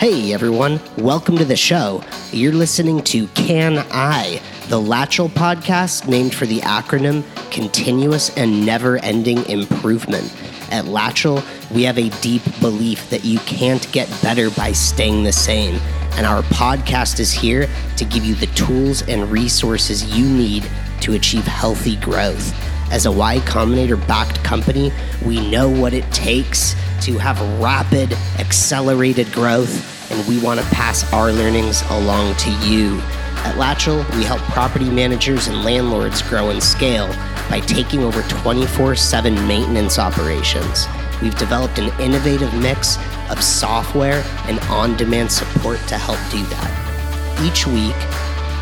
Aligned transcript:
Hey 0.00 0.32
everyone, 0.32 0.80
welcome 0.96 1.36
to 1.36 1.44
the 1.44 1.56
show. 1.56 2.02
You're 2.32 2.54
listening 2.54 3.02
to 3.02 3.26
Can 3.34 3.84
I, 3.90 4.40
the 4.70 4.80
Latchel 4.80 5.28
podcast 5.28 6.08
named 6.08 6.34
for 6.34 6.46
the 6.46 6.60
acronym 6.60 7.22
Continuous 7.50 8.34
and 8.34 8.64
Never 8.64 8.96
Ending 8.96 9.44
Improvement. 9.44 10.24
At 10.72 10.86
Latchel, 10.86 11.44
we 11.70 11.82
have 11.82 11.98
a 11.98 12.08
deep 12.22 12.40
belief 12.60 13.10
that 13.10 13.26
you 13.26 13.40
can't 13.40 13.92
get 13.92 14.08
better 14.22 14.48
by 14.52 14.72
staying 14.72 15.24
the 15.24 15.34
same. 15.34 15.74
And 16.12 16.24
our 16.24 16.44
podcast 16.44 17.20
is 17.20 17.30
here 17.30 17.68
to 17.98 18.04
give 18.06 18.24
you 18.24 18.34
the 18.34 18.46
tools 18.46 19.02
and 19.02 19.30
resources 19.30 20.16
you 20.16 20.26
need 20.26 20.66
to 21.02 21.12
achieve 21.12 21.44
healthy 21.44 21.96
growth. 21.96 22.54
As 22.90 23.04
a 23.04 23.12
Y 23.12 23.36
Combinator 23.40 24.04
backed 24.08 24.42
company, 24.42 24.92
we 25.26 25.46
know 25.50 25.68
what 25.68 25.92
it 25.92 26.10
takes 26.10 26.74
to 27.00 27.18
have 27.18 27.40
rapid, 27.60 28.12
accelerated 28.38 29.30
growth, 29.32 30.10
and 30.10 30.26
we 30.28 30.40
want 30.40 30.60
to 30.60 30.66
pass 30.66 31.10
our 31.12 31.32
learnings 31.32 31.82
along 31.90 32.34
to 32.36 32.50
you. 32.66 32.98
At 33.42 33.56
Latchel, 33.56 34.04
we 34.16 34.24
help 34.24 34.40
property 34.42 34.90
managers 34.90 35.46
and 35.46 35.64
landlords 35.64 36.20
grow 36.22 36.50
and 36.50 36.62
scale 36.62 37.08
by 37.48 37.60
taking 37.60 38.02
over 38.02 38.22
24 38.22 38.94
7 38.96 39.34
maintenance 39.46 39.98
operations. 39.98 40.86
We've 41.22 41.36
developed 41.36 41.78
an 41.78 41.88
innovative 42.00 42.52
mix 42.54 42.96
of 43.30 43.42
software 43.42 44.22
and 44.44 44.58
on 44.70 44.96
demand 44.96 45.32
support 45.32 45.78
to 45.88 45.96
help 45.96 46.18
do 46.30 46.42
that. 46.46 47.40
Each 47.42 47.66
week 47.66 47.96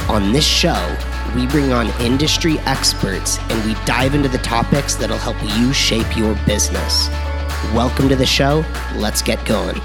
on 0.09 0.33
this 0.33 0.47
show, 0.47 0.97
we 1.35 1.47
bring 1.47 1.73
on 1.73 1.89
industry 2.01 2.59
experts 2.61 3.39
and 3.51 3.65
we 3.65 3.75
dive 3.85 4.15
into 4.15 4.29
the 4.29 4.39
topics 4.39 4.95
that'll 4.95 5.19
help 5.19 5.37
you 5.59 5.73
shape 5.73 6.17
your 6.17 6.35
business. 6.47 7.09
Welcome 7.75 8.09
to 8.09 8.17
the 8.17 8.25
show. 8.25 8.65
Let's 8.95 9.21
get 9.21 9.45
going. 9.45 9.79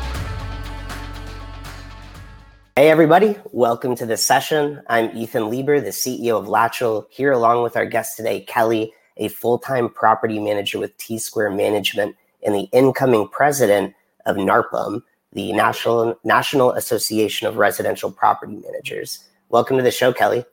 Hey, 2.76 2.90
everybody. 2.90 3.36
Welcome 3.52 3.96
to 3.96 4.06
this 4.06 4.24
session. 4.24 4.82
I'm 4.88 5.10
Ethan 5.18 5.50
Lieber, 5.50 5.82
the 5.82 5.90
CEO 5.90 6.40
of 6.40 6.46
Latchel, 6.46 7.08
here 7.10 7.32
along 7.32 7.64
with 7.64 7.76
our 7.76 7.86
guest 7.86 8.16
today, 8.16 8.42
Kellie, 8.42 8.94
a 9.18 9.28
full 9.28 9.58
time 9.58 9.90
property 9.90 10.40
manager 10.40 10.80
with 10.80 10.96
T 10.98 11.18
Square 11.18 11.50
Management 11.52 12.16
and 12.46 12.54
the 12.54 12.70
incoming 12.72 13.28
president 13.28 13.96
of 14.28 14.38
NARPM, 14.38 15.02
the 15.34 15.52
National, 15.52 16.16
National 16.24 16.72
Association 16.74 17.48
of 17.48 17.58
Residential 17.58 18.12
Property 18.12 18.56
Managers. 18.56 19.28
Welcome 19.50 19.78
to 19.78 19.84
the 19.84 19.92
show, 19.92 20.14
Kellie. 20.14 20.46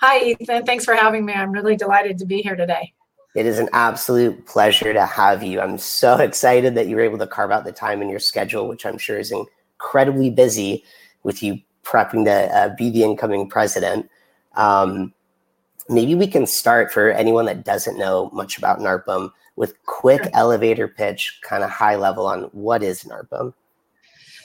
Hi, 0.00 0.34
Ethan. 0.40 0.64
Thanks 0.64 0.86
for 0.86 0.94
having 0.94 1.26
me. 1.26 1.34
I'm 1.34 1.52
really 1.52 1.76
delighted 1.76 2.18
to 2.18 2.26
be 2.26 2.40
here 2.40 2.56
today. 2.56 2.94
It 3.36 3.44
is 3.44 3.58
an 3.58 3.68
absolute 3.74 4.46
pleasure 4.46 4.94
to 4.94 5.04
have 5.04 5.42
you. 5.42 5.60
I'm 5.60 5.76
so 5.76 6.16
excited 6.18 6.74
that 6.74 6.88
you 6.88 6.96
were 6.96 7.02
able 7.02 7.18
to 7.18 7.26
carve 7.26 7.50
out 7.50 7.64
the 7.64 7.72
time 7.72 8.00
in 8.00 8.08
your 8.08 8.18
schedule, 8.18 8.66
which 8.66 8.86
I'm 8.86 8.96
sure 8.96 9.18
is 9.18 9.30
incredibly 9.30 10.30
busy 10.30 10.82
with 11.22 11.42
you 11.42 11.60
prepping 11.84 12.24
to 12.24 12.56
uh, 12.56 12.74
be 12.76 12.88
the 12.88 13.04
incoming 13.04 13.48
president. 13.48 14.08
Um, 14.54 15.12
maybe 15.90 16.14
we 16.14 16.26
can 16.26 16.46
start 16.46 16.90
for 16.90 17.10
anyone 17.10 17.44
that 17.44 17.62
doesn't 17.62 17.98
know 17.98 18.30
much 18.32 18.56
about 18.56 18.78
NARPM 18.78 19.30
with 19.54 19.74
quick 19.84 20.22
sure. 20.22 20.32
elevator 20.32 20.88
pitch, 20.88 21.38
kind 21.42 21.62
of 21.62 21.68
high 21.68 21.96
level 21.96 22.26
on 22.26 22.44
what 22.52 22.82
is 22.82 23.04
NARPM. 23.04 23.52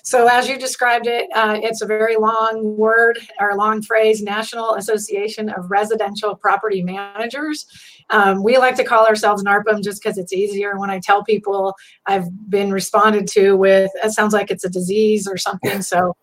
So, 0.04 0.28
as 0.28 0.50
you 0.50 0.58
described 0.58 1.06
it, 1.06 1.30
uh, 1.36 1.60
it's 1.62 1.82
a 1.82 1.86
very 1.86 2.18
long 2.18 2.76
word 2.76 3.20
or 3.40 3.56
long 3.56 3.84
phrase 3.84 4.22
National 4.24 4.74
Association 4.74 5.50
of 5.50 5.70
Residential 5.70 6.36
Property 6.36 6.82
Managers. 6.82 7.68
Um, 8.12 8.44
we 8.44 8.58
like 8.58 8.76
to 8.76 8.84
call 8.84 9.06
ourselves 9.06 9.44
NARPM 9.44 9.84
just 9.84 10.02
because 10.02 10.18
it's 10.18 10.34
easier. 10.34 10.78
When 10.78 10.90
I 10.90 11.00
tell 11.00 11.24
people, 11.24 11.74
I've 12.06 12.28
been 12.50 12.72
responded 12.72 13.28
to 13.30 13.56
with, 13.56 13.92
it 14.04 14.12
sounds 14.12 14.34
like 14.34 14.52
it's 14.52 14.64
a 14.64 14.70
disease 14.70 15.28
or 15.28 15.38
something. 15.38 15.82
So, 15.82 16.16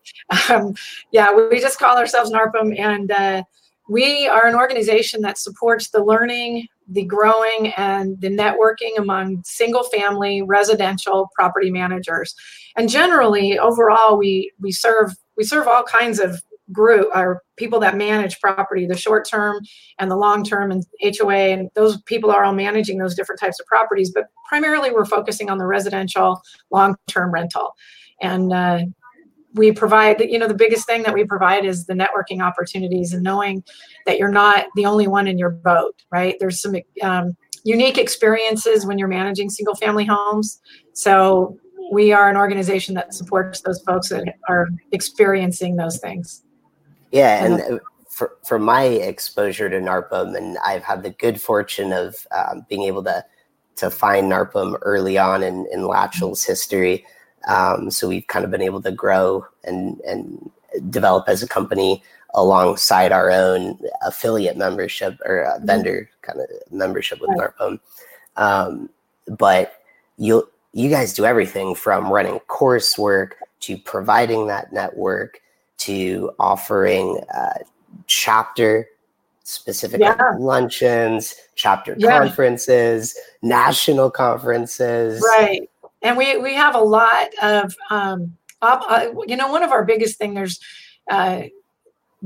um, 0.49 0.75
yeah, 1.11 1.33
we 1.33 1.59
just 1.59 1.79
call 1.79 1.97
ourselves 1.97 2.31
NARPM. 2.31 2.79
And 2.79 3.11
uh, 3.11 3.43
we 3.89 4.27
are 4.27 4.47
an 4.47 4.55
organization 4.55 5.21
that 5.21 5.37
supports 5.37 5.89
the 5.89 6.03
learning, 6.03 6.67
the 6.87 7.03
growing, 7.03 7.73
and 7.77 8.19
the 8.21 8.29
networking 8.29 8.97
among 8.97 9.41
single 9.43 9.83
family 9.83 10.41
residential 10.41 11.29
property 11.35 11.71
managers 11.71 12.35
and 12.79 12.89
generally 12.89 13.59
overall 13.59 14.17
we 14.17 14.51
we 14.59 14.71
serve 14.71 15.11
we 15.37 15.43
serve 15.43 15.67
all 15.67 15.83
kinds 15.83 16.19
of 16.19 16.41
group 16.71 17.09
or 17.15 17.41
people 17.57 17.79
that 17.79 17.97
manage 17.97 18.39
property 18.39 18.85
the 18.85 18.95
short 18.95 19.27
term 19.27 19.59
and 19.97 20.11
the 20.11 20.15
long 20.15 20.43
term 20.43 20.71
and 20.71 20.83
hoa 21.17 21.33
and 21.33 21.69
those 21.75 22.01
people 22.03 22.29
are 22.31 22.43
all 22.43 22.53
managing 22.53 22.97
those 22.97 23.15
different 23.15 23.39
types 23.39 23.59
of 23.59 23.65
properties 23.65 24.11
but 24.11 24.25
primarily 24.49 24.91
we're 24.91 25.05
focusing 25.05 25.49
on 25.49 25.57
the 25.57 25.65
residential 25.65 26.41
long 26.71 26.95
term 27.07 27.31
rental. 27.31 27.75
And 28.21 28.51
uh, 28.51 28.79
we 29.53 29.71
provide 29.71 30.19
you 30.19 30.37
know 30.37 30.47
the 30.47 30.53
biggest 30.53 30.85
thing 30.85 31.03
that 31.03 31.13
we 31.13 31.23
provide 31.23 31.65
is 31.65 31.85
the 31.85 31.93
networking 31.93 32.41
opportunities 32.41 33.13
and 33.13 33.23
knowing 33.23 33.63
that 34.05 34.19
you're 34.19 34.31
not 34.31 34.67
the 34.75 34.85
only 34.85 35.07
one 35.07 35.27
in 35.27 35.37
your 35.37 35.51
boat 35.51 35.95
right? 36.11 36.35
There's 36.39 36.61
some 36.61 36.75
um, 37.01 37.35
unique 37.63 37.97
experiences 37.97 38.85
when 38.85 38.97
you're 38.97 39.07
managing 39.07 39.49
single 39.49 39.75
family 39.75 40.05
homes. 40.05 40.59
So 40.93 41.57
we 41.91 42.11
are 42.11 42.29
an 42.29 42.37
organization 42.37 42.93
that 42.95 43.13
supports 43.13 43.61
those 43.61 43.81
folks 43.81 44.09
that 44.09 44.35
are 44.47 44.67
experiencing 44.91 45.75
those 45.75 45.99
things. 45.99 46.43
Yeah, 47.11 47.43
and 47.43 47.79
for, 48.07 48.35
for 48.43 48.59
my 48.59 48.83
exposure 48.83 49.69
to 49.69 49.79
NARPM, 49.79 50.35
and 50.35 50.57
I've 50.65 50.83
had 50.83 51.03
the 51.03 51.09
good 51.11 51.39
fortune 51.39 51.93
of 51.93 52.27
um, 52.31 52.65
being 52.69 52.83
able 52.83 53.03
to 53.05 53.23
to 53.77 53.89
find 53.89 54.29
NARPM 54.29 54.77
early 54.81 55.17
on 55.17 55.41
in, 55.41 55.65
in 55.71 55.83
Latchel's 55.83 56.43
history. 56.43 57.05
Um, 57.47 57.89
so 57.89 58.09
we've 58.09 58.27
kind 58.27 58.43
of 58.43 58.51
been 58.51 58.61
able 58.61 58.81
to 58.81 58.91
grow 58.91 59.45
and 59.63 59.99
and 60.01 60.51
develop 60.89 61.29
as 61.29 61.41
a 61.41 61.47
company 61.47 62.03
alongside 62.35 63.11
our 63.11 63.31
own 63.31 63.79
affiliate 64.03 64.57
membership 64.57 65.17
or 65.25 65.45
uh, 65.45 65.59
vendor 65.63 66.09
kind 66.21 66.39
of 66.39 66.47
membership 66.71 67.19
with 67.21 67.29
right. 67.31 67.51
NARPM. 67.57 67.79
Um, 68.35 68.89
but 69.27 69.81
you'll 70.17 70.49
you 70.73 70.89
guys 70.89 71.13
do 71.13 71.25
everything 71.25 71.73
from 71.73 72.11
running 72.11 72.39
coursework 72.47 73.31
to 73.61 73.77
providing 73.77 74.47
that 74.47 74.71
network 74.71 75.41
to 75.79 76.31
offering 76.39 77.21
uh, 77.35 77.59
chapter 78.07 78.87
specific 79.43 79.99
yeah. 79.99 80.35
luncheons, 80.37 81.35
chapter 81.55 81.95
yeah. 81.97 82.19
conferences, 82.19 83.17
national 83.41 84.11
conferences. 84.11 85.21
Right. 85.21 85.69
And 86.01 86.17
we, 86.17 86.37
we 86.37 86.53
have 86.53 86.75
a 86.75 86.81
lot 86.81 87.29
of, 87.41 87.75
um, 87.89 88.37
uh, 88.61 89.07
you 89.25 89.35
know, 89.35 89.51
one 89.51 89.63
of 89.63 89.71
our 89.71 89.83
biggest 89.83 90.17
thing, 90.17 90.33
there's 90.33 90.59
uh, 91.09 91.43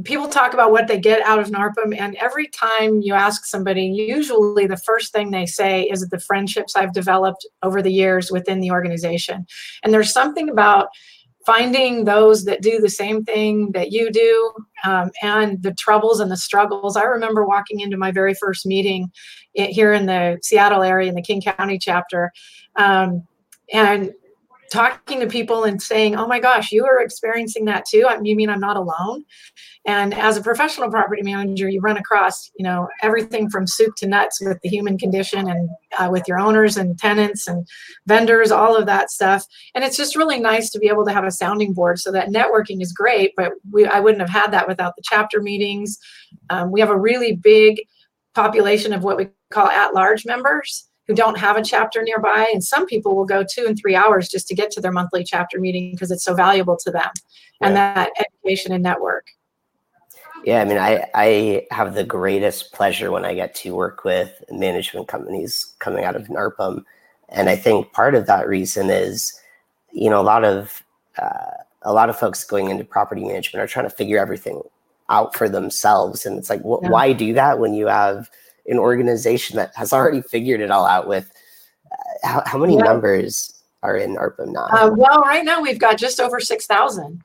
people 0.03 0.27
talk 0.27 0.53
about 0.53 0.71
what 0.71 0.87
they 0.87 0.99
get 0.99 1.21
out 1.21 1.39
of 1.39 1.49
NARPM, 1.49 1.95
and 1.97 2.15
every 2.15 2.47
time 2.47 3.01
you 3.01 3.13
ask 3.13 3.45
somebody, 3.45 3.85
usually 3.85 4.65
the 4.65 4.77
first 4.77 5.13
thing 5.13 5.29
they 5.29 5.45
say 5.45 5.83
is 5.83 6.07
the 6.09 6.19
friendships 6.19 6.75
I've 6.75 6.93
developed 6.93 7.45
over 7.61 7.81
the 7.81 7.91
years 7.91 8.31
within 8.31 8.59
the 8.59 8.71
organization. 8.71 9.45
And 9.83 9.93
there's 9.93 10.11
something 10.11 10.49
about 10.49 10.87
finding 11.45 12.05
those 12.05 12.45
that 12.45 12.61
do 12.61 12.79
the 12.79 12.89
same 12.89 13.23
thing 13.23 13.71
that 13.73 13.91
you 13.91 14.11
do 14.11 14.53
um, 14.83 15.11
and 15.21 15.61
the 15.61 15.73
troubles 15.73 16.19
and 16.19 16.31
the 16.31 16.37
struggles. 16.37 16.95
I 16.95 17.03
remember 17.03 17.45
walking 17.45 17.79
into 17.79 17.97
my 17.97 18.11
very 18.11 18.33
first 18.33 18.65
meeting 18.65 19.11
here 19.53 19.93
in 19.93 20.05
the 20.05 20.39
Seattle 20.41 20.83
area 20.83 21.09
in 21.09 21.15
the 21.15 21.21
King 21.21 21.41
County 21.41 21.77
chapter. 21.77 22.31
Um, 22.75 23.27
and 23.71 24.11
talking 24.73 25.19
to 25.19 25.27
people 25.27 25.63
and 25.63 25.81
saying, 25.81 26.15
"Oh 26.15 26.27
my 26.27 26.39
gosh, 26.39 26.71
you 26.71 26.85
are 26.85 26.99
experiencing 26.99 27.65
that 27.65 27.85
too." 27.85 28.07
You 28.23 28.35
mean 28.35 28.49
I'm 28.49 28.59
not 28.59 28.75
alone? 28.75 29.23
And 29.85 30.13
as 30.13 30.35
a 30.35 30.41
professional 30.41 30.89
property 30.89 31.21
manager, 31.21 31.69
you 31.69 31.79
run 31.81 31.97
across, 31.97 32.49
you 32.57 32.63
know, 32.63 32.87
everything 33.01 33.49
from 33.49 33.67
soup 33.67 33.95
to 33.97 34.07
nuts 34.07 34.41
with 34.41 34.59
the 34.61 34.69
human 34.69 34.97
condition 34.97 35.47
and 35.49 35.69
uh, 35.99 36.09
with 36.09 36.27
your 36.27 36.39
owners 36.39 36.77
and 36.77 36.97
tenants 36.97 37.47
and 37.47 37.67
vendors, 38.07 38.49
all 38.49 38.75
of 38.75 38.85
that 38.85 39.11
stuff. 39.11 39.45
And 39.75 39.83
it's 39.83 39.97
just 39.97 40.15
really 40.15 40.39
nice 40.39 40.69
to 40.71 40.79
be 40.79 40.87
able 40.87 41.05
to 41.05 41.13
have 41.13 41.25
a 41.25 41.31
sounding 41.31 41.73
board. 41.73 41.99
So 41.99 42.11
that 42.11 42.29
networking 42.29 42.81
is 42.81 42.91
great, 42.93 43.33
but 43.37 43.51
we 43.71 43.85
I 43.85 43.99
wouldn't 43.99 44.21
have 44.21 44.41
had 44.41 44.51
that 44.51 44.67
without 44.67 44.95
the 44.95 45.03
chapter 45.05 45.41
meetings. 45.41 45.99
Um, 46.49 46.71
we 46.71 46.79
have 46.79 46.89
a 46.89 46.99
really 46.99 47.35
big 47.35 47.83
population 48.33 48.93
of 48.93 49.03
what 49.03 49.17
we 49.17 49.29
call 49.51 49.67
at-large 49.67 50.25
members 50.25 50.89
who 51.07 51.13
don't 51.13 51.37
have 51.37 51.57
a 51.57 51.63
chapter 51.63 52.01
nearby. 52.01 52.49
And 52.53 52.63
some 52.63 52.85
people 52.85 53.15
will 53.15 53.25
go 53.25 53.43
two 53.43 53.65
and 53.67 53.77
three 53.77 53.95
hours 53.95 54.29
just 54.29 54.47
to 54.47 54.55
get 54.55 54.71
to 54.71 54.81
their 54.81 54.91
monthly 54.91 55.23
chapter 55.23 55.59
meeting 55.59 55.91
because 55.91 56.11
it's 56.11 56.23
so 56.23 56.33
valuable 56.33 56.77
to 56.77 56.91
them 56.91 57.11
yeah. 57.59 57.67
and 57.67 57.75
that 57.75 58.11
education 58.19 58.71
and 58.71 58.83
network. 58.83 59.27
Yeah, 60.45 60.61
I 60.61 60.65
mean, 60.65 60.77
I, 60.77 61.05
I 61.13 61.67
have 61.71 61.95
the 61.95 62.03
greatest 62.03 62.73
pleasure 62.73 63.11
when 63.11 63.23
I 63.23 63.33
get 63.33 63.55
to 63.55 63.75
work 63.75 64.03
with 64.03 64.43
management 64.51 65.07
companies 65.07 65.73
coming 65.79 66.03
out 66.03 66.17
of 66.17 66.27
NARPM. 66.27 66.83
And 67.29 67.49
I 67.49 67.55
think 67.55 67.93
part 67.93 68.13
of 68.13 68.27
that 68.27 68.47
reason 68.47 68.89
is, 68.89 69.39
you 69.91 70.09
know, 70.09 70.19
a 70.19 70.23
lot 70.23 70.43
of 70.43 70.83
uh, 71.17 71.51
a 71.83 71.93
lot 71.93 72.09
of 72.09 72.17
folks 72.17 72.43
going 72.43 72.69
into 72.69 72.83
property 72.83 73.23
management 73.23 73.63
are 73.63 73.67
trying 73.67 73.89
to 73.89 73.95
figure 73.95 74.17
everything 74.19 74.61
out 75.09 75.35
for 75.35 75.47
themselves. 75.47 76.25
And 76.25 76.37
it's 76.37 76.49
like, 76.49 76.61
wh- 76.61 76.81
yeah. 76.81 76.89
why 76.89 77.13
do 77.13 77.33
that 77.33 77.59
when 77.59 77.73
you 77.73 77.87
have 77.87 78.29
an 78.67 78.77
organization 78.77 79.57
that 79.57 79.75
has 79.75 79.93
already 79.93 80.21
figured 80.21 80.61
it 80.61 80.71
all 80.71 80.85
out 80.85 81.07
with 81.07 81.31
uh, 81.91 82.27
how, 82.27 82.43
how 82.45 82.57
many 82.57 82.75
yeah. 82.75 82.83
members 82.83 83.63
are 83.81 83.97
in 83.97 84.15
NARPM 84.15 84.53
now? 84.53 84.67
Uh, 84.71 84.91
well, 84.95 85.21
right 85.21 85.43
now 85.43 85.61
we've 85.61 85.79
got 85.79 85.97
just 85.97 86.19
over 86.19 86.39
6,000. 86.39 87.21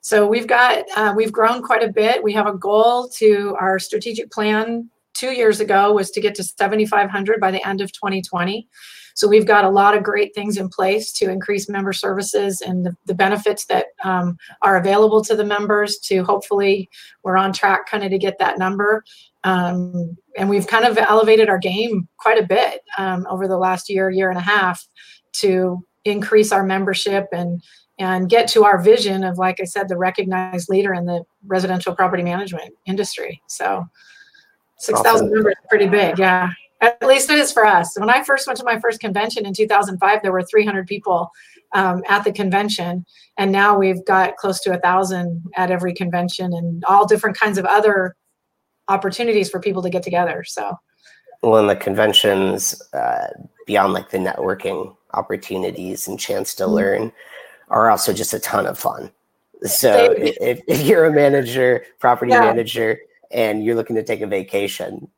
So 0.00 0.26
we've 0.26 0.46
got 0.46 0.84
uh, 0.96 1.14
we've 1.16 1.32
grown 1.32 1.62
quite 1.62 1.82
a 1.82 1.90
bit. 1.90 2.22
We 2.22 2.34
have 2.34 2.46
a 2.46 2.52
goal 2.52 3.08
to 3.16 3.56
our 3.58 3.78
strategic 3.78 4.30
plan 4.30 4.90
two 5.14 5.30
years 5.30 5.60
ago 5.60 5.92
was 5.92 6.10
to 6.10 6.20
get 6.20 6.34
to 6.34 6.44
7,500 6.44 7.40
by 7.40 7.50
the 7.50 7.66
end 7.66 7.80
of 7.80 7.90
2020. 7.92 8.68
So 9.14 9.28
we've 9.28 9.46
got 9.46 9.64
a 9.64 9.70
lot 9.70 9.96
of 9.96 10.02
great 10.02 10.34
things 10.34 10.56
in 10.56 10.68
place 10.68 11.12
to 11.12 11.30
increase 11.30 11.68
member 11.68 11.92
services 11.92 12.60
and 12.60 12.84
the, 12.84 12.96
the 13.06 13.14
benefits 13.14 13.64
that 13.66 13.86
um, 14.02 14.36
are 14.60 14.76
available 14.76 15.22
to 15.24 15.36
the 15.36 15.44
members. 15.44 15.98
To 16.00 16.24
hopefully, 16.24 16.90
we're 17.22 17.36
on 17.36 17.52
track 17.52 17.88
kind 17.88 18.02
of 18.02 18.10
to 18.10 18.18
get 18.18 18.38
that 18.40 18.58
number. 18.58 19.04
Um, 19.44 20.16
and 20.36 20.48
we've 20.48 20.66
kind 20.66 20.84
of 20.84 20.98
elevated 20.98 21.48
our 21.48 21.58
game 21.58 22.08
quite 22.18 22.38
a 22.38 22.46
bit 22.46 22.80
um, 22.98 23.26
over 23.30 23.46
the 23.46 23.58
last 23.58 23.88
year, 23.88 24.10
year 24.10 24.28
and 24.28 24.38
a 24.38 24.42
half, 24.42 24.86
to 25.34 25.84
increase 26.04 26.52
our 26.52 26.64
membership 26.64 27.28
and 27.32 27.62
and 27.98 28.28
get 28.28 28.48
to 28.48 28.64
our 28.64 28.82
vision 28.82 29.22
of, 29.22 29.38
like 29.38 29.60
I 29.60 29.64
said, 29.64 29.88
the 29.88 29.96
recognized 29.96 30.68
leader 30.68 30.92
in 30.92 31.06
the 31.06 31.22
residential 31.46 31.94
property 31.94 32.24
management 32.24 32.74
industry. 32.86 33.40
So, 33.46 33.84
six 34.78 35.00
thousand 35.00 35.26
awesome. 35.26 35.34
members 35.34 35.54
pretty 35.68 35.86
big, 35.86 36.18
yeah. 36.18 36.50
At 36.80 37.00
least 37.02 37.30
it 37.30 37.38
is 37.38 37.52
for 37.52 37.64
us. 37.64 37.96
When 37.96 38.10
I 38.10 38.22
first 38.24 38.46
went 38.46 38.58
to 38.58 38.64
my 38.64 38.78
first 38.80 39.00
convention 39.00 39.46
in 39.46 39.54
2005, 39.54 40.20
there 40.22 40.32
were 40.32 40.42
300 40.42 40.86
people 40.86 41.30
um, 41.72 42.02
at 42.08 42.24
the 42.24 42.32
convention, 42.32 43.06
and 43.38 43.50
now 43.52 43.78
we've 43.78 44.04
got 44.04 44.36
close 44.36 44.60
to 44.62 44.74
a 44.74 44.80
thousand 44.80 45.42
at 45.56 45.70
every 45.70 45.94
convention, 45.94 46.52
and 46.52 46.84
all 46.86 47.06
different 47.06 47.38
kinds 47.38 47.58
of 47.58 47.64
other 47.64 48.16
opportunities 48.88 49.50
for 49.50 49.60
people 49.60 49.82
to 49.82 49.90
get 49.90 50.02
together. 50.02 50.44
So, 50.44 50.78
well, 51.42 51.60
in 51.60 51.66
the 51.66 51.76
conventions, 51.76 52.80
uh, 52.92 53.28
beyond 53.66 53.92
like 53.92 54.10
the 54.10 54.18
networking 54.18 54.94
opportunities 55.12 56.08
and 56.08 56.18
chance 56.18 56.54
to 56.56 56.64
mm-hmm. 56.64 56.74
learn, 56.74 57.12
are 57.68 57.90
also 57.90 58.12
just 58.12 58.34
a 58.34 58.38
ton 58.38 58.66
of 58.66 58.78
fun. 58.78 59.10
So, 59.62 60.12
if, 60.18 60.60
if 60.68 60.82
you're 60.82 61.06
a 61.06 61.12
manager, 61.12 61.84
property 61.98 62.32
yeah. 62.32 62.40
manager, 62.40 62.98
and 63.30 63.64
you're 63.64 63.74
looking 63.74 63.96
to 63.96 64.02
take 64.02 64.20
a 64.20 64.26
vacation, 64.26 65.08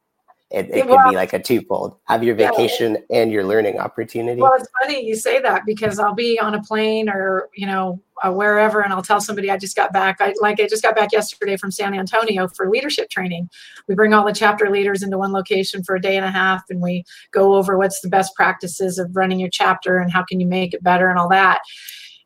it, 0.51 0.71
it 0.71 0.87
well, 0.87 1.05
could 1.05 1.11
be 1.11 1.17
like 1.17 1.33
a 1.33 1.43
twofold 1.43 1.97
have 2.05 2.23
your 2.23 2.35
vacation 2.35 2.97
yeah. 3.11 3.21
and 3.21 3.33
your 3.33 3.45
learning 3.45 3.79
opportunity. 3.79 4.41
well 4.41 4.53
it's 4.55 4.69
funny 4.81 5.05
you 5.05 5.17
say 5.17 5.41
that 5.41 5.63
because 5.67 5.99
i'll 5.99 6.15
be 6.15 6.39
on 6.39 6.55
a 6.55 6.63
plane 6.63 7.09
or 7.09 7.49
you 7.55 7.67
know 7.67 8.01
uh, 8.23 8.31
wherever 8.31 8.81
and 8.81 8.93
i'll 8.93 9.03
tell 9.03 9.21
somebody 9.21 9.51
i 9.51 9.59
just 9.59 9.75
got 9.77 9.93
back 9.93 10.17
I, 10.21 10.35
like 10.41 10.61
i 10.61 10.67
just 10.67 10.83
got 10.83 10.95
back 10.95 11.13
yesterday 11.13 11.57
from 11.57 11.71
san 11.71 11.95
antonio 11.95 12.47
for 12.49 12.71
leadership 12.71 13.11
training. 13.11 13.49
We 13.89 13.95
bring 13.95 14.15
all 14.15 14.25
the 14.25 14.33
chapter 14.33 14.71
leaders 14.71 15.03
into 15.03 15.19
one 15.19 15.33
location 15.33 15.83
for 15.83 15.95
a 15.95 16.01
day 16.01 16.17
and 16.17 16.25
a 16.25 16.31
half 16.31 16.63
and 16.71 16.81
we 16.81 17.05
go 17.33 17.55
over 17.55 17.77
what's 17.77 18.01
the 18.01 18.09
best 18.09 18.35
practices 18.35 18.99
of 18.99 19.15
running 19.15 19.41
your 19.41 19.51
chapter 19.51 19.99
and 19.99 20.13
how 20.13 20.25
can 20.25 20.41
you 20.41 20.47
make 20.47 20.75
it 20.75 20.83
better 20.83 21.09
and 21.09 21.19
all 21.19 21.29
that. 21.29 21.61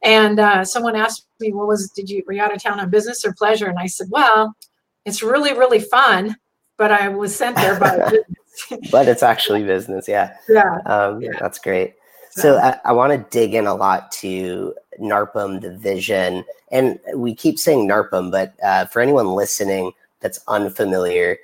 And 0.02 0.40
uh, 0.40 0.64
someone 0.64 0.96
asked 0.96 1.26
me 1.40 1.52
what 1.52 1.67
was 1.67 1.90
did 1.90 2.08
you 2.08 2.22
were 2.26 2.32
you 2.32 2.43
out 2.43 2.55
of 2.55 2.62
town 2.62 2.81
on 2.81 2.90
business 2.90 3.25
or 3.25 3.32
pleasure? 3.32 3.67
And 3.67 3.78
i 3.78 3.87
said 3.87 4.08
well 4.11 4.55
it's 5.05 5.22
really 5.22 5.52
really 5.52 5.81
fun 5.81 6.37
but 6.81 6.91
I 6.91 7.09
was 7.09 7.37
sent 7.37 7.56
there 7.56 7.79
by 7.79 7.99
but 8.91 9.06
it's 9.06 9.23
actually 9.23 9.62
business. 9.65 10.09
Yeah. 10.09 10.35
Yeah. 10.49 10.79
Um, 10.87 11.21
yeah. 11.21 11.32
That's 11.38 11.59
great. 11.59 11.94
So 12.31 12.56
I, 12.56 12.79
I 12.87 12.93
want 12.93 13.12
to 13.12 13.38
dig 13.38 13.55
in 13.55 13.67
a 13.67 13.75
lot 13.75 14.11
to 14.12 14.75
NARPM, 14.99 15.61
the 15.61 15.77
vision, 15.77 16.43
and 16.73 16.99
we 17.15 17.35
keep 17.35 17.59
saying 17.59 17.87
NARPM, 17.87 18.31
but 18.31 18.55
uh, 18.62 18.87
for 18.87 19.03
anyone 19.03 19.27
listening 19.27 19.93
that's 20.21 20.41
unfamiliar, 20.49 21.37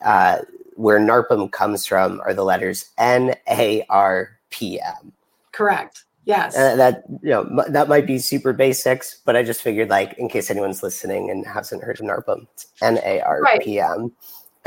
uh, 0.00 0.38
where 0.76 0.98
NARPM 0.98 1.52
comes 1.52 1.84
from 1.84 2.22
are 2.22 2.32
the 2.32 2.44
letters 2.44 2.88
N 2.96 3.34
A 3.50 3.84
R 3.90 4.38
P 4.48 4.80
M. 4.80 5.12
Correct. 5.52 6.04
Yes. 6.24 6.56
Uh, 6.56 6.76
that 6.76 7.04
you 7.22 7.30
know 7.30 7.42
m- 7.42 7.72
that 7.72 7.88
might 7.88 8.06
be 8.06 8.18
super 8.18 8.54
basics, 8.54 9.20
but 9.26 9.36
I 9.36 9.42
just 9.42 9.60
figured 9.60 9.90
like 9.90 10.14
in 10.18 10.28
case 10.30 10.50
anyone's 10.50 10.82
listening 10.82 11.30
and 11.30 11.46
hasn't 11.46 11.82
heard 11.82 12.00
of 12.00 12.06
NARPM, 12.06 12.46
it's 12.54 12.68
N 12.80 12.98
A 13.04 13.20
R 13.20 13.42
P 13.60 13.80
M. 13.80 14.02
Right. 14.02 14.10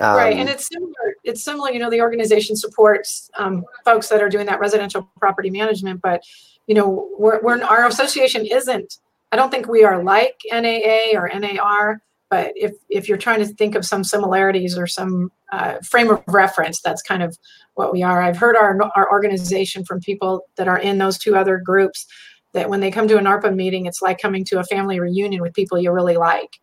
Um, 0.01 0.17
right, 0.17 0.35
and 0.35 0.49
it's 0.49 0.67
similar. 0.67 1.15
It's 1.23 1.43
similar. 1.43 1.69
You 1.71 1.79
know, 1.79 1.89
the 1.89 2.01
organization 2.01 2.55
supports 2.55 3.29
um, 3.37 3.63
folks 3.85 4.09
that 4.09 4.21
are 4.21 4.29
doing 4.29 4.47
that 4.47 4.59
residential 4.59 5.07
property 5.19 5.49
management, 5.49 6.01
but 6.01 6.23
you 6.67 6.75
know, 6.75 7.09
we're, 7.17 7.41
we're 7.41 7.63
our 7.63 7.87
association 7.87 8.45
isn't. 8.45 8.97
I 9.31 9.35
don't 9.35 9.51
think 9.51 9.67
we 9.67 9.83
are 9.83 10.03
like 10.03 10.41
NAA 10.51 11.11
or 11.13 11.29
NAR, 11.29 12.01
but 12.29 12.53
if 12.55 12.73
if 12.89 13.07
you're 13.07 13.17
trying 13.17 13.39
to 13.39 13.45
think 13.45 13.75
of 13.75 13.85
some 13.85 14.03
similarities 14.03 14.77
or 14.77 14.87
some 14.87 15.31
uh, 15.51 15.77
frame 15.79 16.09
of 16.09 16.23
reference, 16.27 16.81
that's 16.81 17.01
kind 17.01 17.21
of 17.21 17.37
what 17.75 17.93
we 17.93 18.03
are. 18.03 18.21
I've 18.21 18.37
heard 18.37 18.55
our 18.55 18.79
our 18.95 19.11
organization 19.11 19.85
from 19.85 19.99
people 19.99 20.45
that 20.55 20.67
are 20.67 20.79
in 20.79 20.97
those 20.97 21.17
two 21.17 21.35
other 21.35 21.57
groups 21.57 22.07
that 22.53 22.69
when 22.69 22.79
they 22.79 22.91
come 22.91 23.07
to 23.07 23.17
an 23.17 23.25
NARPM 23.25 23.55
meeting, 23.55 23.85
it's 23.85 24.01
like 24.01 24.19
coming 24.19 24.43
to 24.45 24.59
a 24.59 24.63
family 24.63 24.99
reunion 24.99 25.41
with 25.41 25.53
people 25.53 25.79
you 25.79 25.91
really 25.91 26.17
like. 26.17 26.59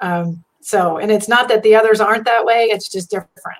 Um, 0.00 0.44
so, 0.62 0.96
and 0.96 1.10
it's 1.10 1.28
not 1.28 1.48
that 1.48 1.62
the 1.62 1.74
others 1.74 2.00
aren't 2.00 2.24
that 2.24 2.44
way, 2.44 2.64
it's 2.64 2.88
just 2.88 3.10
different. 3.10 3.58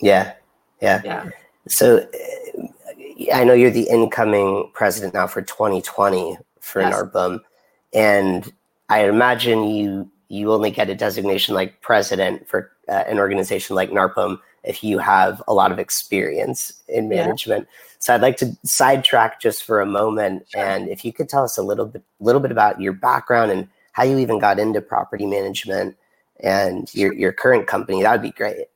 Yeah. 0.00 0.34
Yeah. 0.82 1.00
Yeah. 1.04 1.30
So 1.68 1.98
uh, 1.98 2.66
I 3.32 3.44
know 3.44 3.52
you're 3.52 3.70
the 3.70 3.88
incoming 3.88 4.70
president 4.74 5.14
now 5.14 5.26
for 5.26 5.42
2020 5.42 6.36
for 6.60 6.82
yes. 6.82 6.94
NARPM. 6.94 7.40
And 7.94 8.52
I 8.88 9.08
imagine 9.08 9.64
you 9.64 10.10
you 10.28 10.52
only 10.52 10.70
get 10.70 10.88
a 10.88 10.94
designation 10.94 11.54
like 11.54 11.80
president 11.80 12.48
for 12.48 12.70
uh, 12.88 13.04
an 13.08 13.18
organization 13.18 13.74
like 13.74 13.90
NARPM 13.90 14.38
if 14.62 14.84
you 14.84 14.98
have 14.98 15.42
a 15.48 15.54
lot 15.54 15.72
of 15.72 15.78
experience 15.78 16.82
in 16.88 17.08
management. 17.08 17.66
Yeah. 17.68 17.96
So 17.98 18.14
I'd 18.14 18.20
like 18.20 18.36
to 18.38 18.56
sidetrack 18.64 19.40
just 19.40 19.64
for 19.64 19.80
a 19.80 19.86
moment, 19.86 20.46
sure. 20.50 20.62
and 20.62 20.88
if 20.88 21.04
you 21.04 21.12
could 21.12 21.28
tell 21.28 21.42
us 21.42 21.58
a 21.58 21.62
little 21.62 21.86
bit, 21.86 22.02
little 22.20 22.40
bit 22.40 22.52
about 22.52 22.80
your 22.80 22.92
background 22.92 23.50
and 23.50 23.68
how 23.92 24.04
you 24.04 24.18
even 24.18 24.38
got 24.38 24.58
into 24.58 24.80
property 24.80 25.26
management, 25.26 25.96
and 26.42 26.92
your 26.94 27.12
your 27.12 27.32
current 27.32 27.66
company, 27.66 28.02
that 28.02 28.12
would 28.12 28.22
be 28.22 28.30
great. 28.30 28.66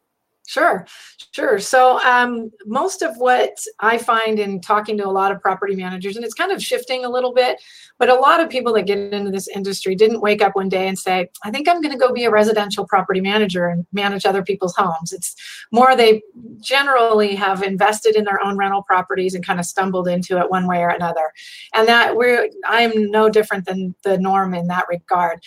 Sure, 0.47 0.87
sure. 1.33 1.59
So, 1.59 1.99
um, 2.05 2.51
most 2.67 3.01
of 3.01 3.17
what 3.17 3.59
I 3.81 3.97
find 3.97 4.39
in 4.39 4.61
talking 4.61 4.99
to 4.99 5.07
a 5.07 5.11
lot 5.11 5.33
of 5.33 5.41
property 5.41 5.75
managers, 5.75 6.17
and 6.17 6.25
it's 6.25 6.35
kind 6.35 6.53
of 6.53 6.63
shifting 6.63 7.07
a 7.07 7.09
little 7.09 7.33
bit, 7.33 7.63
but 7.99 8.11
a 8.11 8.15
lot 8.15 8.41
of 8.41 8.51
people 8.51 8.75
that 8.75 8.83
get 8.83 8.99
into 8.99 9.31
this 9.31 9.49
industry 9.49 9.95
didn't 9.95 10.21
wake 10.21 10.43
up 10.43 10.55
one 10.55 10.69
day 10.69 10.87
and 10.87 10.99
say, 10.99 11.31
I 11.45 11.51
think 11.51 11.67
I'm 11.67 11.81
going 11.81 11.93
to 11.93 11.99
go 11.99 12.13
be 12.13 12.25
a 12.25 12.31
residential 12.31 12.87
property 12.87 13.23
manager 13.23 13.69
and 13.69 13.87
manage 13.93 14.27
other 14.27 14.43
people's 14.43 14.77
homes. 14.77 15.15
It's 15.15 15.35
more 15.73 15.97
they 15.97 16.23
generally 16.61 17.35
have 17.37 17.63
invested 17.63 18.15
in 18.15 18.25
their 18.25 18.43
own 18.43 18.59
rental 18.59 18.83
properties 18.83 19.35
and 19.35 19.47
kind 19.47 19.59
of 19.59 19.65
stumbled 19.65 20.09
into 20.09 20.39
it 20.39 20.51
one 20.51 20.67
way 20.67 20.83
or 20.83 20.91
another. 20.91 21.33
And 21.73 21.89
that 21.89 22.17
we're, 22.17 22.51
I'm 22.67 23.11
no 23.11 23.31
different 23.31 23.65
than 23.65 23.95
the 24.03 24.19
norm 24.19 24.53
in 24.53 24.67
that 24.67 24.85
regard. 24.91 25.41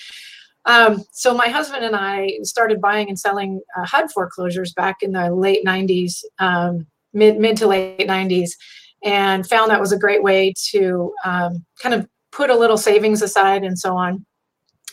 Um, 0.68 1.02
so 1.12 1.34
my 1.34 1.48
husband 1.48 1.86
and 1.86 1.96
I 1.96 2.40
started 2.44 2.82
buying 2.82 3.08
and 3.08 3.18
selling 3.18 3.62
uh, 3.76 3.86
HUD 3.86 4.12
foreclosures 4.12 4.74
back 4.74 4.98
in 5.02 5.14
the 5.14 5.34
late 5.34 5.66
90s, 5.66 6.24
um, 6.40 6.86
mid 7.14 7.40
mid 7.40 7.56
to 7.58 7.68
late 7.68 8.00
90s, 8.00 8.52
and 9.04 9.48
found 9.48 9.72
that 9.72 9.80
was 9.80 9.94
a 9.94 9.98
great 9.98 10.22
way 10.22 10.54
to 10.72 11.14
um, 11.24 11.66
kind 11.82 11.96
of 11.96 12.08
put 12.34 12.50
a 12.50 12.56
little 12.56 12.78
savings 12.78 13.22
aside 13.22 13.64
and 13.64 13.80
so 13.80 13.96
on. 13.96 14.26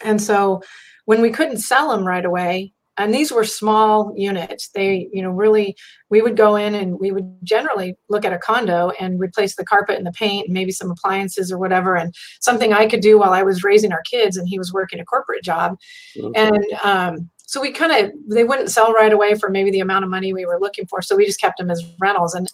And 0.03 0.23
so 0.23 0.63
when 1.07 1.21
we 1.21 1.31
couldn't 1.31 1.59
sell 1.59 1.91
them 1.91 2.07
right 2.07 2.25
away, 2.25 2.73
and 2.97 3.13
these 3.13 3.33
were 3.33 3.45
small 3.45 4.13
units. 4.17 4.69
They 4.69 5.09
you 5.13 5.23
know 5.23 5.31
really 5.31 5.77
we 6.11 6.23
would 6.23 6.37
go 6.37 6.57
in 6.57 6.75
and 6.75 6.99
we 7.01 7.11
would 7.11 7.37
generally 7.43 7.97
look 8.09 8.25
at 8.25 8.33
a 8.33 8.39
condo 8.39 8.91
and 9.01 9.19
replace 9.19 9.57
the 9.57 9.65
carpet 9.65 9.97
and 9.97 10.07
the 10.07 10.13
paint 10.13 10.47
and 10.47 10.55
maybe 10.55 10.71
some 10.73 10.91
appliances 10.91 11.51
or 11.51 11.59
whatever 11.59 11.97
and 11.97 12.15
something 12.41 12.73
i 12.73 12.87
could 12.87 13.01
do 13.01 13.19
while 13.19 13.33
i 13.33 13.43
was 13.43 13.65
raising 13.65 13.91
our 13.91 14.03
kids 14.03 14.37
and 14.37 14.49
he 14.49 14.59
was 14.59 14.73
working 14.73 15.01
a 15.01 15.05
corporate 15.05 15.43
job. 15.43 15.77
Mm-hmm. 16.17 16.31
and 16.37 16.65
um, 16.85 17.31
so 17.47 17.61
we 17.61 17.73
kind 17.73 17.93
of 17.93 18.13
they 18.29 18.45
wouldn't 18.45 18.71
sell 18.71 18.93
right 18.93 19.13
away 19.13 19.35
for 19.35 19.51
maybe 19.51 19.71
the 19.71 19.81
amount 19.81 20.05
of 20.05 20.11
money 20.11 20.33
we 20.33 20.47
were 20.47 20.59
looking 20.61 20.87
for 20.87 21.03
so 21.03 21.17
we 21.17 21.27
just 21.27 21.41
kept 21.41 21.59
them 21.59 21.71
as 21.71 21.85
rentals. 22.01 22.35
And 22.35 22.49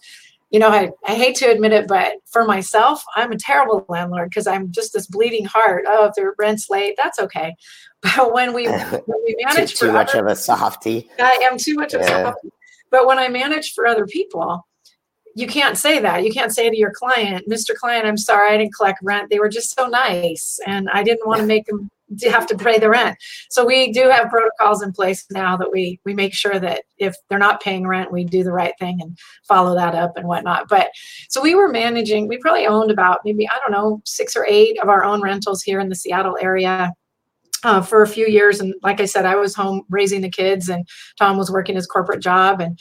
you 0.50 0.58
know, 0.58 0.68
I, 0.68 0.90
I 1.06 1.14
hate 1.14 1.36
to 1.36 1.50
admit 1.50 1.72
it, 1.72 1.86
but 1.86 2.14
for 2.26 2.44
myself, 2.44 3.04
I'm 3.14 3.30
a 3.30 3.38
terrible 3.38 3.86
landlord 3.88 4.30
because 4.30 4.48
I'm 4.48 4.72
just 4.72 4.92
this 4.92 5.06
bleeding 5.06 5.44
heart. 5.44 5.84
Oh, 5.86 6.06
if 6.06 6.14
the 6.14 6.32
rent's 6.38 6.68
late, 6.68 6.94
that's 6.96 7.18
okay. 7.18 7.56
But 8.16 8.32
when 8.32 8.54
we 8.54 8.66
when 8.66 9.02
we 9.26 9.36
manage 9.44 9.74
too, 9.74 9.88
too 9.88 9.92
much 9.92 10.14
of 10.14 10.26
a 10.26 10.34
softy, 10.34 11.10
I 11.18 11.38
am 11.42 11.58
too 11.58 11.74
much 11.74 11.92
of 11.92 12.00
a 12.00 12.06
softy. 12.06 12.50
But 12.90 13.06
when 13.06 13.18
I 13.18 13.28
manage 13.28 13.74
for 13.74 13.86
other 13.86 14.06
people, 14.06 14.66
you 15.34 15.46
can't 15.46 15.76
say 15.76 15.98
that. 15.98 16.24
You 16.24 16.32
can't 16.32 16.50
say 16.50 16.70
to 16.70 16.76
your 16.76 16.92
client, 16.92 17.46
Mr. 17.46 17.74
Client, 17.74 18.06
I'm 18.06 18.16
sorry 18.16 18.54
I 18.54 18.56
didn't 18.56 18.74
collect 18.74 19.00
rent. 19.02 19.28
They 19.28 19.38
were 19.38 19.50
just 19.50 19.76
so 19.76 19.86
nice, 19.86 20.58
and 20.66 20.88
I 20.88 21.02
didn't 21.02 21.28
want 21.28 21.42
to 21.42 21.46
make 21.46 21.66
them 21.66 21.90
have 22.24 22.46
to 22.48 22.56
pay 22.56 22.78
the 22.78 22.90
rent. 22.90 23.16
So 23.50 23.64
we 23.64 23.92
do 23.92 24.08
have 24.08 24.30
protocols 24.30 24.82
in 24.82 24.92
place 24.92 25.24
now 25.30 25.56
that 25.56 25.70
we 25.72 26.00
we 26.04 26.14
make 26.14 26.34
sure 26.34 26.58
that 26.58 26.82
if 26.98 27.14
they're 27.28 27.38
not 27.38 27.62
paying 27.62 27.86
rent, 27.86 28.12
we 28.12 28.24
do 28.24 28.42
the 28.42 28.52
right 28.52 28.74
thing 28.78 29.00
and 29.00 29.16
follow 29.46 29.74
that 29.76 29.94
up 29.94 30.16
and 30.16 30.26
whatnot. 30.26 30.68
But 30.68 30.90
so 31.28 31.42
we 31.42 31.54
were 31.54 31.68
managing. 31.68 32.28
We 32.28 32.38
probably 32.38 32.66
owned 32.66 32.90
about 32.90 33.20
maybe 33.24 33.48
I 33.48 33.58
don't 33.60 33.72
know 33.72 34.02
six 34.04 34.36
or 34.36 34.46
eight 34.48 34.80
of 34.80 34.88
our 34.88 35.04
own 35.04 35.22
rentals 35.22 35.62
here 35.62 35.80
in 35.80 35.88
the 35.88 35.94
Seattle 35.94 36.38
area 36.40 36.92
uh, 37.64 37.82
for 37.82 38.02
a 38.02 38.08
few 38.08 38.26
years. 38.26 38.60
And 38.60 38.74
like 38.82 39.00
I 39.00 39.04
said, 39.04 39.26
I 39.26 39.36
was 39.36 39.54
home 39.54 39.82
raising 39.88 40.20
the 40.20 40.30
kids, 40.30 40.68
and 40.68 40.86
Tom 41.18 41.36
was 41.36 41.50
working 41.50 41.76
his 41.76 41.86
corporate 41.86 42.22
job. 42.22 42.60
And 42.60 42.78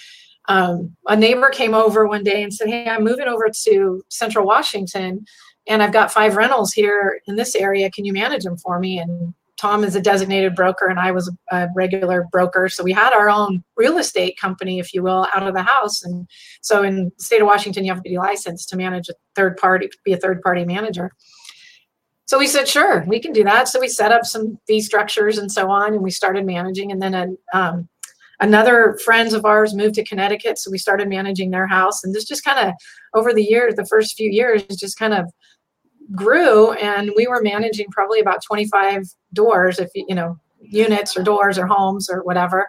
um, 0.47 0.95
a 1.07 1.15
neighbor 1.15 1.49
came 1.49 1.73
over 1.73 2.07
one 2.07 2.23
day 2.23 2.41
and 2.41 2.53
said, 2.53 2.69
"Hey, 2.69 2.87
I'm 2.87 3.03
moving 3.03 3.27
over 3.27 3.49
to 3.65 4.03
Central 4.09 4.45
Washington, 4.45 5.25
and 5.69 5.81
I've 5.81 5.93
got 5.93 6.11
five 6.11 6.35
rentals 6.35 6.73
here 6.73 7.21
in 7.27 7.37
this 7.37 7.55
area. 7.55 7.89
Can 7.89 8.03
you 8.03 8.11
manage 8.11 8.43
them 8.43 8.57
for 8.57 8.79
me?" 8.79 8.99
And 8.99 9.33
Tom 9.59 9.83
is 9.83 9.95
a 9.95 10.01
designated 10.01 10.55
broker 10.55 10.87
and 10.87 10.99
I 10.99 11.11
was 11.11 11.29
a 11.51 11.67
regular 11.75 12.25
broker. 12.31 12.69
So 12.69 12.81
we 12.81 12.93
had 12.93 13.11
our 13.11 13.29
own 13.29 13.61
real 13.75 13.97
estate 13.97 14.39
company, 14.39 14.79
if 14.79 14.93
you 14.93 15.03
will, 15.03 15.27
out 15.33 15.45
of 15.45 15.53
the 15.53 15.63
house. 15.63 16.01
And 16.01 16.27
so 16.61 16.81
in 16.81 17.11
the 17.17 17.23
state 17.23 17.41
of 17.41 17.47
Washington, 17.47 17.83
you 17.83 17.91
have 17.91 18.01
to 18.01 18.09
be 18.09 18.17
licensed 18.17 18.69
to 18.69 18.77
manage 18.77 19.09
a 19.09 19.13
third 19.35 19.57
party, 19.57 19.89
be 20.05 20.13
a 20.13 20.17
third 20.17 20.41
party 20.41 20.63
manager. 20.63 21.11
So 22.25 22.39
we 22.39 22.47
said, 22.47 22.69
sure, 22.69 23.03
we 23.05 23.19
can 23.19 23.33
do 23.33 23.43
that. 23.43 23.67
So 23.67 23.81
we 23.81 23.89
set 23.89 24.13
up 24.13 24.23
some 24.23 24.59
fee 24.65 24.79
structures 24.79 25.37
and 25.37 25.51
so 25.51 25.69
on, 25.69 25.93
and 25.93 26.03
we 26.03 26.11
started 26.11 26.45
managing. 26.45 26.91
And 26.91 27.01
then 27.01 27.13
a, 27.13 27.57
um, 27.57 27.89
another 28.39 28.97
friends 29.03 29.33
of 29.33 29.45
ours 29.45 29.73
moved 29.73 29.95
to 29.95 30.05
Connecticut, 30.05 30.57
so 30.57 30.71
we 30.71 30.77
started 30.77 31.09
managing 31.09 31.49
their 31.51 31.67
house. 31.67 32.03
And 32.03 32.15
this 32.15 32.25
just 32.25 32.45
kind 32.45 32.69
of 32.69 32.75
over 33.13 33.33
the 33.33 33.43
years, 33.43 33.75
the 33.75 33.85
first 33.85 34.15
few 34.15 34.29
years, 34.29 34.63
just 34.67 34.97
kind 34.97 35.13
of 35.13 35.25
grew, 36.15 36.73
and 36.73 37.11
we 37.15 37.27
were 37.27 37.41
managing 37.41 37.87
probably 37.91 38.19
about 38.19 38.43
25 38.43 39.03
doors, 39.33 39.79
if 39.79 39.89
you 39.93 40.15
know, 40.15 40.37
units 40.61 41.15
or 41.15 41.23
doors 41.23 41.57
or 41.57 41.67
homes 41.67 42.09
or 42.09 42.23
whatever. 42.23 42.67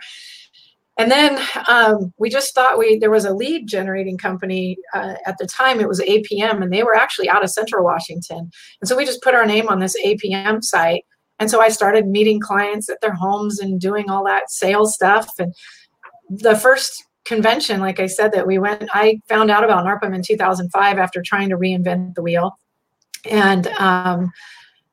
And 0.99 1.11
then 1.11 1.41
um, 1.67 2.13
we 2.19 2.29
just 2.29 2.55
thought 2.55 2.79
we 2.79 2.99
there 2.99 3.11
was 3.11 3.25
a 3.25 3.33
lead 3.33 3.67
generating 3.67 4.19
company 4.19 4.77
uh, 4.93 5.15
at 5.25 5.39
the 5.39 5.47
time. 5.47 5.81
It 5.81 5.89
was 5.89 6.01
APM, 6.01 6.63
and 6.63 6.73
they 6.73 6.83
were 6.83 6.95
actually 6.95 7.29
out 7.29 7.43
of 7.43 7.51
Central 7.51 7.85
Washington. 7.85 8.51
And 8.81 8.89
so 8.89 8.97
we 8.97 9.07
just 9.07 9.23
put 9.23 9.35
our 9.35 9.47
name 9.47 9.69
on 9.69 9.79
this 9.79 9.97
APM 10.05 10.63
site. 10.63 11.05
And 11.39 11.51
so 11.51 11.63
I 11.63 11.71
started 11.71 12.07
meeting 12.07 12.39
clients 12.39 12.91
at 12.91 13.01
their 13.01 13.15
homes 13.15 13.61
and 13.61 13.81
doing 13.81 14.11
all 14.11 14.25
that 14.27 14.51
sales 14.51 14.95
stuff. 14.95 15.31
And 15.39 15.55
the 16.29 16.55
first 16.55 17.03
convention, 17.25 17.81
like 17.81 17.99
I 17.99 18.07
said, 18.07 18.33
that 18.33 18.47
we 18.47 18.59
went, 18.59 18.91
I 18.93 19.21
found 19.27 19.51
out 19.51 19.65
about 19.65 19.87
NARPM 19.87 20.15
in 20.15 20.23
2005 20.23 20.99
after 20.99 21.23
trying 21.23 21.49
to 21.49 21.57
reinvent 21.57 22.15
the 22.15 22.23
wheel, 22.23 22.59
and 23.29 23.67
um, 23.79 24.31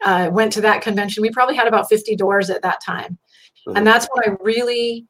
uh, 0.03 0.29
went 0.31 0.51
to 0.53 0.61
that 0.61 0.81
convention. 0.81 1.21
We 1.21 1.31
probably 1.31 1.55
had 1.55 1.67
about 1.67 1.89
50 1.89 2.15
doors 2.15 2.49
at 2.49 2.61
that 2.61 2.81
time, 2.83 3.17
mm-hmm. 3.67 3.77
and 3.77 3.85
that's 3.85 4.07
when 4.11 4.29
I 4.29 4.37
really 4.41 5.07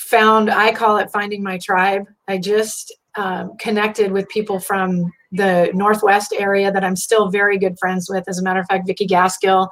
found 0.00 0.48
i 0.48 0.72
call 0.72 0.96
it 0.96 1.10
finding 1.12 1.42
my 1.42 1.58
tribe 1.58 2.06
i 2.26 2.38
just 2.38 2.96
um, 3.16 3.54
connected 3.58 4.12
with 4.12 4.26
people 4.30 4.58
from 4.58 5.12
the 5.30 5.70
northwest 5.74 6.32
area 6.38 6.72
that 6.72 6.82
i'm 6.82 6.96
still 6.96 7.30
very 7.30 7.58
good 7.58 7.78
friends 7.78 8.08
with 8.08 8.24
as 8.26 8.38
a 8.38 8.42
matter 8.42 8.60
of 8.60 8.66
fact 8.66 8.86
vicki 8.86 9.06
gaskill 9.06 9.68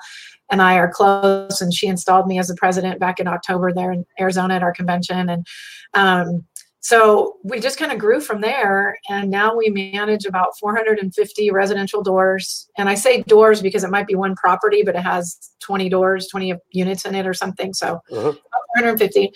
and 0.51 0.61
i 0.61 0.77
are 0.77 0.91
close 0.91 1.63
and 1.63 1.73
she 1.73 1.87
installed 1.87 2.27
me 2.27 2.39
as 2.39 2.51
a 2.51 2.55
president 2.57 3.01
back 3.01 3.19
in 3.19 3.27
october 3.27 3.73
there 3.73 3.91
in 3.91 4.05
arizona 4.21 4.55
at 4.55 4.63
our 4.63 4.73
convention 4.73 5.31
and 5.31 5.47
um, 5.95 6.45
so 6.81 7.37
we 7.43 7.59
just 7.59 7.79
kind 7.79 7.91
of 7.91 7.99
grew 7.99 8.21
from 8.21 8.41
there 8.41 8.97
and 9.09 9.31
now 9.31 9.57
we 9.57 9.69
manage 9.69 10.25
about 10.25 10.57
450 10.59 11.51
residential 11.51 12.03
doors 12.03 12.69
and 12.79 12.89
i 12.89 12.95
say 12.95 13.23
doors 13.23 13.61
because 13.61 13.85
it 13.85 13.91
might 13.91 14.07
be 14.07 14.15
one 14.15 14.35
property 14.37 14.83
but 14.83 14.95
it 14.95 15.03
has 15.03 15.51
20 15.61 15.89
doors 15.89 16.29
20 16.29 16.55
units 16.71 17.05
in 17.05 17.15
it 17.15 17.27
or 17.27 17.35
something 17.35 17.75
so 17.75 18.01
uh-huh. 18.11 18.33
450 18.79 19.33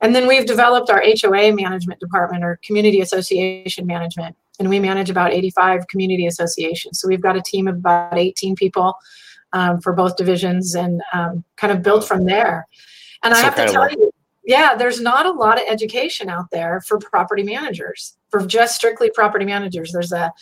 and 0.00 0.14
then 0.14 0.26
we've 0.26 0.46
developed 0.46 0.90
our 0.90 1.02
HOA 1.02 1.52
management 1.52 2.00
department 2.00 2.44
or 2.44 2.60
community 2.62 3.00
association 3.00 3.86
management. 3.86 4.36
And 4.58 4.68
we 4.68 4.80
manage 4.80 5.10
about 5.10 5.32
85 5.32 5.86
community 5.88 6.26
associations. 6.26 7.00
So 7.00 7.08
we've 7.08 7.20
got 7.20 7.36
a 7.36 7.42
team 7.42 7.68
of 7.68 7.76
about 7.76 8.16
18 8.16 8.56
people 8.56 8.94
um, 9.52 9.80
for 9.80 9.92
both 9.92 10.16
divisions 10.16 10.74
and 10.74 11.02
um, 11.12 11.44
kind 11.56 11.72
of 11.72 11.82
built 11.82 12.06
from 12.06 12.24
there. 12.24 12.66
And 13.22 13.34
I 13.34 13.38
have 13.38 13.56
to 13.56 13.66
tell 13.66 13.90
you, 13.90 14.05
yeah, 14.46 14.76
there's 14.76 15.00
not 15.00 15.26
a 15.26 15.32
lot 15.32 15.58
of 15.60 15.64
education 15.68 16.30
out 16.30 16.50
there 16.52 16.80
for 16.82 16.98
property 16.98 17.42
managers, 17.42 18.16
for 18.30 18.46
just 18.46 18.76
strictly 18.76 19.10
property 19.10 19.44
managers. 19.44 19.90
There's 19.92 20.12
a, 20.12 20.32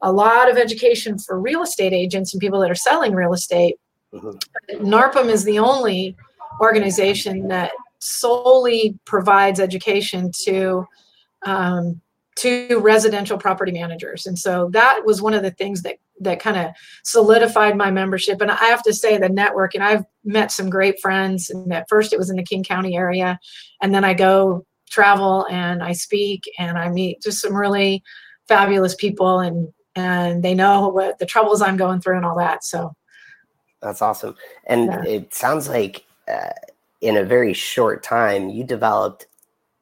a 0.00 0.12
lot 0.12 0.50
of 0.50 0.56
education 0.56 1.16
for 1.16 1.40
real 1.40 1.62
estate 1.62 1.92
agents 1.92 2.34
and 2.34 2.40
people 2.40 2.58
that 2.60 2.70
are 2.70 2.74
selling 2.74 3.14
real 3.14 3.32
estate. 3.32 3.76
Mm-hmm. 4.12 4.84
NARPM 4.84 5.28
is 5.28 5.44
the 5.44 5.60
only 5.60 6.16
organization 6.60 7.48
that 7.48 7.70
solely 8.00 8.98
provides 9.04 9.60
education 9.60 10.32
to 10.42 10.84
um, 11.46 12.00
to 12.36 12.78
residential 12.78 13.38
property 13.38 13.72
managers. 13.72 14.26
And 14.26 14.38
so 14.38 14.68
that 14.72 15.02
was 15.04 15.20
one 15.20 15.34
of 15.34 15.42
the 15.42 15.50
things 15.50 15.82
that 15.82 15.96
that 16.20 16.40
kind 16.40 16.56
of 16.56 16.70
solidified 17.04 17.76
my 17.76 17.90
membership. 17.90 18.40
And 18.40 18.50
i 18.50 18.64
have 18.66 18.82
to 18.84 18.92
say 18.92 19.18
the 19.18 19.28
network 19.28 19.74
and 19.74 19.82
i've 19.82 20.04
met 20.24 20.52
some 20.52 20.70
great 20.70 21.00
friends 21.00 21.50
and 21.50 21.72
at 21.72 21.88
first 21.88 22.12
it 22.12 22.18
was 22.18 22.30
in 22.30 22.36
the 22.36 22.44
king 22.44 22.62
county 22.62 22.96
area 22.96 23.40
and 23.80 23.92
then 23.94 24.04
i 24.04 24.14
go 24.14 24.64
travel 24.88 25.46
and 25.50 25.82
i 25.82 25.92
speak 25.92 26.44
and 26.58 26.78
i 26.78 26.88
meet 26.88 27.22
just 27.22 27.40
some 27.40 27.56
really 27.56 28.04
fabulous 28.46 28.94
people 28.94 29.40
and 29.40 29.72
and 29.96 30.44
they 30.44 30.54
know 30.54 30.88
what 30.88 31.18
the 31.18 31.26
troubles 31.26 31.60
i'm 31.60 31.76
going 31.76 32.00
through 32.00 32.16
and 32.16 32.24
all 32.24 32.36
that 32.36 32.62
so. 32.62 32.94
That's 33.82 34.00
awesome. 34.00 34.36
And 34.66 34.86
yeah. 34.86 35.04
it 35.04 35.34
sounds 35.34 35.68
like 35.68 36.04
uh, 36.28 36.50
in 37.00 37.16
a 37.16 37.24
very 37.24 37.52
short 37.52 38.02
time, 38.02 38.48
you 38.48 38.64
developed 38.64 39.26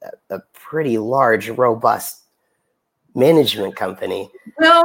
a, 0.02 0.36
a 0.36 0.40
pretty 0.54 0.96
large, 0.96 1.50
robust 1.50 2.19
management 3.14 3.76
company. 3.76 4.30
Well, 4.58 4.84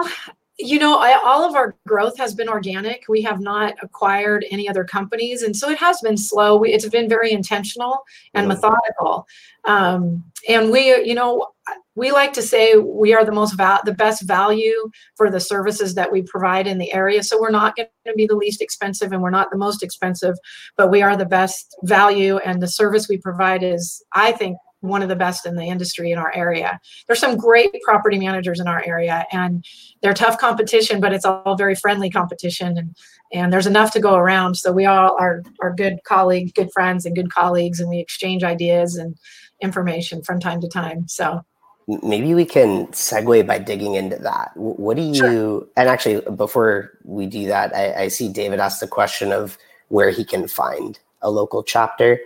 you 0.57 0.79
know, 0.79 0.99
I, 0.99 1.19
all 1.23 1.43
of 1.43 1.53
our 1.53 1.75
growth 1.85 2.17
has 2.17 2.33
been 2.33 2.47
organic. 2.47 3.03
We 3.09 3.21
have 3.23 3.41
not 3.41 3.75
acquired 3.81 4.45
any 4.49 4.69
other 4.69 4.85
companies, 4.85 5.41
and 5.41 5.55
so 5.55 5.69
it 5.69 5.77
has 5.79 5.99
been 5.99 6.15
slow. 6.15 6.55
We, 6.55 6.71
it's 6.71 6.87
been 6.87 7.09
very 7.09 7.31
intentional 7.31 8.03
and 8.33 8.47
methodical. 8.47 9.27
Um, 9.65 10.23
and 10.47 10.71
we, 10.71 10.95
you 11.03 11.13
know, 11.13 11.47
we 11.95 12.11
like 12.11 12.31
to 12.33 12.41
say 12.41 12.75
we 12.77 13.13
are 13.13 13.25
the 13.25 13.33
most 13.33 13.53
val- 13.53 13.81
the 13.83 13.93
best 13.93 14.21
value 14.23 14.89
for 15.17 15.29
the 15.29 15.39
services 15.39 15.93
that 15.95 16.11
we 16.11 16.21
provide 16.21 16.67
in 16.67 16.77
the 16.77 16.93
area. 16.93 17.23
So 17.23 17.39
we're 17.39 17.49
not 17.49 17.75
going 17.75 17.87
to 18.07 18.13
be 18.13 18.27
the 18.27 18.35
least 18.35 18.61
expensive, 18.61 19.11
and 19.11 19.21
we're 19.21 19.31
not 19.31 19.51
the 19.51 19.57
most 19.57 19.83
expensive, 19.83 20.37
but 20.77 20.89
we 20.89 21.01
are 21.01 21.17
the 21.17 21.25
best 21.25 21.75
value, 21.83 22.37
and 22.37 22.61
the 22.61 22.67
service 22.67 23.09
we 23.09 23.17
provide 23.17 23.61
is, 23.61 24.01
I 24.13 24.31
think, 24.31 24.57
one 24.81 25.01
of 25.01 25.09
the 25.09 25.15
best 25.15 25.45
in 25.45 25.55
the 25.55 25.63
industry 25.63 26.11
in 26.11 26.17
our 26.17 26.33
area. 26.35 26.79
There's 27.07 27.19
some 27.19 27.37
great 27.37 27.71
property 27.83 28.19
managers 28.19 28.59
in 28.59 28.67
our 28.67 28.83
area 28.85 29.25
and 29.31 29.65
they're 30.01 30.13
tough 30.13 30.37
competition, 30.37 30.99
but 30.99 31.13
it's 31.13 31.25
all 31.25 31.55
very 31.55 31.75
friendly 31.75 32.09
competition 32.09 32.77
and 32.77 32.95
and 33.33 33.51
there's 33.51 33.67
enough 33.67 33.91
to 33.93 33.99
go 33.99 34.15
around. 34.15 34.55
So 34.55 34.71
we 34.71 34.85
all 34.85 35.15
are 35.19 35.43
are 35.61 35.73
good 35.73 35.99
colleagues, 36.05 36.51
good 36.51 36.71
friends 36.71 37.05
and 37.05 37.15
good 37.15 37.31
colleagues 37.31 37.79
and 37.79 37.89
we 37.89 37.99
exchange 37.99 38.43
ideas 38.43 38.95
and 38.95 39.15
information 39.61 40.21
from 40.21 40.39
time 40.39 40.61
to 40.61 40.67
time. 40.67 41.07
So 41.07 41.43
maybe 41.87 42.33
we 42.33 42.45
can 42.45 42.87
segue 42.87 43.45
by 43.45 43.59
digging 43.59 43.95
into 43.95 44.17
that. 44.17 44.51
What 44.55 44.97
do 44.97 45.03
you 45.03 45.15
sure. 45.15 45.67
and 45.77 45.89
actually 45.89 46.21
before 46.35 46.91
we 47.03 47.25
do 47.25 47.47
that, 47.47 47.75
I, 47.75 48.03
I 48.03 48.07
see 48.07 48.31
David 48.31 48.59
asked 48.59 48.79
the 48.79 48.87
question 48.87 49.31
of 49.31 49.57
where 49.89 50.09
he 50.09 50.23
can 50.23 50.47
find 50.47 50.99
a 51.21 51.29
local 51.29 51.63
chapter. 51.63 52.19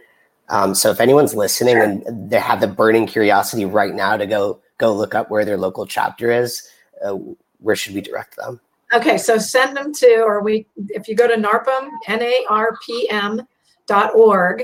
Um, 0.49 0.73
so 0.73 0.89
if 0.89 0.99
anyone's 0.99 1.35
listening 1.35 1.77
and 1.77 2.29
they 2.29 2.39
have 2.39 2.59
the 2.59 2.67
burning 2.67 3.05
curiosity 3.05 3.65
right 3.65 3.93
now 3.93 4.17
to 4.17 4.25
go 4.25 4.59
go 4.77 4.93
look 4.93 5.13
up 5.13 5.29
where 5.29 5.45
their 5.45 5.57
local 5.57 5.85
chapter 5.85 6.31
is, 6.31 6.69
uh, 7.03 7.17
where 7.59 7.75
should 7.75 7.93
we 7.93 8.01
direct 8.01 8.35
them? 8.37 8.59
Okay, 8.93 9.17
so 9.17 9.37
send 9.37 9.77
them 9.77 9.93
to, 9.93 10.21
or 10.21 10.41
we, 10.41 10.65
if 10.77 11.07
you 11.07 11.15
go 11.15 11.27
to 11.27 11.35
NARPM, 11.35 11.89
N-A-R-P-M 12.07 13.41
dot 13.85 14.15
org, 14.15 14.63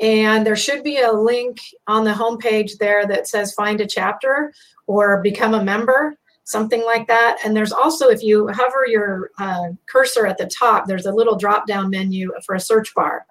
and 0.00 0.44
there 0.44 0.56
should 0.56 0.82
be 0.82 1.00
a 1.00 1.10
link 1.10 1.58
on 1.86 2.04
the 2.04 2.12
homepage 2.12 2.76
there 2.78 3.06
that 3.06 3.28
says 3.28 3.54
find 3.54 3.80
a 3.80 3.86
chapter 3.86 4.52
or 4.86 5.22
become 5.22 5.54
a 5.54 5.64
member, 5.64 6.16
something 6.44 6.84
like 6.84 7.06
that. 7.06 7.38
And 7.44 7.56
there's 7.56 7.72
also, 7.72 8.08
if 8.08 8.22
you 8.22 8.48
hover 8.48 8.86
your 8.86 9.30
uh, 9.38 9.68
cursor 9.86 10.26
at 10.26 10.36
the 10.36 10.46
top, 10.46 10.86
there's 10.86 11.06
a 11.06 11.12
little 11.12 11.36
drop 11.36 11.66
down 11.66 11.88
menu 11.88 12.32
for 12.44 12.54
a 12.54 12.60
search 12.60 12.94
bar 12.94 13.24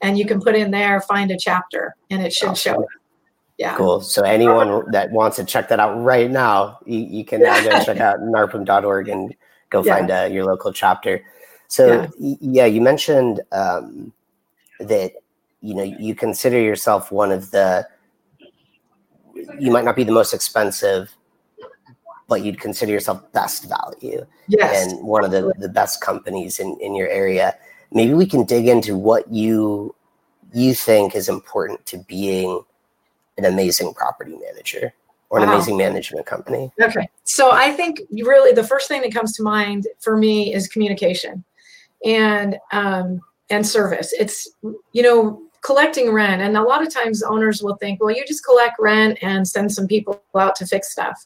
and 0.00 0.18
you 0.18 0.26
can 0.26 0.40
put 0.40 0.54
in 0.54 0.70
there 0.70 1.00
find 1.00 1.30
a 1.30 1.38
chapter 1.38 1.94
and 2.10 2.22
it 2.22 2.32
should 2.32 2.50
awesome. 2.50 2.74
show 2.74 2.86
yeah. 3.56 3.76
Cool. 3.76 4.00
So 4.00 4.22
anyone 4.22 4.90
that 4.90 5.12
wants 5.12 5.36
to 5.36 5.44
check 5.44 5.68
that 5.68 5.78
out 5.78 5.94
right 6.02 6.30
now 6.30 6.78
you, 6.86 6.98
you 6.98 7.24
can 7.24 7.40
now 7.42 7.62
go 7.62 7.84
check 7.84 7.98
out 8.00 8.18
narpm.org 8.20 9.08
and 9.08 9.34
go 9.70 9.84
yeah. 9.84 9.96
find 9.96 10.10
uh, 10.10 10.28
your 10.30 10.44
local 10.44 10.72
chapter. 10.72 11.24
So 11.68 12.08
yeah, 12.18 12.36
yeah 12.40 12.66
you 12.66 12.80
mentioned 12.80 13.40
um, 13.52 14.12
that 14.80 15.12
you 15.60 15.74
know 15.74 15.82
you 15.82 16.14
consider 16.14 16.60
yourself 16.60 17.12
one 17.12 17.30
of 17.30 17.50
the 17.52 17.86
you 19.58 19.70
might 19.70 19.84
not 19.84 19.96
be 19.96 20.04
the 20.04 20.12
most 20.12 20.34
expensive 20.34 21.14
but 22.26 22.42
you'd 22.42 22.60
consider 22.60 22.90
yourself 22.90 23.20
best 23.32 23.68
value 23.68 24.24
yes. 24.48 24.86
and 24.86 25.06
one 25.06 25.24
of 25.24 25.30
the, 25.30 25.52
the 25.58 25.68
best 25.68 26.00
companies 26.00 26.58
in, 26.58 26.76
in 26.80 26.94
your 26.94 27.08
area 27.08 27.56
maybe 27.92 28.14
we 28.14 28.26
can 28.26 28.44
dig 28.44 28.68
into 28.68 28.96
what 28.96 29.32
you 29.32 29.94
you 30.52 30.74
think 30.74 31.14
is 31.14 31.28
important 31.28 31.84
to 31.86 31.98
being 31.98 32.62
an 33.36 33.44
amazing 33.44 33.92
property 33.92 34.36
manager 34.36 34.92
or 35.30 35.40
an 35.40 35.46
wow. 35.46 35.54
amazing 35.54 35.76
management 35.76 36.26
company. 36.26 36.70
Okay. 36.80 37.08
So 37.24 37.50
I 37.50 37.72
think 37.72 38.02
really 38.12 38.52
the 38.52 38.62
first 38.62 38.86
thing 38.86 39.02
that 39.02 39.12
comes 39.12 39.32
to 39.36 39.42
mind 39.42 39.88
for 39.98 40.16
me 40.16 40.54
is 40.54 40.68
communication 40.68 41.42
and 42.04 42.56
um, 42.72 43.20
and 43.50 43.66
service. 43.66 44.12
It's 44.18 44.48
you 44.92 45.02
know 45.02 45.40
collecting 45.64 46.12
rent 46.12 46.42
and 46.42 46.58
a 46.58 46.62
lot 46.62 46.86
of 46.86 46.92
times 46.92 47.22
owners 47.22 47.62
will 47.62 47.74
think 47.76 47.98
well 47.98 48.14
you 48.14 48.22
just 48.26 48.44
collect 48.44 48.76
rent 48.78 49.16
and 49.22 49.48
send 49.48 49.72
some 49.72 49.86
people 49.86 50.22
out 50.36 50.54
to 50.54 50.66
fix 50.66 50.92
stuff 50.92 51.24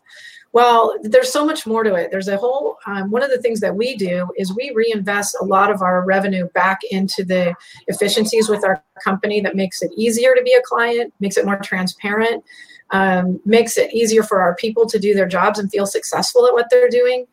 Well, 0.53 0.97
there's 1.03 1.31
so 1.31 1.45
much 1.45 1.67
more 1.67 1.85
to 1.85 1.95
it. 1.95 2.11
There's 2.11 2.29
a 2.29 2.37
whole, 2.37 2.79
um, 2.87 3.11
one 3.11 3.23
of 3.23 3.31
the 3.31 3.39
things 3.39 3.61
that 3.61 3.77
we 3.77 3.97
do 3.97 4.29
is 4.37 4.55
we 4.55 4.73
reinvest 4.75 5.37
a 5.41 5.45
lot 5.45 5.71
of 5.71 5.83
our 5.83 6.05
revenue 6.05 6.49
back 6.49 6.81
into 6.91 7.23
the 7.23 7.55
efficiencies 7.87 8.49
with 8.49 8.65
our 8.65 8.83
company 9.05 9.41
that 9.43 9.57
makes 9.57 9.83
it 9.83 9.91
easier 9.97 10.35
to 10.35 10.43
be 10.43 10.53
a 10.55 10.63
client, 10.63 11.13
makes 11.21 11.37
it 11.37 11.45
more 11.45 11.59
transparent, 11.59 12.43
um, 12.91 13.41
makes 13.45 13.77
it 13.77 13.93
easier 13.93 14.23
for 14.23 14.41
our 14.41 14.55
people 14.55 14.87
to 14.87 14.99
do 14.99 15.13
their 15.13 15.29
jobs 15.29 15.59
and 15.59 15.71
feel 15.71 15.87
successful 15.87 16.47
at 16.47 16.55
what 16.55 16.69
they're 16.71 16.89
doing. 16.89 17.27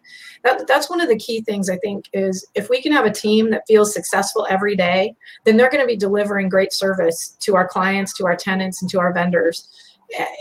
That, 0.43 0.67
that's 0.67 0.89
one 0.89 0.99
of 0.99 1.07
the 1.07 1.17
key 1.17 1.41
things 1.41 1.69
I 1.69 1.77
think 1.77 2.09
is 2.11 2.45
if 2.53 2.69
we 2.69 2.81
can 2.81 2.91
have 2.91 3.05
a 3.05 3.11
team 3.11 3.49
that 3.51 3.63
feels 3.65 3.93
successful 3.93 4.45
every 4.49 4.75
day, 4.75 5.15
then 5.45 5.55
they're 5.55 5.71
going 5.71 5.81
to 5.81 5.87
be 5.87 5.95
delivering 5.95 6.49
great 6.49 6.73
service 6.73 7.37
to 7.39 7.55
our 7.55 7.67
clients, 7.67 8.13
to 8.15 8.25
our 8.25 8.35
tenants, 8.35 8.81
and 8.81 8.91
to 8.91 8.99
our 8.99 9.13
vendors 9.13 9.69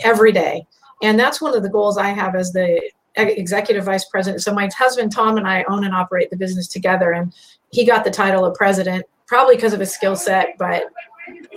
every 0.03 0.31
day. 0.31 0.67
And 1.01 1.19
that's 1.19 1.41
one 1.41 1.55
of 1.55 1.63
the 1.63 1.69
goals 1.69 1.97
I 1.97 2.09
have 2.09 2.35
as 2.35 2.51
the 2.53 2.81
executive 3.15 3.85
vice 3.85 4.05
president. 4.05 4.43
So 4.43 4.53
my 4.53 4.69
husband 4.77 5.11
Tom 5.11 5.37
and 5.37 5.47
I 5.47 5.63
own 5.69 5.85
and 5.85 5.93
operate 5.93 6.29
the 6.29 6.37
business 6.37 6.67
together, 6.67 7.11
and 7.11 7.33
he 7.71 7.85
got 7.85 8.03
the 8.03 8.11
title 8.11 8.45
of 8.45 8.55
president 8.55 9.05
probably 9.27 9.55
because 9.55 9.73
of 9.73 9.79
his 9.79 9.91
skill 9.91 10.15
set, 10.15 10.55
but 10.59 10.83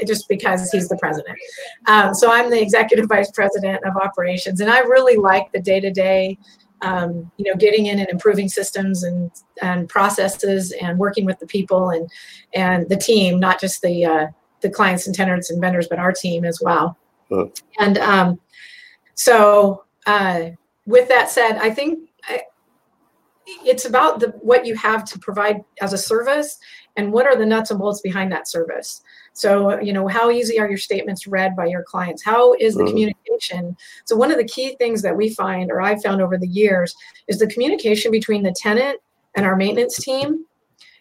just 0.07 0.29
because 0.29 0.71
he's 0.71 0.89
the 0.89 0.97
president. 0.97 1.37
Um, 1.87 2.15
so 2.15 2.31
I'm 2.31 2.51
the 2.51 2.61
executive 2.61 3.07
vice 3.09 3.31
president 3.31 3.85
of 3.85 3.97
operations, 3.97 4.61
and 4.61 4.71
I 4.71 4.81
really 4.81 5.17
like 5.17 5.53
the 5.53 5.61
day 5.61 5.81
to 5.81 5.91
day. 5.91 6.39
Um, 6.81 7.33
you 7.39 7.51
know, 7.51 7.57
getting 7.57 7.87
in 7.87 7.99
and 7.99 8.09
improving 8.09 8.49
systems 8.49 9.03
and 9.03 9.33
and 9.61 9.89
processes, 9.89 10.73
and 10.81 10.97
working 10.97 11.25
with 11.25 11.41
the 11.41 11.47
people 11.47 11.91
and 11.91 12.09
and 12.55 12.89
the 12.89 12.97
team, 12.97 13.41
not 13.41 13.61
just 13.61 13.83
the 13.83 14.05
uh, 14.05 14.27
the 14.61 14.71
clients 14.71 15.07
and 15.07 15.15
tenants 15.15 15.51
and 15.51 15.61
vendors, 15.61 15.89
but 15.89 15.99
our 15.99 16.13
team 16.13 16.45
as 16.45 16.61
well. 16.63 16.97
And 17.81 17.99
um, 17.99 18.41
so, 19.19 19.83
uh, 20.07 20.51
with 20.87 21.09
that 21.09 21.29
said, 21.29 21.59
I 21.59 21.71
think 21.71 22.09
I, 22.29 22.43
it's 23.65 23.85
about 23.85 24.21
the 24.21 24.29
what 24.43 24.65
you 24.65 24.77
have 24.77 25.05
to 25.07 25.19
provide 25.19 25.65
as 25.81 25.93
a 25.93 25.99
service 25.99 26.57
and 26.97 27.13
what 27.13 27.27
are 27.27 27.35
the 27.35 27.45
nuts 27.45 27.73
and 27.73 27.81
bolts 27.81 28.01
behind 28.01 28.31
that 28.31 28.47
service. 28.47 29.03
So, 29.33 29.81
you 29.81 29.93
know, 29.93 30.07
how 30.07 30.31
easy 30.31 30.61
are 30.61 30.69
your 30.69 30.79
statements 30.79 31.27
read 31.27 31.57
by 31.57 31.67
your 31.67 31.83
clients? 31.83 32.25
How 32.25 32.55
is 32.61 32.77
the 32.77 32.85
mm-hmm. 32.85 32.91
communication? 32.91 33.77
So, 34.05 34.15
one 34.15 34.31
of 34.31 34.39
the 34.39 34.45
key 34.45 34.77
things 34.77 35.03
that 35.03 35.17
we 35.17 35.35
find, 35.35 35.73
or 35.73 35.83
I've 35.83 36.01
found 36.01 36.23
over 36.23 36.39
the 36.39 36.47
years, 36.47 36.95
is 37.27 37.41
the 37.41 37.49
communication 37.49 38.13
between 38.13 38.45
the 38.45 38.55
tenant 38.57 39.01
and 39.35 39.45
our 39.45 39.57
maintenance 39.57 39.97
team 39.97 40.45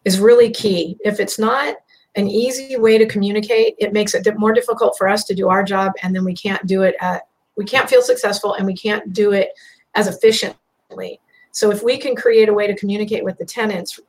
is 0.06 0.20
really 0.20 0.50
key. 0.50 0.98
If 1.02 1.20
it's 1.20 1.38
not 1.38 1.76
an 2.16 2.28
easy 2.28 2.78
way 2.78 2.98
to 2.98 3.06
communicate. 3.06 3.76
It 3.78 3.94
makes 3.94 4.16
it 4.16 4.28
more 4.40 4.52
difficult 4.52 4.98
for 4.98 5.08
us 5.08 5.24
to 5.26 5.36
do 5.36 5.50
our 5.50 5.64
job, 5.64 5.92
and 6.02 6.16
then 6.16 6.26
we 6.26 6.34
can't 6.34 6.66
do 6.66 6.82
it 6.82 6.96
at 7.00 7.28
we 7.58 7.66
can't 7.66 7.90
feel 7.90 8.02
successful, 8.02 8.54
and 8.54 8.66
we 8.66 8.76
can't 8.76 9.14
do 9.14 9.32
it 9.34 9.50
as 9.96 10.08
efficiently. 10.08 11.20
So 11.52 11.72
if 11.72 11.84
we 11.84 11.98
can 11.98 12.16
create 12.16 12.50
a 12.50 12.54
way 12.54 12.68
to 12.68 12.76
communicate 12.76 13.24
with 13.24 13.38
the 13.38 13.46
tenants 13.46 14.00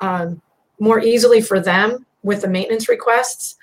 um, 0.00 0.40
more 0.78 1.00
easily 1.00 1.40
for 1.40 1.58
them 1.58 2.06
with 2.22 2.42
the 2.42 2.48
maintenance 2.48 2.88
requests, 2.88 3.56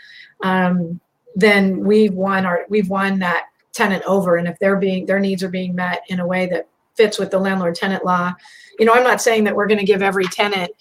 um, 0.44 1.00
then 1.36 1.80
we've 1.80 2.13
won 2.13 2.46
our 2.46 2.65
we've 2.70 2.89
won 2.89 3.20
that 3.20 3.46
tenant 3.72 4.03
over. 4.06 4.36
And 4.36 4.48
if 4.48 4.60
they're 4.60 4.75
being 4.75 5.06
their 5.06 5.20
needs 5.20 5.42
are 5.42 5.50
being 5.50 5.74
met 5.74 6.03
in 6.10 6.20
a 6.20 6.27
way 6.27 6.46
that 6.48 6.68
fits 6.96 7.18
with 7.18 7.32
the 7.32 7.39
landlord 7.39 7.75
tenant 7.75 8.06
law, 8.06 8.34
you 8.77 8.86
know, 8.86 8.94
I'm 8.94 9.03
not 9.03 9.22
saying 9.22 9.46
that 9.46 9.56
we're 9.56 9.68
going 9.68 9.80
to 9.80 9.86
give 9.86 10.01
every 10.01 10.25
tenant 10.25 10.72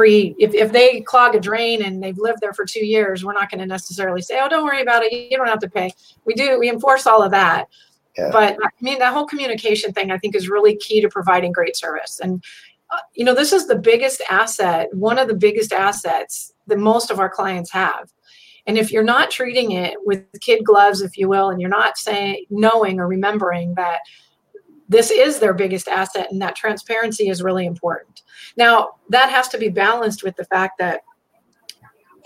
free 0.00 0.34
if, 0.38 0.54
if 0.54 0.72
they 0.72 1.02
clog 1.02 1.34
a 1.34 1.40
drain 1.40 1.84
and 1.84 2.02
they've 2.02 2.16
lived 2.16 2.40
there 2.40 2.54
for 2.54 2.64
two 2.64 2.86
years 2.86 3.22
we're 3.22 3.34
not 3.34 3.50
going 3.50 3.58
to 3.58 3.66
necessarily 3.66 4.22
say 4.22 4.40
oh 4.42 4.48
don't 4.48 4.64
worry 4.64 4.80
about 4.80 5.02
it. 5.02 5.12
You 5.12 5.36
don't 5.36 5.46
have 5.46 5.58
to 5.58 5.68
pay. 5.68 5.90
We 6.24 6.32
do 6.32 6.58
we 6.58 6.70
enforce 6.70 7.06
all 7.06 7.22
of 7.22 7.30
that. 7.32 7.68
Yeah. 8.16 8.30
but 8.32 8.56
i 8.62 8.68
mean 8.80 8.98
that 8.98 9.12
whole 9.12 9.26
communication 9.26 9.92
thing 9.92 10.10
i 10.10 10.18
think 10.18 10.34
is 10.34 10.48
really 10.48 10.74
key 10.76 11.00
to 11.02 11.08
providing 11.08 11.52
great 11.52 11.76
service. 11.76 12.18
And 12.22 12.42
uh, 12.90 13.04
you 13.14 13.24
know 13.26 13.34
this 13.34 13.52
is 13.52 13.66
the 13.66 13.78
biggest 13.78 14.22
asset 14.30 14.88
one 14.94 15.18
of 15.18 15.28
the 15.28 15.36
biggest 15.36 15.72
assets 15.72 16.54
that 16.66 16.78
most 16.78 17.10
of 17.10 17.18
our 17.18 17.28
clients 17.28 17.70
have. 17.72 18.10
And 18.66 18.78
if 18.78 18.90
you're 18.90 19.02
not 19.02 19.30
treating 19.30 19.72
it 19.72 19.96
with 20.04 20.24
kid 20.40 20.64
gloves 20.64 21.02
if 21.02 21.18
you 21.18 21.28
will 21.28 21.50
and 21.50 21.60
you're 21.60 21.68
not 21.82 21.98
saying 21.98 22.46
knowing 22.48 23.00
or 23.00 23.06
remembering 23.06 23.74
that 23.74 24.00
this 24.90 25.12
is 25.12 25.38
their 25.38 25.54
biggest 25.54 25.86
asset 25.86 26.26
and 26.30 26.42
that 26.42 26.56
transparency 26.56 27.28
is 27.28 27.42
really 27.42 27.64
important. 27.64 28.22
Now 28.56 28.96
that 29.08 29.30
has 29.30 29.48
to 29.48 29.58
be 29.58 29.68
balanced 29.68 30.24
with 30.24 30.36
the 30.36 30.44
fact 30.44 30.78
that 30.78 31.02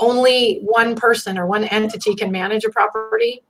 only 0.01 0.61
one 0.63 0.97
person 0.97 1.39
or 1.39 1.47
one 1.47 1.65
entity 1.65 2.15
can 2.15 2.33
manage 2.33 2.65
a 2.65 2.71
property. 2.71 3.43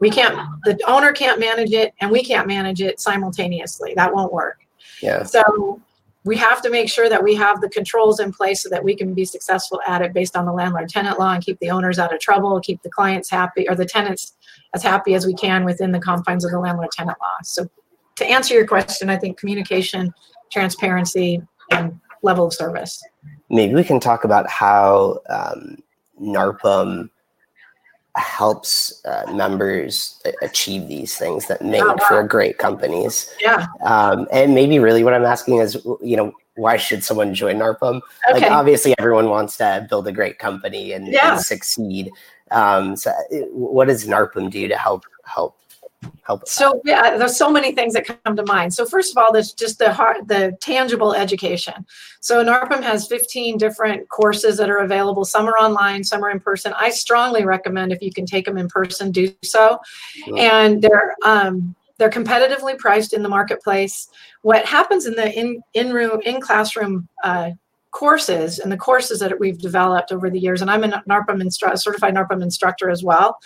We 0.00 0.08
can't 0.08 0.38
the 0.64 0.78
owner 0.86 1.12
can't 1.12 1.40
manage 1.40 1.72
it 1.72 1.92
and 2.00 2.10
we 2.12 2.22
can't 2.22 2.46
manage 2.46 2.80
it 2.80 3.00
simultaneously. 3.00 3.92
That 3.96 4.14
won't 4.14 4.32
work. 4.32 4.60
Yeah. 5.02 5.24
So 5.24 5.82
we 6.24 6.36
have 6.36 6.62
to 6.62 6.70
make 6.70 6.88
sure 6.88 7.08
that 7.08 7.24
we 7.24 7.34
have 7.34 7.60
the 7.60 7.68
controls 7.70 8.20
in 8.20 8.32
place 8.32 8.62
so 8.62 8.68
that 8.68 8.84
we 8.84 8.94
can 8.94 9.14
be 9.14 9.24
successful 9.24 9.80
at 9.86 10.00
it 10.00 10.12
based 10.12 10.36
on 10.36 10.46
the 10.46 10.52
landlord 10.52 10.88
tenant 10.88 11.18
law 11.18 11.32
and 11.32 11.44
keep 11.44 11.58
the 11.58 11.70
owners 11.70 11.98
out 11.98 12.14
of 12.14 12.20
trouble 12.20 12.60
keep 12.60 12.80
the 12.82 12.90
clients 12.90 13.28
happy 13.30 13.68
or 13.68 13.74
the 13.74 13.84
tenants 13.84 14.36
as 14.74 14.82
happy 14.84 15.14
as 15.14 15.26
we 15.26 15.34
can 15.34 15.64
within 15.64 15.90
the 15.90 15.98
confines 15.98 16.44
of 16.44 16.52
the 16.52 16.60
landlord 16.60 16.90
tenant 16.92 17.18
law. 17.20 17.36
So 17.42 17.68
to 18.16 18.26
answer 18.26 18.54
your 18.54 18.66
question, 18.66 19.08
I 19.08 19.16
think 19.16 19.38
communication, 19.38 20.12
transparency, 20.50 21.40
and 21.70 21.98
level 22.22 22.46
of 22.46 22.54
service. 22.54 23.02
Maybe 23.48 23.74
we 23.74 23.84
can 23.84 24.00
talk 24.00 24.24
about 24.24 24.48
how 24.48 25.20
um, 25.28 25.78
NARPM 26.20 27.10
helps 28.16 29.02
uh, 29.04 29.30
members 29.32 30.20
achieve 30.42 30.88
these 30.88 31.16
things 31.16 31.46
that 31.46 31.62
make 31.62 31.82
oh, 31.82 31.88
wow. 31.88 32.06
for 32.08 32.22
great 32.24 32.58
companies. 32.58 33.32
Yeah. 33.40 33.66
Um, 33.82 34.26
and 34.32 34.54
maybe 34.54 34.78
really 34.78 35.04
what 35.04 35.14
I'm 35.14 35.24
asking 35.24 35.58
is, 35.58 35.76
you 36.02 36.16
know, 36.16 36.32
why 36.56 36.76
should 36.76 37.04
someone 37.04 37.34
join 37.34 37.56
NARPM? 37.56 38.00
Okay. 38.30 38.40
Like 38.40 38.50
obviously 38.50 38.94
everyone 38.98 39.30
wants 39.30 39.56
to 39.58 39.86
build 39.88 40.06
a 40.08 40.12
great 40.12 40.38
company 40.38 40.92
and, 40.92 41.08
yeah. 41.08 41.32
and 41.32 41.40
succeed. 41.40 42.10
Um, 42.50 42.96
so 42.96 43.12
what 43.52 43.88
does 43.88 44.06
NARPM 44.06 44.50
do 44.50 44.68
to 44.68 44.76
help 44.76 45.04
help 45.24 45.56
help 46.22 46.46
so 46.48 46.80
yeah 46.84 47.16
there's 47.16 47.36
so 47.36 47.50
many 47.50 47.72
things 47.72 47.92
that 47.92 48.06
come 48.24 48.36
to 48.36 48.44
mind. 48.46 48.72
So 48.72 48.86
first 48.86 49.12
of 49.12 49.18
all 49.18 49.32
there's 49.32 49.52
just 49.52 49.78
the 49.78 49.92
hard 49.92 50.28
the 50.28 50.56
tangible 50.60 51.14
education. 51.14 51.86
So 52.20 52.44
NARPM 52.44 52.82
has 52.82 53.06
15 53.06 53.58
different 53.58 54.08
courses 54.08 54.56
that 54.58 54.70
are 54.70 54.78
available. 54.78 55.24
Some 55.24 55.46
are 55.46 55.58
online 55.58 56.04
some 56.04 56.24
are 56.24 56.30
in 56.30 56.40
person. 56.40 56.72
I 56.76 56.90
strongly 56.90 57.44
recommend 57.44 57.92
if 57.92 58.02
you 58.02 58.12
can 58.12 58.26
take 58.26 58.46
them 58.46 58.58
in 58.58 58.68
person 58.68 59.10
do 59.10 59.32
so. 59.42 59.78
And 60.36 60.82
they're 60.82 61.14
um, 61.24 61.74
they're 61.98 62.10
competitively 62.10 62.78
priced 62.78 63.12
in 63.12 63.22
the 63.22 63.28
marketplace. 63.28 64.08
What 64.40 64.64
happens 64.64 65.06
in 65.06 65.14
the 65.14 65.30
in 65.38 65.62
in 65.74 65.92
room 65.92 66.20
in 66.24 66.40
classroom 66.40 67.08
uh, 67.22 67.50
courses 67.90 68.58
and 68.58 68.70
the 68.70 68.76
courses 68.76 69.18
that 69.18 69.38
we've 69.38 69.58
developed 69.58 70.12
over 70.12 70.30
the 70.30 70.38
years, 70.38 70.62
and 70.62 70.70
I'm 70.70 70.84
a 70.84 71.02
NARPM 71.08 71.42
instru- 71.42 71.76
certified 71.78 72.14
NARPM 72.14 72.42
instructor 72.42 72.88
as 72.88 73.02
well, 73.02 73.38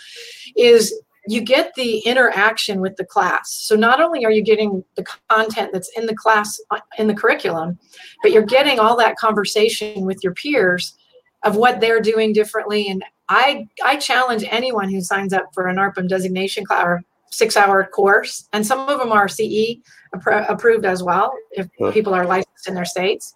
is 0.55 0.93
you 1.27 1.41
get 1.41 1.73
the 1.75 1.99
interaction 1.99 2.81
with 2.81 2.95
the 2.97 3.05
class. 3.05 3.51
So 3.51 3.75
not 3.75 4.01
only 4.01 4.25
are 4.25 4.31
you 4.31 4.43
getting 4.43 4.83
the 4.95 5.05
content 5.29 5.71
that's 5.73 5.89
in 5.97 6.05
the 6.05 6.15
class 6.15 6.59
uh, 6.71 6.79
in 6.97 7.07
the 7.07 7.15
curriculum, 7.15 7.79
but 8.21 8.31
you're 8.31 8.43
getting 8.43 8.79
all 8.79 8.95
that 8.97 9.15
conversation 9.17 10.05
with 10.05 10.23
your 10.23 10.33
peers 10.33 10.95
of 11.43 11.55
what 11.55 11.79
they're 11.79 12.01
doing 12.01 12.33
differently. 12.33 12.87
And 12.87 13.03
I 13.29 13.67
I 13.83 13.95
challenge 13.97 14.45
anyone 14.49 14.89
who 14.89 15.01
signs 15.01 15.33
up 15.33 15.45
for 15.53 15.67
an 15.67 15.77
NARPM 15.77 16.07
designation 16.07 16.65
class 16.65 16.83
or 16.85 17.01
six 17.31 17.57
hour 17.57 17.83
course, 17.85 18.47
and 18.53 18.65
some 18.65 18.87
of 18.87 18.99
them 18.99 19.11
are 19.11 19.27
CE 19.27 19.77
approved 20.13 20.85
as 20.85 21.03
well 21.03 21.33
if 21.51 21.67
people 21.93 22.13
are 22.13 22.25
licensed 22.25 22.67
in 22.67 22.75
their 22.75 22.85
states. 22.85 23.33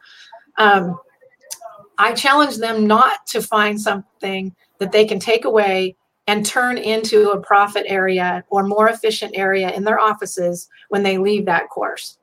Um, 0.57 0.99
I 1.97 2.13
challenge 2.13 2.57
them 2.57 2.87
not 2.87 3.25
to 3.27 3.41
find 3.41 3.79
something 3.79 4.55
that 4.79 4.91
they 4.91 5.05
can 5.05 5.19
take 5.19 5.43
away 5.43 5.97
and 6.29 6.45
turn 6.45 6.77
into 6.77 7.31
a 7.31 7.41
profit 7.41 7.83
area 7.87 8.43
or 8.49 8.61
more 8.61 8.87
efficient 8.87 9.31
area 9.35 9.71
in 9.71 9.83
their 9.83 9.99
offices 9.99 10.69
when 10.89 11.01
they 11.01 11.17
leave 11.17 11.43
that 11.45 11.67
course 11.69 12.19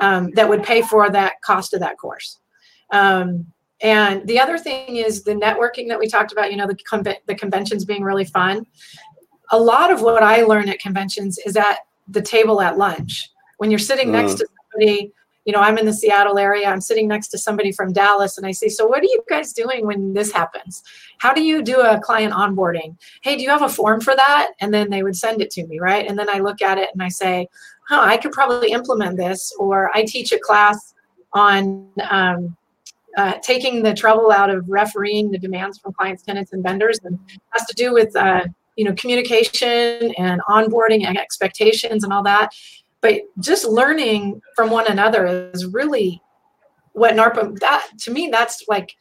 um, 0.00 0.32
that 0.32 0.48
would 0.48 0.64
pay 0.64 0.82
for 0.82 1.08
that 1.08 1.40
cost 1.40 1.72
of 1.72 1.78
that 1.78 1.96
course. 1.96 2.40
Um, 2.90 3.46
and 3.80 4.26
the 4.26 4.40
other 4.40 4.58
thing 4.58 4.96
is 4.96 5.22
the 5.22 5.36
networking 5.36 5.86
that 5.86 6.00
we 6.00 6.08
talked 6.08 6.32
about, 6.32 6.50
you 6.50 6.56
know, 6.56 6.66
the, 6.66 6.74
con- 6.74 7.04
the 7.04 7.34
conventions 7.36 7.84
being 7.84 8.02
really 8.02 8.24
fun. 8.24 8.66
A 9.52 9.60
lot 9.60 9.92
of 9.92 10.02
what 10.02 10.24
I 10.24 10.42
learn 10.42 10.68
at 10.68 10.80
conventions 10.80 11.38
is 11.46 11.56
at 11.56 11.78
the 12.08 12.22
table 12.22 12.60
at 12.60 12.76
lunch. 12.76 13.30
When 13.58 13.70
you're 13.70 13.78
sitting 13.78 14.08
mm. 14.08 14.12
next 14.12 14.34
to 14.34 14.48
somebody 14.72 15.12
you 15.44 15.52
know, 15.52 15.60
I'm 15.60 15.76
in 15.76 15.84
the 15.84 15.92
Seattle 15.92 16.38
area. 16.38 16.68
I'm 16.68 16.80
sitting 16.80 17.06
next 17.06 17.28
to 17.28 17.38
somebody 17.38 17.70
from 17.70 17.92
Dallas, 17.92 18.38
and 18.38 18.46
I 18.46 18.52
say, 18.52 18.68
So, 18.68 18.86
what 18.86 19.00
are 19.00 19.06
you 19.06 19.22
guys 19.28 19.52
doing 19.52 19.86
when 19.86 20.14
this 20.14 20.32
happens? 20.32 20.82
How 21.18 21.34
do 21.34 21.42
you 21.42 21.62
do 21.62 21.80
a 21.80 22.00
client 22.00 22.32
onboarding? 22.32 22.96
Hey, 23.22 23.36
do 23.36 23.42
you 23.42 23.50
have 23.50 23.62
a 23.62 23.68
form 23.68 24.00
for 24.00 24.16
that? 24.16 24.52
And 24.60 24.72
then 24.72 24.90
they 24.90 25.02
would 25.02 25.16
send 25.16 25.42
it 25.42 25.50
to 25.52 25.66
me, 25.66 25.78
right? 25.78 26.06
And 26.08 26.18
then 26.18 26.30
I 26.30 26.38
look 26.38 26.62
at 26.62 26.78
it 26.78 26.90
and 26.92 27.02
I 27.02 27.08
say, 27.08 27.48
Huh, 27.88 28.00
I 28.00 28.16
could 28.16 28.32
probably 28.32 28.72
implement 28.72 29.16
this. 29.18 29.54
Or 29.58 29.90
I 29.94 30.04
teach 30.04 30.32
a 30.32 30.38
class 30.38 30.94
on 31.34 31.88
um, 32.10 32.56
uh, 33.16 33.34
taking 33.42 33.82
the 33.82 33.94
trouble 33.94 34.32
out 34.32 34.48
of 34.48 34.64
refereeing 34.68 35.30
the 35.30 35.38
demands 35.38 35.78
from 35.78 35.92
clients, 35.92 36.22
tenants, 36.22 36.52
and 36.52 36.62
vendors, 36.62 36.98
and 37.04 37.18
has 37.50 37.66
to 37.66 37.74
do 37.74 37.92
with 37.92 38.16
uh, 38.16 38.44
you 38.76 38.84
know 38.84 38.94
communication 38.94 40.14
and 40.16 40.40
onboarding 40.48 41.04
and 41.04 41.18
expectations 41.18 42.02
and 42.02 42.14
all 42.14 42.22
that 42.22 42.50
but 43.04 43.20
just 43.38 43.66
learning 43.66 44.40
from 44.56 44.70
one 44.70 44.90
another 44.90 45.50
is 45.52 45.66
really 45.66 46.22
what 46.92 47.14
NARPM 47.14 47.58
that 47.58 47.86
to 47.98 48.10
me 48.10 48.30
that's 48.32 48.64
like 48.66 48.96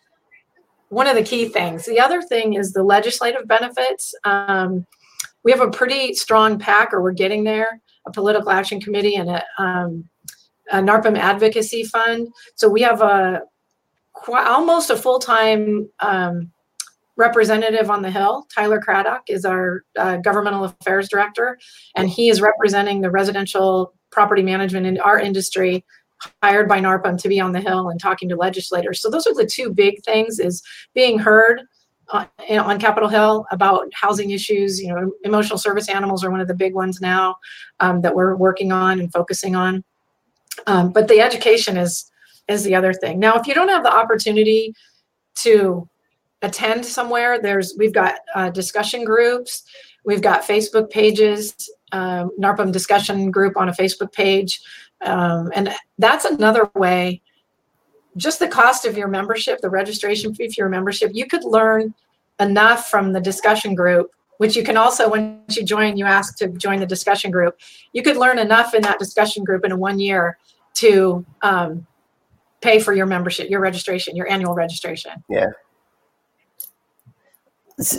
one 0.90 1.08
of 1.08 1.16
the 1.16 1.24
key 1.24 1.48
things. 1.48 1.86
The 1.86 2.02
other 2.02 2.22
thing 2.22 2.56
is 2.56 2.74
the 2.74 2.84
legislative 2.84 3.48
benefits. 3.48 4.14
Um, 4.26 4.86
we 5.46 5.52
have 5.54 5.62
a 5.62 5.72
pretty 5.72 6.16
strong 6.16 6.60
PAC, 6.60 6.94
or 6.94 7.02
we're 7.02 7.14
getting 7.14 7.46
there, 7.46 7.80
a 8.06 8.12
political 8.12 8.52
action 8.52 8.82
committee 8.82 9.16
and 9.16 9.30
a, 9.30 9.44
um, 9.58 10.10
a 10.70 10.80
NARPM 10.80 11.18
advocacy 11.18 11.86
fund. 11.86 12.28
So 12.56 12.68
we 12.68 12.82
have 12.82 13.02
a 13.02 13.44
almost 14.28 14.90
a 14.90 14.98
full 14.98 15.20
time 15.20 15.90
um, 16.02 16.52
representative 17.16 17.90
on 17.90 18.02
the 18.02 18.12
Hill. 18.12 18.48
Tyler 18.54 18.80
Craddock 18.80 19.24
is 19.28 19.46
our 19.46 19.84
uh, 19.98 20.18
governmental 20.18 20.64
affairs 20.64 21.10
director, 21.10 21.60
and 21.96 22.10
he 22.10 22.30
is 22.30 22.42
representing 22.42 23.02
the 23.02 23.12
residential 23.12 23.94
property 24.12 24.44
management 24.44 24.86
in 24.86 25.00
our 25.00 25.20
industry 25.20 25.84
hired 26.42 26.70
by 26.70 26.80
NARPM 26.80 27.22
to 27.22 27.28
be 27.28 27.40
on 27.40 27.52
the 27.52 27.60
Hill 27.60 27.90
and 27.90 28.00
talking 28.00 28.30
to 28.30 28.36
legislators. 28.36 29.02
So 29.02 29.10
those 29.10 29.28
are 29.28 29.34
the 29.34 29.46
two 29.46 29.72
big 29.72 30.04
things: 30.04 30.40
is 30.40 30.64
being 30.94 31.20
heard 31.20 31.62
on, 32.10 32.28
on 32.50 32.80
Capitol 32.80 33.10
Hill 33.10 33.46
about 33.52 33.88
housing 33.94 34.32
issues. 34.32 34.82
You 34.82 34.94
know, 34.94 35.12
emotional 35.24 35.58
service 35.58 35.90
animals 35.90 36.24
are 36.24 36.32
one 36.32 36.42
of 36.42 36.48
the 36.48 36.56
big 36.56 36.74
ones 36.74 37.00
now 37.02 37.36
um, 37.80 38.02
that 38.02 38.16
we're 38.16 38.36
working 38.36 38.72
on 38.72 39.00
and 39.00 39.12
focusing 39.12 39.56
on. 39.56 39.84
Um, 40.68 40.92
but 40.92 41.08
the 41.08 41.20
education 41.20 41.78
is 41.78 42.10
is 42.48 42.64
the 42.64 42.76
other 42.76 42.94
thing. 42.94 43.20
Now, 43.20 43.36
if 43.36 43.48
you 43.48 43.54
don't 43.54 43.70
have 43.70 43.84
the 43.84 43.94
opportunity 43.94 44.74
to 45.40 45.88
attend 46.44 46.86
somewhere, 46.86 47.42
there's 47.42 47.74
we've 47.78 47.94
got 47.94 48.16
uh, 48.36 48.50
discussion 48.50 49.04
groups, 49.04 49.64
we've 50.06 50.22
got 50.22 50.44
Facebook 50.44 50.90
pages, 50.90 51.70
um, 51.92 52.32
NARPM 52.40 52.72
discussion 52.72 53.32
group 53.32 53.58
on 53.58 53.70
a 53.70 53.74
Facebook 53.74 54.12
page, 54.12 54.62
um, 55.02 55.52
and 55.56 55.74
that's 55.98 56.26
another 56.26 56.70
way. 56.76 57.22
Just 58.16 58.38
the 58.38 58.48
cost 58.48 58.86
of 58.86 58.96
your 58.96 59.08
membership, 59.08 59.60
the 59.62 59.70
registration 59.70 60.36
fee 60.36 60.50
for 60.50 60.62
your 60.62 60.70
membership, 60.70 61.12
you 61.14 61.26
could 61.26 61.44
learn 61.44 61.96
enough 62.40 62.90
from 62.90 63.14
the 63.14 63.22
discussion 63.22 63.76
group 63.76 64.12
which 64.38 64.56
you 64.56 64.64
can 64.64 64.76
also 64.76 65.08
once 65.08 65.56
you 65.56 65.64
join 65.64 65.96
you 65.96 66.06
ask 66.06 66.36
to 66.36 66.48
join 66.50 66.80
the 66.80 66.86
discussion 66.86 67.30
group 67.30 67.56
you 67.94 68.02
could 68.02 68.18
learn 68.18 68.40
enough 68.40 68.74
in 68.74 68.82
that 68.82 68.98
discussion 68.98 69.44
group 69.44 69.64
in 69.64 69.72
a 69.72 69.78
one 69.78 70.00
year 70.00 70.40
to 70.74 71.24
um, 71.44 71.86
pay 72.64 72.80
for 72.80 72.94
your 72.94 73.06
membership, 73.06 73.50
your 73.50 73.60
registration, 73.60 74.16
your 74.16 74.30
annual 74.30 74.56
registration. 74.56 75.12
Yeah. 75.30 75.48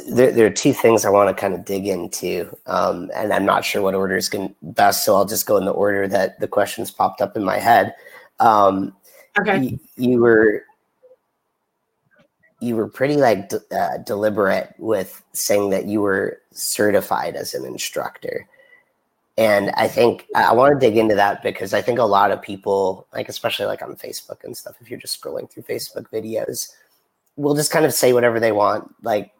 There, 0.09 0.31
there 0.31 0.47
are 0.47 0.51
two 0.51 0.73
things 0.73 1.05
I 1.05 1.11
want 1.11 1.35
to 1.35 1.41
kind 1.41 1.53
of 1.53 1.65
dig 1.65 1.87
into, 1.87 2.57
um, 2.67 3.11
and 3.15 3.33
I'm 3.33 3.45
not 3.45 3.65
sure 3.65 3.83
what 3.83 3.95
order 3.95 4.17
is 4.17 4.29
going 4.29 4.55
best, 4.63 5.05
so 5.05 5.17
I'll 5.17 5.25
just 5.25 5.47
go 5.47 5.57
in 5.57 5.65
the 5.65 5.73
order 5.73 6.07
that 6.09 6.39
the 6.39 6.47
questions 6.47 6.91
popped 6.91 7.21
up 7.21 7.37
in 7.37 7.43
my 7.43 7.59
head. 7.59 7.95
Um, 8.39 8.95
okay. 9.39 9.59
You, 9.59 9.81
you 9.97 10.21
were 10.21 10.65
you 12.61 12.77
were 12.77 12.89
pretty 12.89 13.17
like 13.17 13.53
uh, 13.73 13.99
deliberate 13.99 14.75
with 14.79 15.23
saying 15.33 15.71
that 15.71 15.87
you 15.87 16.01
were 16.01 16.41
certified 16.53 17.37
as 17.37 17.53
an 17.53 17.65
instructor. 17.65 18.49
And 19.37 19.71
I 19.71 19.89
think 19.89 20.27
I 20.35 20.53
want 20.55 20.73
to 20.73 20.79
dig 20.79 20.97
into 20.97 21.17
that 21.17 21.43
because 21.43 21.75
I 21.75 21.83
think 21.83 21.99
a 21.99 22.05
lot 22.05 22.31
of 22.31 22.41
people, 22.41 23.07
like 23.13 23.29
especially 23.29 23.67
like 23.67 23.83
on 23.83 23.97
Facebook 23.97 24.45
and 24.45 24.57
stuff, 24.57 24.77
if 24.81 24.89
you're 24.89 25.01
just 25.01 25.21
scrolling 25.21 25.51
through 25.51 25.65
Facebook 25.65 26.09
videos, 26.11 26.71
will 27.37 27.55
just 27.55 27.73
kind 27.73 27.85
of 27.85 27.93
say 27.93 28.13
whatever 28.13 28.39
they 28.39 28.53
want, 28.53 28.95
like 29.03 29.33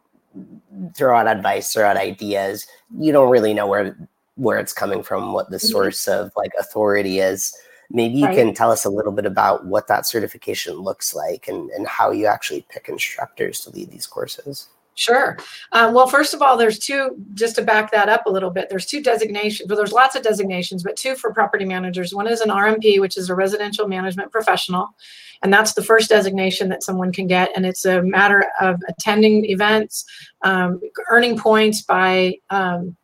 throw 0.95 1.17
out 1.17 1.29
advice, 1.29 1.73
throw 1.73 1.85
out 1.85 1.97
ideas. 1.97 2.67
You 2.99 3.13
don't 3.13 3.31
really 3.31 3.55
know 3.55 3.67
where 3.67 3.97
where 4.37 4.59
it's 4.59 4.73
coming 4.73 5.03
from, 5.03 5.33
what 5.33 5.51
the 5.51 5.57
mm-hmm. 5.57 5.67
source 5.67 6.09
of 6.09 6.33
like 6.37 6.53
authority 6.59 7.21
is. 7.21 7.57
Maybe 7.91 8.17
you 8.17 8.27
right. 8.27 8.37
can 8.37 8.55
tell 8.55 8.73
us 8.73 8.85
a 8.85 8.91
little 8.91 9.13
bit 9.13 9.27
about 9.27 9.67
what 9.67 9.87
that 9.89 10.07
certification 10.07 10.75
looks 10.75 11.15
like 11.15 11.47
and, 11.47 11.71
and 11.71 11.87
how 11.87 12.11
you 12.11 12.27
actually 12.27 12.67
pick 12.69 12.89
instructors 12.89 13.61
to 13.61 13.71
lead 13.71 13.91
these 13.91 14.07
courses. 14.07 14.69
Sure. 14.97 15.37
Um, 15.73 15.93
well, 15.93 16.07
first 16.07 16.35
of 16.35 16.43
all, 16.43 16.57
there's 16.57 16.79
two, 16.79 17.17
just 17.35 17.57
to 17.57 17.63
back 17.63 17.91
that 17.91 18.09
up 18.09 18.27
a 18.27 18.31
little 18.31 18.51
bit, 18.51 18.69
there's 18.71 18.87
two 18.87 19.03
designations, 19.03 19.69
but 19.69 19.75
there's 19.75 19.93
lots 19.93 20.15
of 20.15 20.23
designations, 20.23 20.85
but 20.85 20.97
two 20.97 21.17
for 21.17 21.33
property 21.33 21.65
managers. 21.65 22.15
One 22.15 22.29
is 22.29 22.41
an 22.41 22.51
RMP, 22.51 23.01
which 23.01 23.19
is 23.19 23.29
a 23.29 23.35
residential 23.35 23.89
management 23.89 24.31
professional. 24.31 24.95
And 25.43 25.53
that's 25.53 25.75
the 25.75 25.83
first 25.83 26.11
designation 26.11 26.69
that 26.69 26.85
someone 26.85 27.13
can 27.13 27.27
get. 27.27 27.51
And 27.57 27.67
it's 27.67 27.85
a 27.85 28.03
matter 28.03 28.47
of 28.61 28.81
attending 28.89 29.45
events, 29.47 30.05
um, 30.43 30.81
earning 31.11 31.37
points 31.39 31.83
by 31.83 32.37
um, 32.51 32.97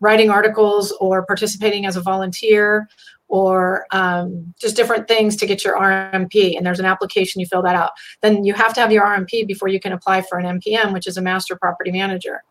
writing 0.00 0.30
articles 0.30 0.92
or 1.00 1.24
participating 1.24 1.86
as 1.86 1.96
a 1.96 2.00
volunteer 2.00 2.88
or 3.28 3.86
um, 3.92 4.54
just 4.60 4.74
different 4.74 5.06
things 5.06 5.36
to 5.36 5.46
get 5.46 5.64
your 5.64 5.78
RMP. 5.78 6.56
And 6.56 6.66
there's 6.66 6.80
an 6.80 6.86
application, 6.86 7.40
you 7.40 7.46
fill 7.46 7.62
that 7.62 7.76
out. 7.76 7.92
Then 8.22 8.44
you 8.44 8.54
have 8.54 8.74
to 8.74 8.80
have 8.80 8.90
your 8.90 9.04
RMP 9.04 9.46
before 9.46 9.68
you 9.68 9.78
can 9.78 9.92
apply 9.92 10.22
for 10.22 10.38
an 10.38 10.60
MPM, 10.60 10.92
which 10.92 11.06
is 11.06 11.16
a 11.16 11.22
master 11.22 11.56
property 11.56 11.92
manager. 11.92 12.42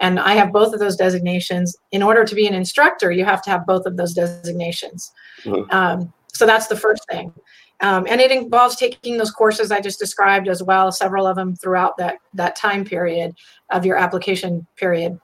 And 0.00 0.20
I 0.20 0.34
have 0.34 0.52
both 0.52 0.72
of 0.72 0.80
those 0.80 0.96
designations. 0.96 1.76
In 1.90 2.02
order 2.02 2.24
to 2.24 2.34
be 2.34 2.46
an 2.46 2.54
instructor, 2.54 3.10
you 3.10 3.24
have 3.24 3.42
to 3.42 3.50
have 3.50 3.66
both 3.66 3.84
of 3.86 3.96
those 3.96 4.14
designations. 4.14 5.10
Mm-hmm. 5.42 5.70
Um, 5.74 6.12
so 6.32 6.46
that's 6.46 6.68
the 6.68 6.76
first 6.76 7.02
thing. 7.10 7.32
Um, 7.80 8.06
and 8.08 8.20
it 8.20 8.30
involves 8.30 8.76
taking 8.76 9.18
those 9.18 9.30
courses 9.30 9.70
I 9.70 9.80
just 9.80 9.98
described 9.98 10.48
as 10.48 10.62
well, 10.62 10.92
several 10.92 11.26
of 11.26 11.36
them 11.36 11.56
throughout 11.56 11.96
that, 11.98 12.18
that 12.34 12.56
time 12.56 12.84
period 12.84 13.34
of 13.70 13.86
your 13.86 13.96
application 13.96 14.66
period. 14.76 15.18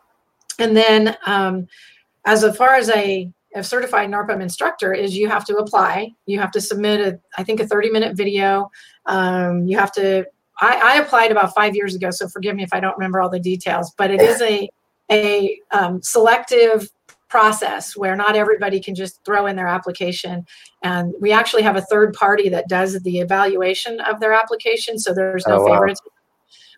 And 0.58 0.76
then 0.76 1.16
um, 1.26 1.66
as 2.24 2.44
far 2.56 2.74
as 2.74 2.88
a 2.90 3.30
a 3.54 3.62
certified 3.62 4.10
NARPM 4.10 4.42
instructor 4.42 4.92
is 4.92 5.16
you 5.16 5.28
have 5.28 5.44
to 5.46 5.56
apply. 5.56 6.10
You 6.26 6.40
have 6.40 6.50
to 6.52 6.60
submit 6.60 7.00
a, 7.00 7.20
I 7.38 7.44
think, 7.44 7.60
a 7.60 7.66
30 7.66 7.90
minute 7.90 8.16
video. 8.16 8.70
Um, 9.06 9.66
you 9.66 9.78
have 9.78 9.92
to. 9.92 10.26
I, 10.60 10.94
I, 10.94 11.00
applied 11.00 11.32
about 11.32 11.52
five 11.54 11.74
years 11.74 11.96
ago, 11.96 12.10
so 12.10 12.28
forgive 12.28 12.54
me 12.54 12.62
if 12.62 12.72
I 12.72 12.78
don't 12.78 12.96
remember 12.96 13.20
all 13.20 13.28
the 13.28 13.40
details. 13.40 13.92
But 13.96 14.10
it 14.10 14.20
is 14.20 14.40
a 14.40 14.68
a 15.10 15.58
um, 15.72 16.00
selective 16.02 16.90
process 17.28 17.96
where 17.96 18.14
not 18.14 18.36
everybody 18.36 18.80
can 18.80 18.94
just 18.94 19.24
throw 19.24 19.46
in 19.46 19.56
their 19.56 19.66
application. 19.66 20.46
And 20.82 21.12
we 21.20 21.32
actually 21.32 21.62
have 21.62 21.74
a 21.74 21.80
third 21.80 22.14
party 22.14 22.48
that 22.50 22.68
does 22.68 23.00
the 23.02 23.18
evaluation 23.18 24.00
of 24.00 24.20
their 24.20 24.32
application, 24.32 24.98
so 24.98 25.12
there's 25.12 25.46
no 25.46 25.56
oh, 25.56 25.64
wow. 25.64 25.74
favoritism 25.74 26.06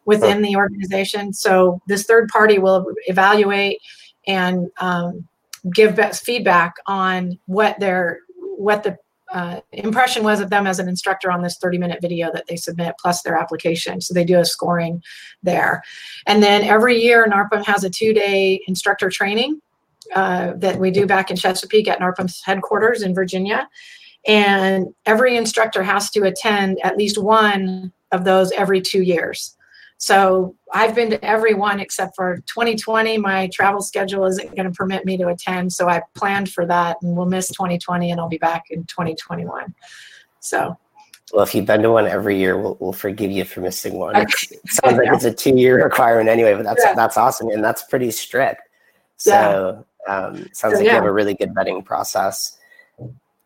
within 0.07 0.41
the 0.41 0.57
organization. 0.57 1.33
So 1.33 1.81
this 1.89 2.05
third 2.05 2.29
party 2.29 2.59
will 2.59 2.87
evaluate 3.07 3.81
and 4.27 4.71
um, 4.79 5.29
give 5.75 5.97
best 5.97 6.25
feedback 6.25 6.77
on 6.87 7.39
what 7.47 7.79
their 7.81 8.21
what 8.39 8.83
the 8.83 8.97
uh, 9.33 9.61
impression 9.73 10.23
was 10.23 10.41
of 10.41 10.51
them 10.51 10.67
as 10.67 10.79
an 10.79 10.89
instructor 10.89 11.31
on 11.31 11.43
this 11.43 11.59
30 11.59 11.79
minute 11.79 12.01
video 12.01 12.31
that 12.33 12.47
they 12.47 12.57
submit 12.57 12.95
plus 13.01 13.23
their 13.23 13.37
application. 13.37 14.01
So 14.01 14.15
they 14.15 14.25
do 14.25 14.39
a 14.39 14.45
scoring 14.45 15.03
there. 15.43 15.83
And 16.27 16.43
then 16.43 16.63
every 16.63 17.03
year 17.03 17.27
narpm 17.27 17.65
has 17.65 17.83
a 17.83 17.91
two 17.91 18.13
day 18.13 18.61
instructor 18.69 19.11
training 19.11 19.61
uh, 20.15 20.53
that 20.57 20.79
we 20.79 20.91
do 20.91 21.07
back 21.07 21.31
in 21.31 21.37
chesapeake 21.37 21.89
at 21.89 21.99
narpm's 21.99 22.41
headquarters 22.45 23.03
in 23.03 23.15
virginia. 23.15 23.69
And 24.27 24.95
every 25.05 25.37
instructor 25.37 25.83
has 25.83 26.11
to 26.11 26.23
attend 26.25 26.79
at 26.85 26.97
least 26.97 27.19
one 27.19 27.93
of 28.13 28.25
those 28.25 28.53
every 28.53 28.81
two 28.81 29.03
years 29.03 29.56
so 29.99 30.55
I've 30.73 30.95
been 30.95 31.11
to 31.11 31.25
every 31.25 31.55
one 31.55 31.81
except 31.81 32.17
for 32.17 32.37
2020. 32.47 33.19
My 33.19 33.49
travel 33.53 33.81
schedule 33.81 34.27
isn't 34.27 34.55
going 34.55 34.71
to 34.71 34.71
permit 34.71 35.07
me 35.07 35.17
to 35.17 35.29
attend. 35.29 35.73
So 35.73 35.89
I 35.89 36.03
planned 36.15 36.51
for 36.51 36.67
that 36.67 36.99
and 37.03 37.17
we'll 37.17 37.27
miss 37.27 37.49
2020 37.49 38.11
and 38.11 38.21
I'll 38.21 38.29
be 38.29 38.39
back 38.39 38.65
in 38.71 38.85
2021. 38.85 39.75
So. 40.41 40.77
Well, 41.33 41.43
if 41.43 41.55
you've 41.55 41.67
been 41.67 41.83
to 41.83 41.91
one 41.91 42.07
every 42.07 42.39
year, 42.39 42.57
we'll, 42.57 42.77
we'll 42.79 42.93
forgive 42.93 43.33
you 43.33 43.45
for 43.45 43.61
missing 43.61 43.95
one. 43.95 44.15
it 44.17 44.31
sounds 44.67 44.97
like 44.97 45.09
it's 45.13 45.25
a 45.25 45.33
two-year 45.33 45.83
requirement 45.83 46.29
anyway, 46.29 46.55
but 46.55 46.63
that's 46.63 46.85
yeah. 46.85 46.95
that's 46.95 47.17
awesome 47.17 47.49
and 47.49 47.65
that's 47.65 47.83
pretty 47.83 48.13
strict. 48.13 48.63
So 49.17 49.85
yeah. 50.07 50.15
um, 50.15 50.37
sounds 50.53 50.59
so, 50.59 50.69
like 50.69 50.85
yeah. 50.85 50.93
you 50.93 50.97
have 50.97 51.05
a 51.05 51.13
really 51.13 51.35
good 51.35 51.53
vetting 51.53 51.85
process. 51.85 52.59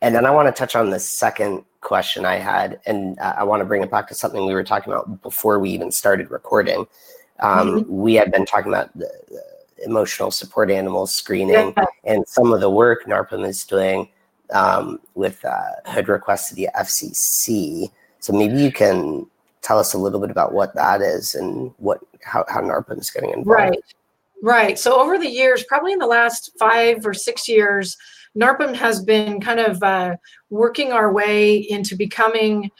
And 0.02 0.14
then 0.14 0.26
I 0.26 0.30
want 0.30 0.54
to 0.54 0.58
touch 0.58 0.76
on 0.76 0.90
the 0.90 0.98
second 0.98 1.64
question 1.80 2.24
I 2.24 2.36
had, 2.36 2.80
and 2.86 3.18
uh, 3.18 3.34
I 3.38 3.44
want 3.44 3.60
to 3.60 3.64
bring 3.64 3.82
it 3.82 3.90
back 3.90 4.08
to 4.08 4.14
something 4.14 4.46
we 4.46 4.54
were 4.54 4.64
talking 4.64 4.92
about 4.92 5.22
before 5.22 5.58
we 5.58 5.70
even 5.70 5.90
started 5.90 6.30
recording. 6.30 6.86
Um, 7.40 7.68
mm-hmm. 7.68 7.96
We 7.96 8.14
had 8.14 8.30
been 8.30 8.44
talking 8.44 8.70
about 8.70 8.96
the, 8.96 9.10
the 9.28 9.42
emotional 9.84 10.30
support 10.30 10.70
animal 10.70 11.06
screening 11.06 11.72
yeah. 11.76 11.84
and 12.04 12.26
some 12.28 12.52
of 12.52 12.60
the 12.60 12.70
work 12.70 13.06
NARPM 13.06 13.46
is 13.46 13.64
doing 13.64 14.08
um, 14.52 15.00
with 15.14 15.44
uh, 15.44 15.70
HUD 15.86 16.08
requests 16.08 16.50
to 16.50 16.54
the 16.54 16.68
FTC. 16.76 17.90
So 18.18 18.32
maybe 18.32 18.60
you 18.60 18.72
can 18.72 19.26
tell 19.62 19.78
us 19.78 19.94
a 19.94 19.98
little 19.98 20.20
bit 20.20 20.30
about 20.30 20.52
what 20.52 20.74
that 20.74 21.00
is 21.00 21.34
and 21.34 21.72
what 21.78 22.00
how, 22.22 22.44
how 22.48 22.60
NARPM 22.60 23.00
is 23.00 23.10
getting 23.10 23.30
involved. 23.30 23.48
Right, 23.48 23.78
right. 24.42 24.78
So 24.78 25.00
over 25.00 25.18
the 25.18 25.28
years, 25.28 25.64
probably 25.64 25.92
in 25.92 25.98
the 25.98 26.06
last 26.06 26.50
five 26.58 27.06
or 27.06 27.14
six 27.14 27.48
years, 27.48 27.96
NARPM 28.38 28.74
has 28.74 29.02
been 29.02 29.40
kind 29.40 29.60
of 29.60 29.82
uh, 29.82 30.16
working 30.50 30.92
our 30.92 31.12
way 31.12 31.56
into 31.56 31.96
becoming 31.96 32.70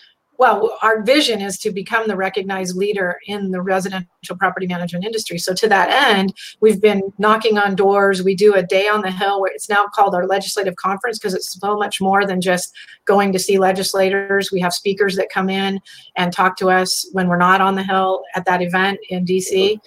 well, 0.40 0.78
our 0.82 1.02
vision 1.02 1.42
is 1.42 1.58
to 1.58 1.70
become 1.70 2.08
the 2.08 2.16
recognized 2.16 2.74
leader 2.74 3.18
in 3.26 3.50
the 3.50 3.60
residential 3.60 4.38
property 4.38 4.66
management 4.66 5.04
industry. 5.04 5.36
So, 5.36 5.52
to 5.52 5.68
that 5.68 5.90
end, 5.90 6.32
we've 6.60 6.80
been 6.80 7.12
knocking 7.18 7.58
on 7.58 7.74
doors. 7.74 8.22
We 8.22 8.34
do 8.34 8.54
a 8.54 8.62
day 8.62 8.88
on 8.88 9.02
the 9.02 9.10
Hill, 9.10 9.42
where 9.42 9.52
it's 9.52 9.68
now 9.68 9.84
called 9.94 10.14
our 10.14 10.26
legislative 10.26 10.76
conference 10.76 11.18
because 11.18 11.34
it's 11.34 11.60
so 11.60 11.76
much 11.76 12.00
more 12.00 12.26
than 12.26 12.40
just 12.40 12.74
going 13.04 13.34
to 13.34 13.38
see 13.38 13.58
legislators. 13.58 14.50
We 14.50 14.60
have 14.60 14.72
speakers 14.72 15.14
that 15.16 15.28
come 15.28 15.50
in 15.50 15.78
and 16.16 16.32
talk 16.32 16.56
to 16.56 16.70
us 16.70 17.06
when 17.12 17.28
we're 17.28 17.36
not 17.36 17.60
on 17.60 17.74
the 17.74 17.84
Hill 17.84 18.22
at 18.34 18.46
that 18.46 18.62
event 18.62 18.98
in 19.10 19.26
DC. 19.26 19.78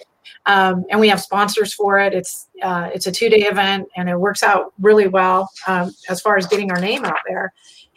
Um, 0.46 0.84
and 0.90 1.00
we 1.00 1.08
have 1.08 1.20
sponsors 1.20 1.72
for 1.72 1.98
it. 1.98 2.12
It's 2.12 2.48
uh, 2.62 2.90
it's 2.94 3.06
a 3.06 3.12
two 3.12 3.28
day 3.30 3.42
event, 3.46 3.88
and 3.96 4.08
it 4.08 4.18
works 4.18 4.42
out 4.42 4.72
really 4.78 5.08
well 5.08 5.48
um, 5.66 5.92
as 6.08 6.20
far 6.20 6.36
as 6.36 6.46
getting 6.46 6.70
our 6.70 6.80
name 6.80 7.04
out 7.04 7.18
there. 7.26 7.52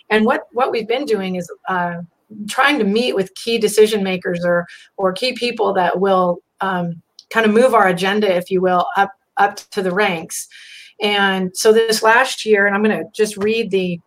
And 0.10 0.26
what 0.26 0.48
what 0.52 0.72
we've 0.72 0.88
been 0.88 1.06
doing 1.06 1.36
is 1.36 1.52
uh, 1.68 2.02
trying 2.48 2.80
to 2.80 2.86
meet 2.86 3.16
with 3.16 3.36
key 3.36 3.58
decision 3.58 4.04
makers 4.04 4.46
or 4.46 4.66
or 4.96 5.12
key 5.12 5.34
people 5.34 5.74
that 5.74 6.00
will 6.00 6.40
um, 6.62 7.02
kind 7.30 7.46
of 7.46 7.52
move 7.52 7.74
our 7.74 7.88
agenda, 7.88 8.34
if 8.34 8.50
you 8.50 8.62
will, 8.62 8.86
up 8.96 9.12
up 9.38 9.58
to 9.72 9.82
the 9.82 9.92
ranks. 9.92 10.48
And 11.02 11.56
so 11.56 11.72
this 11.72 12.02
last 12.02 12.46
year, 12.46 12.66
and 12.66 12.76
I'm 12.76 12.84
going 12.84 12.98
to 12.98 13.06
just 13.14 13.38
read 13.38 13.72
the 13.72 14.00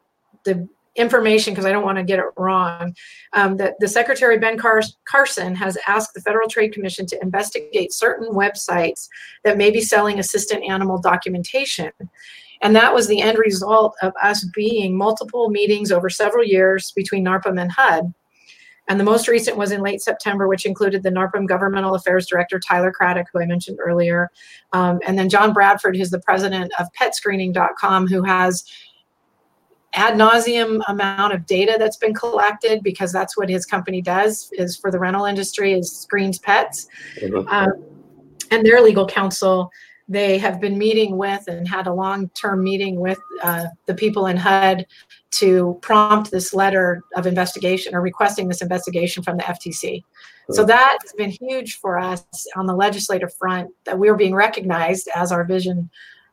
the 0.44 0.66
information 1.00 1.52
because 1.52 1.66
I 1.66 1.72
don't 1.72 1.84
want 1.84 1.98
to 1.98 2.04
get 2.04 2.18
it 2.18 2.26
wrong. 2.36 2.94
Um, 3.32 3.56
that 3.56 3.74
the 3.80 3.88
Secretary 3.88 4.38
Ben 4.38 4.58
Car- 4.58 4.82
Carson 5.08 5.54
has 5.54 5.76
asked 5.86 6.14
the 6.14 6.20
Federal 6.20 6.48
Trade 6.48 6.72
Commission 6.72 7.06
to 7.06 7.22
investigate 7.22 7.92
certain 7.92 8.32
websites 8.32 9.08
that 9.44 9.56
may 9.56 9.70
be 9.70 9.80
selling 9.80 10.18
assistant 10.18 10.64
animal 10.64 11.00
documentation. 11.00 11.90
And 12.62 12.76
that 12.76 12.94
was 12.94 13.08
the 13.08 13.22
end 13.22 13.38
result 13.38 13.96
of 14.02 14.12
us 14.22 14.44
being 14.54 14.96
multiple 14.96 15.48
meetings 15.48 15.90
over 15.90 16.10
several 16.10 16.44
years 16.44 16.92
between 16.92 17.24
NARPM 17.24 17.60
and 17.60 17.72
HUD. 17.72 18.12
And 18.90 18.98
the 18.98 19.04
most 19.04 19.28
recent 19.28 19.56
was 19.56 19.70
in 19.70 19.82
late 19.82 20.02
September, 20.02 20.48
which 20.48 20.66
included 20.66 21.04
the 21.04 21.10
NARPM 21.10 21.46
Governmental 21.46 21.94
Affairs 21.94 22.26
Director, 22.26 22.58
Tyler 22.58 22.90
Craddock, 22.90 23.28
who 23.32 23.40
I 23.40 23.46
mentioned 23.46 23.78
earlier. 23.80 24.30
Um, 24.72 24.98
and 25.06 25.16
then 25.16 25.28
John 25.28 25.52
Bradford, 25.52 25.96
who's 25.96 26.10
the 26.10 26.18
president 26.18 26.72
of 26.76 26.88
PetScreening.com, 27.00 28.08
who 28.08 28.24
has 28.24 28.64
ad 29.94 30.14
nauseum 30.14 30.80
amount 30.88 31.32
of 31.32 31.46
data 31.46 31.76
that's 31.78 31.96
been 31.96 32.14
collected 32.14 32.82
because 32.82 33.12
that's 33.12 33.36
what 33.36 33.48
his 33.48 33.66
company 33.66 34.00
does 34.00 34.50
is 34.52 34.76
for 34.76 34.90
the 34.90 34.98
rental 34.98 35.24
industry 35.24 35.72
is 35.72 35.90
screens 35.90 36.38
pets 36.38 36.86
mm-hmm. 37.20 37.48
um, 37.48 37.72
and 38.50 38.64
their 38.64 38.80
legal 38.80 39.06
counsel 39.06 39.70
they 40.10 40.38
have 40.38 40.60
been 40.60 40.76
meeting 40.76 41.16
with 41.16 41.46
and 41.46 41.68
had 41.68 41.86
a 41.86 41.92
long-term 41.92 42.64
meeting 42.64 42.98
with 42.98 43.20
uh, 43.44 43.66
the 43.86 43.94
people 43.94 44.26
in 44.26 44.36
HUD 44.36 44.84
to 45.30 45.78
prompt 45.82 46.32
this 46.32 46.52
letter 46.52 47.00
of 47.14 47.28
investigation 47.28 47.94
or 47.94 48.00
requesting 48.00 48.48
this 48.48 48.60
investigation 48.60 49.22
from 49.22 49.36
the 49.36 49.44
FTC. 49.44 50.02
So 50.50 50.64
that 50.64 50.98
has 51.00 51.12
been 51.12 51.30
huge 51.30 51.78
for 51.78 51.96
us 51.96 52.24
on 52.56 52.66
the 52.66 52.74
legislative 52.74 53.32
front 53.34 53.70
that 53.84 54.00
we're 54.00 54.16
being 54.16 54.34
recognized 54.34 55.08
as 55.14 55.30
our 55.30 55.44
vision 55.44 55.88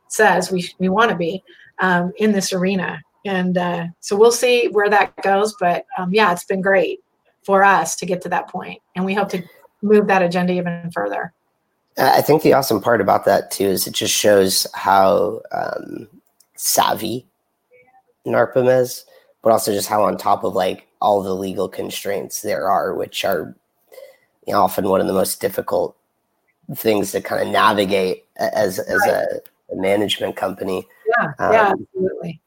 says 0.08 0.50
we, 0.50 0.68
we 0.80 0.88
want 0.88 1.12
to 1.12 1.16
be 1.16 1.44
um, 1.78 2.12
in 2.16 2.32
this 2.32 2.52
arena. 2.52 3.00
And 3.24 3.58
uh, 3.58 3.86
so 4.00 4.16
we'll 4.16 4.32
see 4.32 4.68
where 4.68 4.88
that 4.88 5.14
goes. 5.22 5.54
But 5.58 5.86
um, 5.96 6.12
yeah, 6.12 6.32
it's 6.32 6.44
been 6.44 6.60
great 6.60 7.00
for 7.42 7.64
us 7.64 7.96
to 7.96 8.06
get 8.06 8.20
to 8.22 8.28
that 8.28 8.48
point, 8.48 8.80
And 8.94 9.04
we 9.04 9.14
hope 9.14 9.30
to 9.30 9.42
move 9.80 10.06
that 10.08 10.22
agenda 10.22 10.52
even 10.52 10.90
further. 10.92 11.32
I 11.96 12.20
think 12.20 12.42
the 12.42 12.52
awesome 12.52 12.80
part 12.80 13.00
about 13.00 13.24
that 13.24 13.50
too 13.50 13.64
is 13.64 13.86
it 13.86 13.94
just 13.94 14.14
shows 14.14 14.66
how 14.74 15.40
um, 15.50 16.08
savvy 16.56 17.26
NARPM 18.26 18.80
is, 18.80 19.04
but 19.42 19.50
also 19.50 19.72
just 19.72 19.88
how 19.88 20.04
on 20.04 20.16
top 20.16 20.44
of 20.44 20.54
like 20.54 20.86
all 21.00 21.22
the 21.22 21.34
legal 21.34 21.68
constraints 21.68 22.42
there 22.42 22.68
are, 22.68 22.94
which 22.94 23.24
are 23.24 23.56
you 24.46 24.54
know, 24.54 24.62
often 24.62 24.88
one 24.88 25.00
of 25.00 25.06
the 25.06 25.12
most 25.12 25.40
difficult 25.40 25.94
things 26.74 27.12
to 27.12 27.20
kind 27.20 27.42
of 27.42 27.48
navigate 27.48 28.24
as 28.36 28.78
as 28.78 29.00
right. 29.00 29.10
a, 29.10 29.42
a, 29.72 29.76
management 29.76 30.36
company. 30.36 30.86
Yeah, 31.18 31.32
um, 31.38 31.52
yeah, 31.52 31.72
absolutely. 31.72 32.40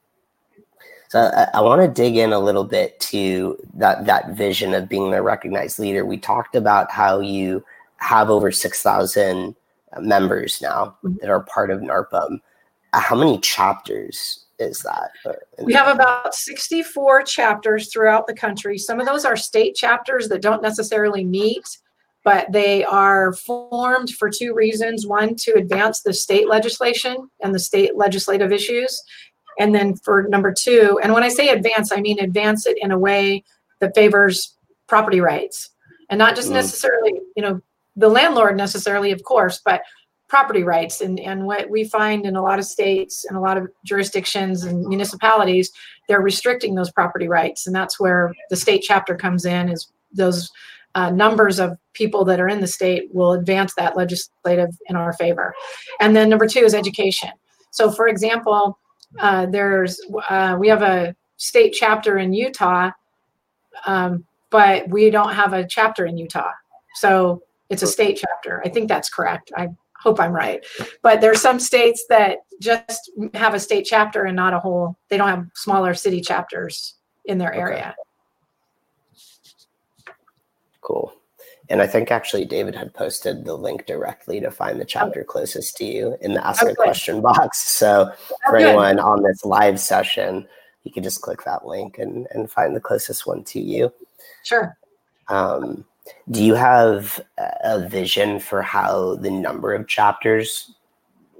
So 1.12 1.20
I, 1.20 1.58
I 1.58 1.60
want 1.60 1.82
to 1.82 1.88
dig 1.88 2.16
in 2.16 2.32
a 2.32 2.38
little 2.38 2.64
bit 2.64 2.98
to 3.00 3.58
that 3.74 4.06
that 4.06 4.30
vision 4.30 4.72
of 4.72 4.88
being 4.88 5.10
the 5.10 5.20
recognized 5.20 5.78
leader. 5.78 6.06
We 6.06 6.16
talked 6.16 6.54
about 6.54 6.90
how 6.90 7.20
you 7.20 7.62
have 7.98 8.30
over 8.30 8.50
6,000 8.50 9.54
members 10.00 10.62
now 10.62 10.96
mm-hmm. 11.04 11.16
that 11.20 11.28
are 11.28 11.40
part 11.42 11.70
of 11.70 11.80
NARPM. 11.80 12.40
How 12.94 13.14
many 13.14 13.38
chapters 13.40 14.46
is 14.58 14.78
that? 14.84 15.10
We 15.62 15.74
have 15.74 15.94
about 15.94 16.34
64 16.34 17.24
chapters 17.24 17.92
throughout 17.92 18.26
the 18.26 18.34
country. 18.34 18.78
Some 18.78 18.98
of 18.98 19.04
those 19.04 19.26
are 19.26 19.36
state 19.36 19.74
chapters 19.74 20.30
that 20.30 20.40
don't 20.40 20.62
necessarily 20.62 21.24
meet, 21.24 21.76
but 22.24 22.50
they 22.50 22.86
are 22.86 23.34
formed 23.34 24.12
for 24.12 24.30
two 24.30 24.54
reasons. 24.54 25.06
One, 25.06 25.36
to 25.40 25.52
advance 25.56 26.00
the 26.00 26.14
state 26.14 26.48
legislation 26.48 27.28
and 27.42 27.54
the 27.54 27.58
state 27.58 27.96
legislative 27.96 28.50
issues. 28.50 29.02
And 29.58 29.74
then 29.74 29.96
for 29.96 30.24
number 30.24 30.52
two, 30.52 30.98
and 31.02 31.12
when 31.12 31.22
I 31.22 31.28
say 31.28 31.48
advance, 31.48 31.92
I 31.92 32.00
mean 32.00 32.18
advance 32.18 32.66
it 32.66 32.76
in 32.80 32.90
a 32.90 32.98
way 32.98 33.44
that 33.80 33.94
favors 33.94 34.56
property 34.86 35.20
rights 35.20 35.70
and 36.10 36.18
not 36.18 36.36
just 36.36 36.50
mm. 36.50 36.54
necessarily, 36.54 37.20
you 37.36 37.42
know, 37.42 37.60
the 37.96 38.08
landlord 38.08 38.56
necessarily, 38.56 39.10
of 39.12 39.22
course, 39.24 39.60
but 39.64 39.82
property 40.28 40.62
rights. 40.62 41.02
And, 41.02 41.20
and 41.20 41.44
what 41.44 41.68
we 41.68 41.84
find 41.84 42.24
in 42.24 42.36
a 42.36 42.42
lot 42.42 42.58
of 42.58 42.64
states 42.64 43.26
and 43.26 43.36
a 43.36 43.40
lot 43.40 43.58
of 43.58 43.68
jurisdictions 43.84 44.64
and 44.64 44.86
municipalities, 44.86 45.70
they're 46.08 46.22
restricting 46.22 46.74
those 46.74 46.90
property 46.90 47.28
rights. 47.28 47.66
And 47.66 47.76
that's 47.76 48.00
where 48.00 48.32
the 48.48 48.56
state 48.56 48.82
chapter 48.82 49.14
comes 49.14 49.44
in 49.44 49.68
is 49.68 49.92
those 50.10 50.50
uh, 50.94 51.10
numbers 51.10 51.58
of 51.58 51.76
people 51.92 52.24
that 52.24 52.40
are 52.40 52.48
in 52.48 52.60
the 52.60 52.66
state 52.66 53.08
will 53.12 53.32
advance 53.32 53.74
that 53.74 53.96
legislative 53.96 54.70
in 54.86 54.96
our 54.96 55.12
favor. 55.12 55.54
And 56.00 56.16
then 56.16 56.28
number 56.28 56.46
two 56.46 56.60
is 56.60 56.74
education. 56.74 57.30
So 57.70 57.90
for 57.90 58.08
example, 58.08 58.78
uh, 59.18 59.46
there's 59.46 60.00
uh, 60.28 60.56
we 60.58 60.68
have 60.68 60.82
a 60.82 61.14
state 61.36 61.70
chapter 61.72 62.18
in 62.18 62.32
Utah, 62.32 62.90
um, 63.86 64.24
but 64.50 64.88
we 64.88 65.10
don't 65.10 65.34
have 65.34 65.52
a 65.52 65.66
chapter 65.66 66.06
in 66.06 66.16
Utah. 66.16 66.52
So 66.94 67.42
it's 67.70 67.82
a 67.82 67.86
state 67.86 68.18
chapter. 68.18 68.62
I 68.64 68.68
think 68.68 68.88
that's 68.88 69.08
correct. 69.08 69.50
I 69.56 69.68
hope 69.98 70.20
I'm 70.20 70.32
right. 70.32 70.64
But 71.02 71.20
there's 71.20 71.40
some 71.40 71.58
states 71.58 72.04
that 72.08 72.38
just 72.60 73.10
have 73.34 73.54
a 73.54 73.60
state 73.60 73.84
chapter 73.84 74.24
and 74.24 74.36
not 74.36 74.52
a 74.52 74.58
whole, 74.58 74.96
they 75.08 75.16
don't 75.16 75.28
have 75.28 75.46
smaller 75.54 75.94
city 75.94 76.20
chapters 76.20 76.94
in 77.24 77.38
their 77.38 77.54
area. 77.54 77.94
Okay. 80.08 80.16
Cool. 80.80 81.12
And 81.72 81.80
I 81.80 81.86
think 81.86 82.10
actually 82.10 82.44
David 82.44 82.74
had 82.74 82.92
posted 82.92 83.46
the 83.46 83.54
link 83.54 83.86
directly 83.86 84.40
to 84.40 84.50
find 84.50 84.78
the 84.78 84.84
chapter 84.84 85.24
closest 85.24 85.74
to 85.78 85.86
you 85.86 86.18
in 86.20 86.34
the 86.34 86.46
ask 86.46 86.62
a 86.62 86.74
question 86.74 87.22
box. 87.22 87.60
So 87.60 88.12
for 88.46 88.58
anyone 88.58 88.98
on 89.00 89.22
this 89.22 89.42
live 89.42 89.80
session, 89.80 90.46
you 90.84 90.92
can 90.92 91.02
just 91.02 91.22
click 91.22 91.44
that 91.44 91.66
link 91.66 91.96
and, 91.98 92.28
and 92.32 92.50
find 92.50 92.76
the 92.76 92.80
closest 92.80 93.26
one 93.26 93.42
to 93.44 93.58
you. 93.58 93.90
Sure. 94.44 94.76
Um, 95.28 95.86
do 96.30 96.44
you 96.44 96.54
have 96.54 97.18
a 97.38 97.88
vision 97.88 98.38
for 98.38 98.60
how 98.60 99.14
the 99.14 99.30
number 99.30 99.72
of 99.72 99.88
chapters 99.88 100.74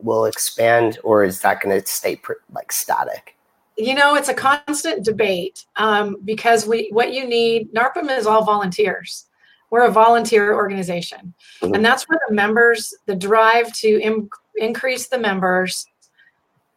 will 0.01 0.25
expand 0.25 0.99
or 1.05 1.25
is 1.25 1.43
that 1.43 1.61
going 1.61 1.79
to 1.79 1.87
stay 1.87 2.19
like 2.53 2.73
static 2.73 3.37
you 3.77 3.95
know 3.95 4.17
it's 4.17 4.29
a 4.29 4.35
constant 4.35 5.05
debate 5.05 5.65
um, 5.77 6.17
because 6.25 6.67
we 6.67 6.89
what 6.91 7.13
you 7.13 7.27
need 7.27 7.73
narpm 7.73 8.17
is 8.17 8.27
all 8.27 8.45
volunteers 8.45 9.27
we're 9.73 9.87
a 9.87 9.91
volunteer 9.91 10.55
organization 10.55 11.35
mm-hmm. 11.61 11.75
and 11.75 11.85
that's 11.85 12.09
where 12.09 12.21
the 12.29 12.35
members 12.35 12.95
the 13.07 13.17
drive 13.17 13.73
to 13.73 14.01
Im- 14.01 14.31
increase 14.57 15.09
the 15.09 15.19
members 15.19 15.87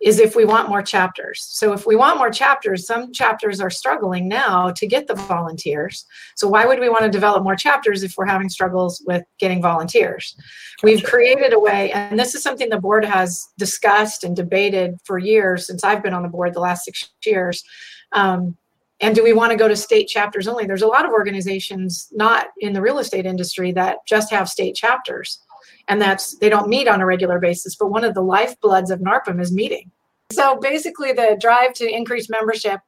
is 0.06 0.20
if 0.20 0.36
we 0.36 0.46
want 0.46 0.70
more 0.70 0.84
chapters. 0.84 1.42
So 1.42 1.74
if 1.74 1.88
we 1.88 1.96
want 1.96 2.18
more 2.18 2.30
chapters, 2.30 2.86
some 2.86 3.12
chapters 3.12 3.60
are 3.60 3.72
struggling 3.72 4.28
now 4.28 4.70
to 4.72 4.86
get 4.86 5.08
the 5.08 5.16
volunteers. 5.16 6.06
So 6.36 6.48
why 6.48 6.66
would 6.66 6.80
we 6.80 6.90
want 6.90 7.04
to 7.04 7.10
develop 7.10 7.44
more 7.44 7.56
chapters 7.56 8.04
if 8.04 8.16
we're 8.16 8.28
having 8.28 8.50
struggles 8.50 9.02
with 9.08 9.24
getting 9.40 9.64
volunteers? 9.64 10.36
We've 10.84 11.04
created 11.04 11.54
a 11.54 11.60
way, 11.60 11.92
and 11.92 12.20
this 12.20 12.36
is 12.36 12.44
something 12.44 12.70
the 12.70 12.80
board 12.80 13.04
has 13.04 13.48
discussed 13.58 14.24
and 14.24 14.36
debated 14.36 14.98
for 15.06 15.18
years 15.18 15.66
since 15.66 15.84
I've 15.84 16.04
been 16.04 16.14
on 16.14 16.22
the 16.22 16.30
board 16.30 16.54
the 16.54 16.60
last 16.60 16.86
six 16.86 17.10
years. 17.26 17.64
Um, 18.12 18.58
and 19.02 19.14
do 19.14 19.24
we 19.24 19.34
want 19.34 19.52
to 19.52 19.58
go 19.58 19.68
to 19.68 19.76
state 19.76 20.08
chapters 20.08 20.48
only? 20.48 20.66
There's 20.66 20.82
a 20.82 20.88
lot 20.88 21.06
of 21.06 21.12
organizations 21.12 22.08
not 22.12 22.48
in 22.60 22.74
the 22.74 22.82
real 22.82 23.00
estate 23.00 23.26
industry 23.26 23.72
that 23.74 23.98
just 24.08 24.32
have 24.32 24.50
state 24.50 24.76
chapters 24.76 25.40
and 25.88 26.02
that's 26.02 26.38
they 26.38 26.50
don't 26.50 26.70
meet 26.70 26.88
on 26.88 27.02
a 27.02 27.06
regular 27.06 27.40
basis 27.40 27.76
but 27.76 27.88
one 27.88 28.04
of 28.04 28.14
the 28.14 28.22
lifebloods 28.22 28.92
of 28.92 29.00
narpm 29.00 29.42
is 29.42 29.52
meeting 29.52 29.92
so 30.32 30.58
basically 30.58 31.14
the 31.14 31.38
drive 31.40 31.74
to 31.74 31.88
increase 31.88 32.30
membership 32.30 32.80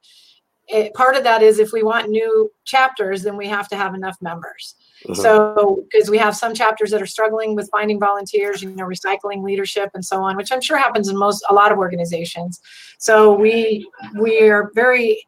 it, 0.70 0.92
part 0.92 1.16
of 1.16 1.24
that 1.24 1.42
is 1.42 1.58
if 1.58 1.72
we 1.72 1.82
want 1.82 2.10
new 2.10 2.50
chapters 2.64 3.22
then 3.22 3.36
we 3.36 3.46
have 3.46 3.68
to 3.68 3.76
have 3.76 3.94
enough 3.94 4.16
members 4.20 4.74
mm-hmm. 5.04 5.14
so 5.14 5.84
because 5.90 6.10
we 6.10 6.18
have 6.18 6.36
some 6.36 6.54
chapters 6.54 6.90
that 6.90 7.00
are 7.00 7.06
struggling 7.06 7.54
with 7.54 7.68
finding 7.70 7.98
volunteers 7.98 8.62
you 8.62 8.70
know 8.74 8.84
recycling 8.84 9.42
leadership 9.42 9.90
and 9.94 10.04
so 10.04 10.22
on 10.22 10.36
which 10.36 10.52
i'm 10.52 10.60
sure 10.60 10.76
happens 10.76 11.08
in 11.08 11.16
most 11.16 11.44
a 11.48 11.54
lot 11.54 11.72
of 11.72 11.78
organizations 11.78 12.60
so 12.98 13.32
we 13.32 13.88
we 14.20 14.48
are 14.48 14.70
very 14.74 15.24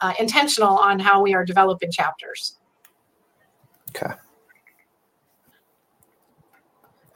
uh, 0.00 0.12
intentional 0.18 0.76
on 0.76 0.98
how 0.98 1.22
we 1.22 1.34
are 1.34 1.44
developing 1.44 1.90
chapters 1.90 2.56
Okay. 3.96 4.14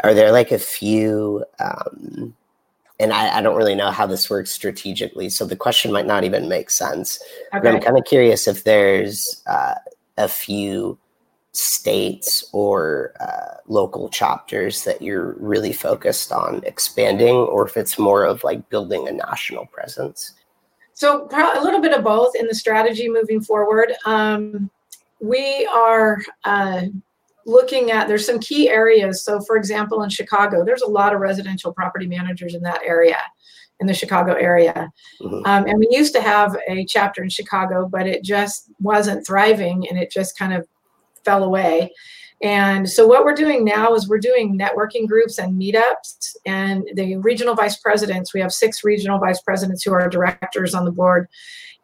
Are 0.03 0.15
there 0.15 0.33
like 0.33 0.51
a 0.51 0.59
few, 0.59 1.45
um, 1.59 2.35
and 2.99 3.13
I, 3.13 3.39
I, 3.39 3.43
don't 3.43 3.57
really 3.57 3.75
know 3.75 3.91
how 3.91 4.07
this 4.07 4.31
works 4.31 4.51
strategically, 4.51 5.29
so 5.29 5.45
the 5.45 5.57
question 5.57 5.93
might 5.93 6.07
not 6.07 6.25
even 6.25 6.49
make 6.49 6.71
sense. 6.71 7.23
Okay. 7.55 7.63
But 7.63 7.75
I'm 7.75 7.81
kind 7.83 7.99
of 7.99 8.05
curious 8.05 8.49
if 8.49 8.65
there's 8.65 9.43
uh, 9.47 9.75
a 10.17 10.29
few 10.29 10.99
states 11.53 12.49
or 12.53 13.13
uh, 13.21 13.57
local 13.67 14.09
chapters 14.09 14.85
that 14.85 15.03
you're 15.03 15.35
really 15.39 15.73
focused 15.73 16.33
on 16.33 16.63
expanding, 16.65 17.35
or 17.35 17.67
if 17.67 17.77
it's 17.77 17.99
more 17.99 18.25
of 18.25 18.43
like 18.43 18.71
building 18.71 19.07
a 19.07 19.13
national 19.13 19.67
presence? 19.67 20.33
So, 21.01 21.27
a 21.33 21.65
little 21.65 21.81
bit 21.81 21.95
of 21.95 22.05
both 22.05 22.37
in 22.37 22.47
the 22.47 22.55
strategy 22.55 23.09
moving 23.09 23.41
forward. 23.41 23.95
Um, 24.05 24.71
we 25.19 25.67
are 25.73 26.19
uh, 26.45 26.83
looking 27.47 27.91
at 27.91 28.07
there's 28.07 28.27
some 28.27 28.39
key 28.39 28.69
areas. 28.69 29.25
So, 29.25 29.41
for 29.41 29.57
example, 29.57 30.03
in 30.03 30.11
Chicago, 30.11 30.63
there's 30.63 30.83
a 30.83 30.87
lot 30.87 31.15
of 31.15 31.21
residential 31.21 31.73
property 31.73 32.07
managers 32.07 32.55
in 32.55 32.61
that 32.65 32.83
area, 32.85 33.17
in 33.81 33.87
the 33.87 33.95
Chicago 33.95 34.35
area. 34.35 34.93
Mm-hmm. 35.23 35.47
Um, 35.47 35.65
and 35.65 35.79
we 35.79 35.89
used 35.91 36.13
to 36.17 36.21
have 36.21 36.55
a 36.69 36.85
chapter 36.85 37.23
in 37.23 37.31
Chicago, 37.31 37.89
but 37.91 38.07
it 38.07 38.23
just 38.23 38.71
wasn't 38.79 39.27
thriving 39.27 39.89
and 39.89 39.99
it 39.99 40.11
just 40.11 40.39
kind 40.39 40.53
of 40.53 40.69
fell 41.25 41.45
away. 41.45 41.95
And 42.43 42.89
so, 42.89 43.07
what 43.07 43.25
we're 43.25 43.35
doing 43.35 43.65
now 43.65 43.95
is 43.95 44.09
we're 44.09 44.19
doing 44.19 44.59
networking 44.59 45.07
groups 45.07 45.39
and 45.39 45.61
meetups. 45.61 46.37
And 46.47 46.89
the 46.95 47.17
regional 47.17 47.55
vice 47.55 47.77
presidents, 47.77 48.33
we 48.33 48.41
have 48.41 48.53
six 48.53 48.83
regional 48.83 49.19
vice 49.19 49.43
presidents 49.43 49.83
who 49.83 49.93
are 49.93 50.09
directors 50.09 50.75
on 50.75 50.85
the 50.85 50.93
board. 50.93 51.29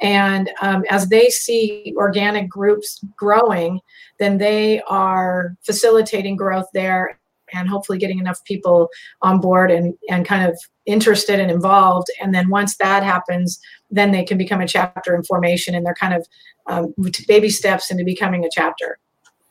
And 0.01 0.51
um, 0.63 0.85
as 0.91 1.09
they 1.09 1.29
see 1.29 1.95
organic 1.97 2.49
groups 2.49 3.01
growing, 3.17 3.81
then 4.19 4.39
they 4.39 4.83
are 4.83 5.57
facilitating 5.63 6.37
growth 6.37 6.67
there 6.73 7.19
and 7.53 7.69
hopefully 7.69 7.99
getting 7.99 8.19
enough 8.19 8.43
people 8.45 8.89
on 9.23 9.41
board 9.41 9.71
and, 9.71 9.95
and 10.11 10.27
kind 10.27 10.51
of 10.51 10.59
interested 10.85 11.39
and 11.39 11.51
involved. 11.51 12.09
And 12.21 12.35
then 12.35 12.49
once 12.49 12.77
that 12.79 13.03
happens, 13.03 13.61
then 13.91 14.11
they 14.11 14.25
can 14.25 14.37
become 14.37 14.61
a 14.61 14.69
chapter 14.69 15.15
in 15.15 15.23
formation 15.23 15.75
and 15.75 15.87
they're 15.87 15.95
kind 15.95 16.15
of 16.15 16.27
um, 16.67 16.95
baby 17.29 17.51
steps 17.51 17.91
into 17.91 18.05
becoming 18.05 18.45
a 18.45 18.51
chapter. 18.51 18.99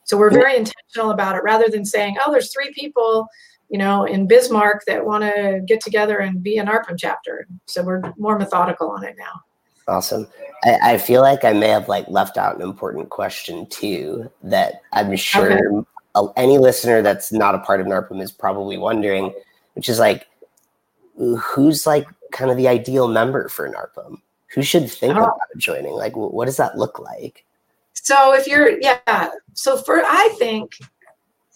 So 0.06 0.16
we're 0.16 0.30
very 0.30 0.56
intentional 0.56 1.10
about 1.10 1.34
it 1.34 1.42
rather 1.42 1.68
than 1.68 1.84
saying, 1.84 2.16
oh, 2.24 2.30
there's 2.30 2.52
three 2.52 2.72
people, 2.72 3.26
you 3.68 3.76
know, 3.76 4.04
in 4.04 4.28
Bismarck 4.28 4.84
that 4.86 5.04
want 5.04 5.24
to 5.24 5.60
get 5.66 5.80
together 5.80 6.18
and 6.18 6.40
be 6.42 6.58
an 6.58 6.68
ARPM 6.68 6.94
chapter. 6.96 7.46
So 7.66 7.82
we're 7.82 8.00
more 8.16 8.38
methodical 8.38 8.88
on 8.88 9.02
it 9.02 9.16
now. 9.18 9.42
Awesome. 9.88 10.28
I, 10.62 10.92
I 10.92 10.98
feel 10.98 11.22
like 11.22 11.44
I 11.44 11.52
may 11.52 11.68
have 11.68 11.88
like 11.88 12.06
left 12.06 12.38
out 12.38 12.54
an 12.54 12.62
important 12.62 13.10
question 13.10 13.66
too 13.66 14.30
that 14.44 14.80
I'm 14.92 15.16
sure 15.16 15.84
okay. 16.16 16.32
any 16.36 16.58
listener 16.58 17.02
that's 17.02 17.32
not 17.32 17.56
a 17.56 17.58
part 17.58 17.80
of 17.80 17.88
NARPM 17.88 18.22
is 18.22 18.30
probably 18.30 18.78
wondering, 18.78 19.34
which 19.74 19.88
is 19.88 19.98
like, 19.98 20.28
who's 21.16 21.84
like 21.84 22.06
kind 22.30 22.52
of 22.52 22.56
the 22.56 22.68
ideal 22.68 23.08
member 23.08 23.48
for 23.48 23.68
NARPM? 23.68 24.18
Who 24.54 24.62
should 24.62 24.88
think 24.88 25.16
oh. 25.16 25.24
about 25.24 25.38
joining? 25.56 25.94
Like, 25.94 26.12
what 26.14 26.44
does 26.44 26.58
that 26.58 26.78
look 26.78 27.00
like? 27.00 27.44
So 28.06 28.34
if 28.34 28.46
you're, 28.46 28.80
yeah. 28.80 29.30
So 29.54 29.76
for, 29.78 29.96
I 29.96 30.32
think 30.38 30.76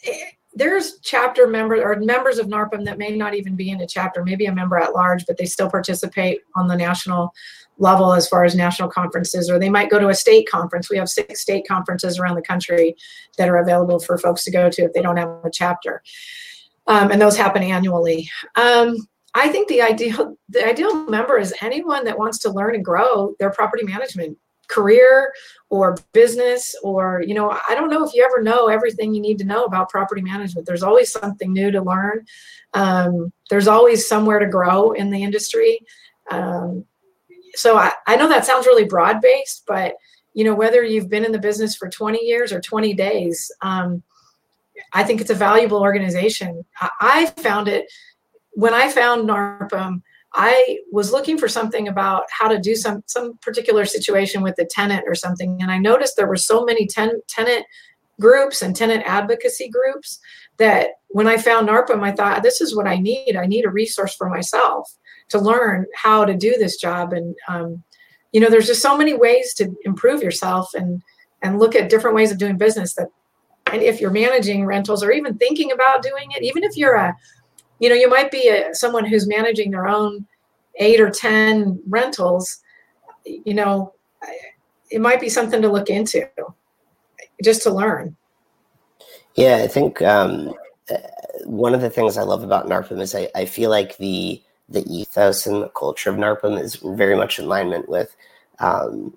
eh, 0.04 0.18
there's 0.52 0.98
chapter 0.98 1.46
members 1.46 1.80
or 1.80 1.94
members 2.00 2.38
of 2.38 2.48
NARPM 2.48 2.84
that 2.86 2.98
may 2.98 3.16
not 3.16 3.36
even 3.36 3.54
be 3.54 3.70
in 3.70 3.80
a 3.82 3.86
chapter, 3.86 4.24
maybe 4.24 4.46
a 4.46 4.52
member 4.52 4.76
at 4.76 4.92
large, 4.92 5.24
but 5.26 5.38
they 5.38 5.44
still 5.44 5.70
participate 5.70 6.40
on 6.56 6.66
the 6.66 6.74
national 6.74 7.32
level 7.78 8.12
as 8.12 8.26
far 8.26 8.42
as 8.42 8.56
national 8.56 8.88
conferences, 8.88 9.48
or 9.48 9.60
they 9.60 9.70
might 9.70 9.90
go 9.90 10.00
to 10.00 10.08
a 10.08 10.14
state 10.14 10.50
conference. 10.50 10.90
We 10.90 10.96
have 10.96 11.08
six 11.08 11.40
state 11.40 11.68
conferences 11.68 12.18
around 12.18 12.34
the 12.34 12.42
country 12.42 12.96
that 13.38 13.48
are 13.48 13.58
available 13.58 14.00
for 14.00 14.18
folks 14.18 14.42
to 14.42 14.50
go 14.50 14.68
to 14.70 14.82
if 14.82 14.92
they 14.92 15.02
don't 15.02 15.18
have 15.18 15.28
a 15.44 15.50
chapter. 15.52 16.02
Um, 16.88 17.12
and 17.12 17.22
those 17.22 17.36
happen 17.36 17.62
annually. 17.62 18.28
Um, 18.56 18.96
I 19.34 19.50
think 19.50 19.68
the 19.68 19.82
ideal 19.82 20.36
the 20.48 20.66
ideal 20.66 21.08
member 21.08 21.38
is 21.38 21.54
anyone 21.62 22.04
that 22.06 22.18
wants 22.18 22.38
to 22.38 22.50
learn 22.50 22.74
and 22.74 22.84
grow 22.84 23.36
their 23.38 23.50
property 23.50 23.84
management 23.84 24.36
career 24.70 25.32
or 25.68 25.96
business 26.12 26.74
or 26.82 27.22
you 27.26 27.34
know 27.34 27.50
i 27.68 27.74
don't 27.74 27.90
know 27.90 28.06
if 28.06 28.14
you 28.14 28.24
ever 28.24 28.42
know 28.42 28.68
everything 28.68 29.14
you 29.14 29.20
need 29.20 29.38
to 29.38 29.44
know 29.44 29.64
about 29.64 29.88
property 29.88 30.22
management. 30.22 30.66
There's 30.66 30.82
always 30.82 31.10
something 31.10 31.52
new 31.52 31.70
to 31.70 31.82
learn. 31.82 32.24
Um, 32.74 33.32
there's 33.50 33.68
always 33.68 34.06
somewhere 34.06 34.38
to 34.38 34.46
grow 34.46 34.92
in 34.92 35.10
the 35.10 35.22
industry. 35.22 35.80
Um, 36.30 36.84
so 37.54 37.76
I, 37.76 37.92
I 38.06 38.16
know 38.16 38.28
that 38.28 38.46
sounds 38.46 38.66
really 38.66 38.84
broad 38.84 39.20
based 39.20 39.64
but 39.66 39.94
you 40.34 40.44
know 40.44 40.54
whether 40.54 40.84
you've 40.84 41.10
been 41.10 41.24
in 41.24 41.32
the 41.32 41.38
business 41.38 41.74
for 41.74 41.88
20 41.88 42.24
years 42.24 42.52
or 42.52 42.60
20 42.60 42.94
days 42.94 43.50
um, 43.62 44.02
i 44.92 45.02
think 45.02 45.20
it's 45.20 45.30
a 45.30 45.34
valuable 45.34 45.80
organization. 45.80 46.64
I, 46.80 46.90
I 47.00 47.26
found 47.42 47.66
it 47.66 47.90
when 48.52 48.74
i 48.74 48.88
found 48.88 49.28
narpm 49.28 50.02
I 50.34 50.78
was 50.92 51.10
looking 51.10 51.38
for 51.38 51.48
something 51.48 51.88
about 51.88 52.24
how 52.30 52.48
to 52.48 52.58
do 52.58 52.76
some 52.76 53.02
some 53.06 53.36
particular 53.38 53.84
situation 53.84 54.42
with 54.42 54.56
the 54.56 54.64
tenant 54.64 55.04
or 55.06 55.14
something, 55.14 55.58
and 55.60 55.70
I 55.70 55.78
noticed 55.78 56.16
there 56.16 56.28
were 56.28 56.36
so 56.36 56.64
many 56.64 56.86
ten, 56.86 57.20
tenant 57.28 57.66
groups 58.20 58.62
and 58.62 58.76
tenant 58.76 59.02
advocacy 59.06 59.68
groups 59.68 60.20
that 60.58 60.90
when 61.08 61.26
I 61.26 61.38
found 61.38 61.68
NARPM, 61.68 62.04
I 62.04 62.12
thought 62.12 62.42
this 62.42 62.60
is 62.60 62.76
what 62.76 62.86
I 62.86 62.96
need. 62.96 63.34
I 63.34 63.46
need 63.46 63.64
a 63.64 63.70
resource 63.70 64.14
for 64.14 64.28
myself 64.28 64.92
to 65.30 65.38
learn 65.38 65.86
how 65.94 66.24
to 66.24 66.36
do 66.36 66.56
this 66.58 66.76
job, 66.76 67.12
and 67.12 67.34
um, 67.48 67.82
you 68.32 68.40
know, 68.40 68.48
there's 68.48 68.68
just 68.68 68.82
so 68.82 68.96
many 68.96 69.14
ways 69.14 69.52
to 69.54 69.74
improve 69.84 70.22
yourself 70.22 70.74
and 70.74 71.02
and 71.42 71.58
look 71.58 71.74
at 71.74 71.90
different 71.90 72.14
ways 72.14 72.30
of 72.30 72.38
doing 72.38 72.56
business 72.56 72.94
that 72.94 73.08
and 73.72 73.82
if 73.82 74.00
you're 74.00 74.10
managing 74.10 74.66
rentals 74.66 75.02
or 75.02 75.12
even 75.12 75.38
thinking 75.38 75.72
about 75.72 76.02
doing 76.02 76.26
it 76.30 76.42
even 76.42 76.64
if 76.64 76.76
you're 76.76 76.96
a 76.96 77.14
you 77.80 77.88
know, 77.88 77.94
you 77.94 78.08
might 78.08 78.30
be 78.30 78.48
a, 78.48 78.74
someone 78.74 79.04
who's 79.04 79.26
managing 79.26 79.72
their 79.72 79.88
own 79.88 80.26
eight 80.76 81.00
or 81.00 81.10
10 81.10 81.80
rentals, 81.88 82.60
you 83.24 83.54
know, 83.54 83.92
it 84.90 85.00
might 85.00 85.20
be 85.20 85.28
something 85.28 85.62
to 85.62 85.68
look 85.68 85.88
into 85.88 86.28
just 87.42 87.62
to 87.62 87.70
learn. 87.70 88.16
Yeah, 89.34 89.56
I 89.56 89.68
think 89.68 90.02
um, 90.02 90.52
one 91.44 91.74
of 91.74 91.80
the 91.80 91.90
things 91.90 92.16
I 92.16 92.22
love 92.22 92.42
about 92.42 92.68
NARPM 92.68 93.00
is 93.00 93.14
I, 93.14 93.28
I 93.34 93.44
feel 93.44 93.70
like 93.70 93.96
the 93.96 94.40
the 94.68 94.84
ethos 94.86 95.46
and 95.46 95.62
the 95.62 95.68
culture 95.70 96.10
of 96.10 96.16
NARPM 96.16 96.60
is 96.60 96.76
very 96.76 97.16
much 97.16 97.40
in 97.40 97.46
alignment 97.46 97.88
with 97.88 98.14
um, 98.60 99.12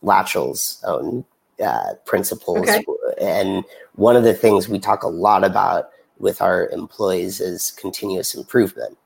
Latchel's 0.00 0.80
own 0.86 1.24
uh, 1.62 1.94
principles. 2.04 2.68
Okay. 2.68 2.84
And 3.20 3.64
one 3.96 4.14
of 4.14 4.22
the 4.22 4.32
things 4.32 4.68
we 4.68 4.78
talk 4.78 5.02
a 5.02 5.08
lot 5.08 5.42
about 5.42 5.90
with 6.22 6.40
our 6.40 6.68
employees 6.68 7.40
is 7.40 7.72
continuous 7.72 8.34
improvement, 8.34 8.96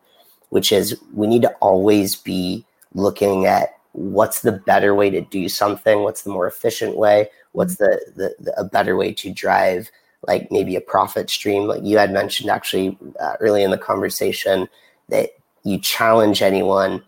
which 0.50 0.70
is 0.70 1.00
we 1.14 1.26
need 1.26 1.42
to 1.42 1.52
always 1.54 2.14
be 2.14 2.64
looking 2.94 3.46
at 3.46 3.78
what's 3.92 4.42
the 4.42 4.52
better 4.52 4.94
way 4.94 5.08
to 5.08 5.22
do 5.22 5.48
something, 5.48 6.02
what's 6.02 6.22
the 6.22 6.30
more 6.30 6.46
efficient 6.46 6.96
way, 6.96 7.28
what's 7.52 7.76
the, 7.76 7.98
the, 8.14 8.34
the 8.38 8.60
a 8.60 8.64
better 8.64 8.96
way 8.96 9.12
to 9.14 9.32
drive 9.32 9.90
like 10.28 10.52
maybe 10.52 10.76
a 10.76 10.80
profit 10.80 11.30
stream. 11.30 11.66
Like 11.66 11.82
you 11.82 11.96
had 11.96 12.12
mentioned 12.12 12.50
actually 12.50 12.98
uh, 13.18 13.36
early 13.40 13.62
in 13.62 13.70
the 13.70 13.78
conversation 13.78 14.68
that 15.08 15.30
you 15.64 15.78
challenge 15.78 16.42
anyone 16.42 17.02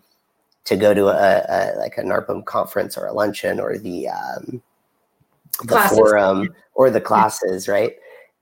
to 0.65 0.75
go 0.75 0.93
to 0.93 1.07
a, 1.07 1.45
a 1.47 1.77
like 1.77 1.97
a 1.97 2.01
NARPM 2.01 2.45
conference 2.45 2.97
or 2.97 3.05
a 3.05 3.13
luncheon 3.13 3.59
or 3.59 3.77
the 3.77 4.09
um, 4.09 4.61
the 5.61 5.67
classes. 5.67 5.97
forum 5.97 6.49
or 6.73 6.89
the 6.89 7.01
classes, 7.01 7.67
right? 7.67 7.95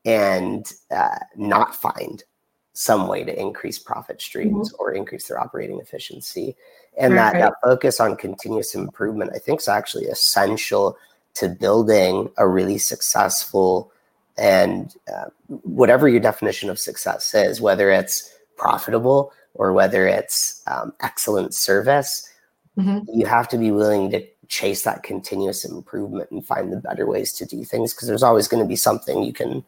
And 0.08 0.72
uh, 0.90 1.20
not 1.36 1.76
find 1.76 2.24
some 2.72 3.08
way 3.08 3.26
to 3.26 3.40
increase 3.40 3.78
profit 3.78 4.22
streams 4.22 4.72
mm-hmm. 4.72 4.82
or 4.82 4.94
increase 4.94 5.28
their 5.28 5.40
operating 5.40 5.80
efficiency. 5.80 6.56
And 6.98 7.14
right, 7.14 7.34
that, 7.34 7.40
that 7.40 7.54
focus 7.62 8.00
on 8.00 8.16
continuous 8.16 8.74
improvement, 8.74 9.32
I 9.36 9.40
think, 9.40 9.60
is 9.60 9.68
actually 9.68 10.06
essential 10.06 10.98
to 11.36 11.50
building 11.50 12.30
a 12.38 12.48
really 12.48 12.78
successful 12.78 13.92
and 14.38 14.96
uh, 15.14 15.26
whatever 15.64 16.08
your 16.08 16.20
definition 16.20 16.70
of 16.70 16.80
success 16.80 17.34
is, 17.34 17.60
whether 17.60 17.92
it's 17.92 18.34
profitable 18.56 19.34
or 19.56 19.74
whether 19.74 20.08
it's 20.08 20.62
um, 20.68 20.94
excellent 21.02 21.54
service, 21.54 22.32
mm-hmm. 22.78 23.00
you 23.14 23.26
have 23.26 23.50
to 23.50 23.58
be 23.58 23.72
willing 23.72 24.10
to 24.12 24.26
chase 24.48 24.84
that 24.84 25.04
continuous 25.04 25.66
improvement 25.66 26.32
and 26.32 26.46
find 26.46 26.72
the 26.72 26.78
better 26.78 27.06
ways 27.06 27.34
to 27.34 27.46
do 27.46 27.66
things 27.66 27.94
because 27.94 28.08
there's 28.08 28.24
always 28.24 28.48
going 28.48 28.64
to 28.64 28.68
be 28.68 28.76
something 28.78 29.24
you 29.24 29.34
can 29.34 29.66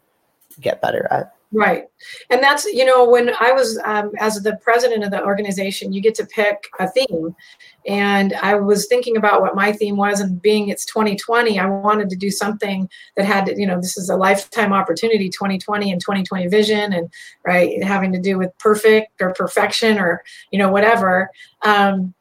get 0.59 0.81
better 0.81 1.07
at. 1.11 1.33
Right. 1.51 1.85
And 2.29 2.43
that's, 2.43 2.65
you 2.65 2.85
know, 2.85 3.09
when 3.09 3.31
I 3.39 3.51
was, 3.51 3.79
um, 3.83 4.11
as 4.19 4.35
the 4.43 4.57
president 4.57 5.03
of 5.03 5.09
the 5.09 5.23
organization, 5.25 5.91
you 5.91 5.99
get 5.99 6.13
to 6.15 6.25
pick 6.27 6.69
a 6.79 6.87
theme. 6.87 7.35
And 7.87 8.33
I 8.33 8.53
was 8.53 8.85
thinking 8.85 9.17
about 9.17 9.41
what 9.41 9.55
my 9.55 9.71
theme 9.71 9.97
was, 9.97 10.19
and 10.19 10.39
being 10.39 10.69
it's 10.69 10.85
2020, 10.85 11.57
I 11.57 11.65
wanted 11.65 12.09
to 12.11 12.15
do 12.15 12.29
something 12.29 12.87
that 13.17 13.25
had, 13.25 13.47
you 13.57 13.65
know, 13.65 13.81
this 13.81 13.97
is 13.97 14.11
a 14.11 14.15
lifetime 14.15 14.73
opportunity 14.73 15.27
2020 15.27 15.91
and 15.91 15.99
2020 15.99 16.47
vision, 16.49 16.93
and 16.93 17.09
right, 17.43 17.81
having 17.83 18.11
to 18.13 18.19
do 18.19 18.37
with 18.37 18.55
perfect 18.59 19.19
or 19.19 19.33
perfection 19.33 19.97
or, 19.97 20.23
you 20.51 20.59
know, 20.59 20.69
whatever. 20.69 21.31
Um, 21.63 22.13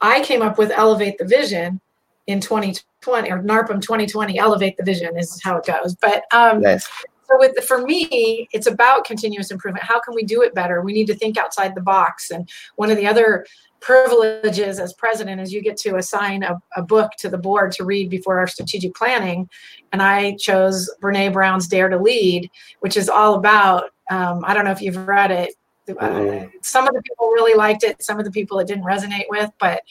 I 0.00 0.22
came 0.22 0.42
up 0.42 0.58
with 0.58 0.70
Elevate 0.70 1.18
the 1.18 1.24
Vision 1.24 1.80
in 2.28 2.40
2020 2.40 3.30
or 3.30 3.42
NARPM 3.42 3.80
2020, 3.80 4.38
elevate 4.38 4.76
the 4.76 4.84
vision 4.84 5.18
is 5.18 5.40
how 5.42 5.56
it 5.56 5.66
goes. 5.66 5.96
But 5.96 6.24
um, 6.32 6.60
Nice. 6.60 6.88
So 7.30 7.38
with 7.38 7.54
the, 7.54 7.62
for 7.62 7.78
me, 7.78 8.48
it's 8.52 8.66
about 8.66 9.04
continuous 9.04 9.50
improvement. 9.50 9.84
How 9.84 10.00
can 10.00 10.14
we 10.14 10.24
do 10.24 10.42
it 10.42 10.54
better? 10.54 10.82
We 10.82 10.92
need 10.92 11.06
to 11.06 11.14
think 11.14 11.38
outside 11.38 11.74
the 11.74 11.80
box. 11.80 12.30
And 12.30 12.48
one 12.76 12.90
of 12.90 12.96
the 12.96 13.06
other 13.06 13.46
privileges 13.80 14.78
as 14.78 14.92
president 14.94 15.40
is 15.40 15.52
you 15.52 15.62
get 15.62 15.76
to 15.78 15.96
assign 15.96 16.42
a, 16.42 16.60
a 16.76 16.82
book 16.82 17.12
to 17.18 17.28
the 17.28 17.38
board 17.38 17.72
to 17.72 17.84
read 17.84 18.10
before 18.10 18.38
our 18.38 18.46
strategic 18.46 18.94
planning. 18.94 19.48
And 19.92 20.02
I 20.02 20.36
chose 20.36 20.90
Brene 21.02 21.32
Brown's 21.32 21.68
Dare 21.68 21.88
to 21.88 21.98
Lead, 21.98 22.50
which 22.80 22.96
is 22.96 23.08
all 23.08 23.34
about. 23.34 23.90
Um, 24.10 24.42
I 24.44 24.54
don't 24.54 24.64
know 24.64 24.72
if 24.72 24.82
you've 24.82 25.06
read 25.06 25.30
it. 25.30 25.54
Mhm. 25.94 26.50
some 26.62 26.86
of 26.86 26.94
the 26.94 27.02
people 27.02 27.28
really 27.30 27.54
liked 27.54 27.84
it. 27.84 28.02
Some 28.02 28.18
of 28.18 28.24
the 28.24 28.30
people 28.30 28.58
it 28.58 28.66
didn't 28.66 28.84
resonate 28.84 29.26
with, 29.28 29.50
but 29.58 29.82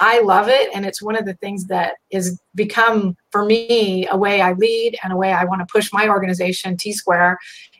I 0.00 0.20
love 0.20 0.48
it, 0.48 0.70
and 0.74 0.86
it's 0.86 1.02
one 1.02 1.16
of 1.16 1.26
the 1.26 1.34
things 1.34 1.66
that 1.66 1.94
is 2.10 2.40
become 2.54 3.16
for 3.30 3.44
me 3.44 4.06
a 4.10 4.16
way 4.16 4.40
I 4.40 4.52
lead 4.52 4.98
and 5.02 5.12
a 5.12 5.16
way 5.16 5.32
I 5.32 5.44
want 5.44 5.60
to 5.60 5.66
push 5.70 5.92
my 5.92 6.08
organization, 6.08 6.76
T 6.76 6.92
Square, 6.92 7.38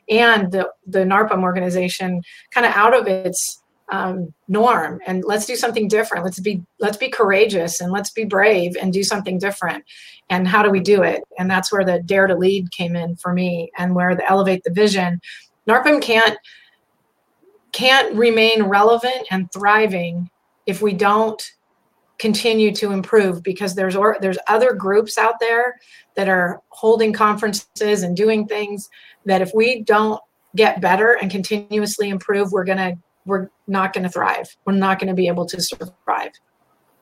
and 0.09 0.51
the 0.51 0.69
the 0.85 0.99
NARPM 0.99 1.43
organization, 1.43 2.21
kind 2.51 2.65
of 2.65 2.73
out 2.73 2.93
of 2.95 3.07
its 3.07 3.61
um, 3.89 4.33
norm. 4.47 4.99
And 5.07 5.23
let's 5.25 5.45
do 5.45 5.55
something 5.55 5.87
different. 5.87 6.25
Let's 6.25 6.39
be 6.39 6.61
let's 6.79 6.97
be 6.97 7.09
courageous 7.09 7.81
and 7.81 7.91
let's 7.91 8.11
be 8.11 8.25
brave 8.25 8.75
and 8.79 8.91
do 8.91 9.03
something 9.03 9.39
different. 9.39 9.83
And 10.29 10.47
how 10.47 10.61
do 10.61 10.69
we 10.69 10.81
do 10.81 11.03
it? 11.03 11.23
And 11.39 11.49
that's 11.49 11.71
where 11.71 11.85
the 11.85 12.01
dare 12.03 12.27
to 12.27 12.35
lead 12.35 12.71
came 12.71 12.95
in 12.95 13.15
for 13.15 13.33
me, 13.33 13.71
and 13.77 13.95
where 13.95 14.15
the 14.15 14.29
elevate 14.29 14.63
the 14.63 14.71
vision. 14.71 15.21
NARPM 15.67 16.01
can't 16.01 16.37
can't 17.71 18.13
remain 18.15 18.63
relevant 18.63 19.27
and 19.29 19.51
thriving 19.51 20.29
if 20.65 20.81
we 20.81 20.93
don't 20.93 21.51
continue 22.17 22.73
to 22.73 22.91
improve 22.91 23.43
because 23.43 23.75
there's 23.75 23.95
or 23.95 24.17
there's 24.21 24.37
other 24.47 24.73
groups 24.73 25.17
out 25.17 25.35
there 25.39 25.75
that 26.15 26.27
are 26.27 26.61
holding 26.69 27.13
conferences 27.13 28.01
and 28.03 28.17
doing 28.17 28.47
things 28.47 28.89
that 29.25 29.41
if 29.41 29.51
we 29.53 29.83
don't 29.83 30.19
get 30.55 30.81
better 30.81 31.13
and 31.13 31.29
continuously 31.29 32.09
improve 32.09 32.51
we're 32.51 32.63
going 32.63 32.77
to 32.77 32.97
we're 33.25 33.49
not 33.67 33.93
going 33.93 34.03
to 34.03 34.09
thrive 34.09 34.55
we're 34.65 34.73
not 34.73 34.99
going 34.99 35.07
to 35.07 35.13
be 35.13 35.27
able 35.27 35.45
to 35.45 35.61
survive 35.61 36.31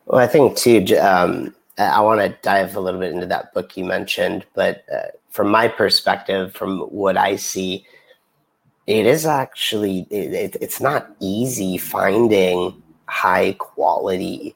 Well, 0.06 0.20
I 0.20 0.28
think 0.28 0.58
too. 0.58 0.86
Um, 1.00 1.56
I 1.78 2.02
want 2.02 2.22
to 2.22 2.30
dive 2.42 2.76
a 2.76 2.80
little 2.80 3.00
bit 3.00 3.14
into 3.14 3.26
that 3.28 3.54
book 3.54 3.76
you 3.76 3.84
mentioned, 3.84 4.46
but 4.54 4.86
uh, 4.94 5.08
from 5.30 5.50
my 5.50 5.68
perspective, 5.68 6.54
from 6.54 6.80
what 6.82 7.18
I 7.18 7.36
see, 7.36 7.86
it 8.88 9.06
is 9.06 9.26
actually 9.26 10.08
it, 10.10 10.34
it, 10.34 10.58
it's 10.62 10.80
not 10.80 11.16
easy 11.20 11.78
finding 11.78 12.82
high 13.08 13.54
quality 13.54 14.56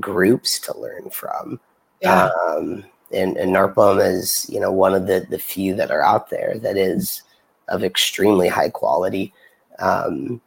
groups 0.00 0.58
to 0.60 0.78
learn 0.78 1.10
from. 1.10 1.60
yeah 2.00 2.30
Um, 2.48 2.84
and, 3.12 3.36
and 3.36 3.54
NARPM 3.54 4.04
is, 4.04 4.48
you 4.50 4.58
know, 4.58 4.72
one 4.72 4.94
of 4.94 5.06
the, 5.06 5.24
the 5.30 5.38
few 5.38 5.74
that 5.76 5.90
are 5.92 6.02
out 6.02 6.30
there 6.30 6.58
that 6.58 6.76
is 6.76 7.22
of 7.68 7.84
extremely 7.84 8.48
high 8.48 8.70
quality. 8.70 9.32
Um, 9.78 10.40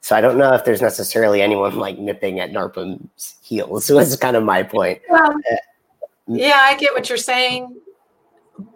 so 0.00 0.16
I 0.16 0.20
don't 0.20 0.36
know 0.36 0.52
if 0.54 0.64
there's 0.64 0.82
necessarily 0.82 1.40
anyone 1.40 1.76
like 1.76 1.98
nipping 1.98 2.40
at 2.40 2.50
NARPM's 2.50 3.36
heels. 3.42 3.90
Was 3.90 4.16
kind 4.16 4.36
of 4.36 4.42
my 4.42 4.62
point. 4.62 5.00
well, 5.08 5.34
yeah 6.26 6.60
i 6.62 6.76
get 6.76 6.92
what 6.94 7.08
you're 7.08 7.18
saying 7.18 7.76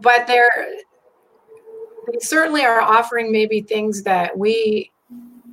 but 0.00 0.26
they're 0.26 0.50
they 2.10 2.18
certainly 2.20 2.62
are 2.64 2.80
offering 2.80 3.30
maybe 3.32 3.60
things 3.60 4.02
that 4.02 4.36
we 4.36 4.90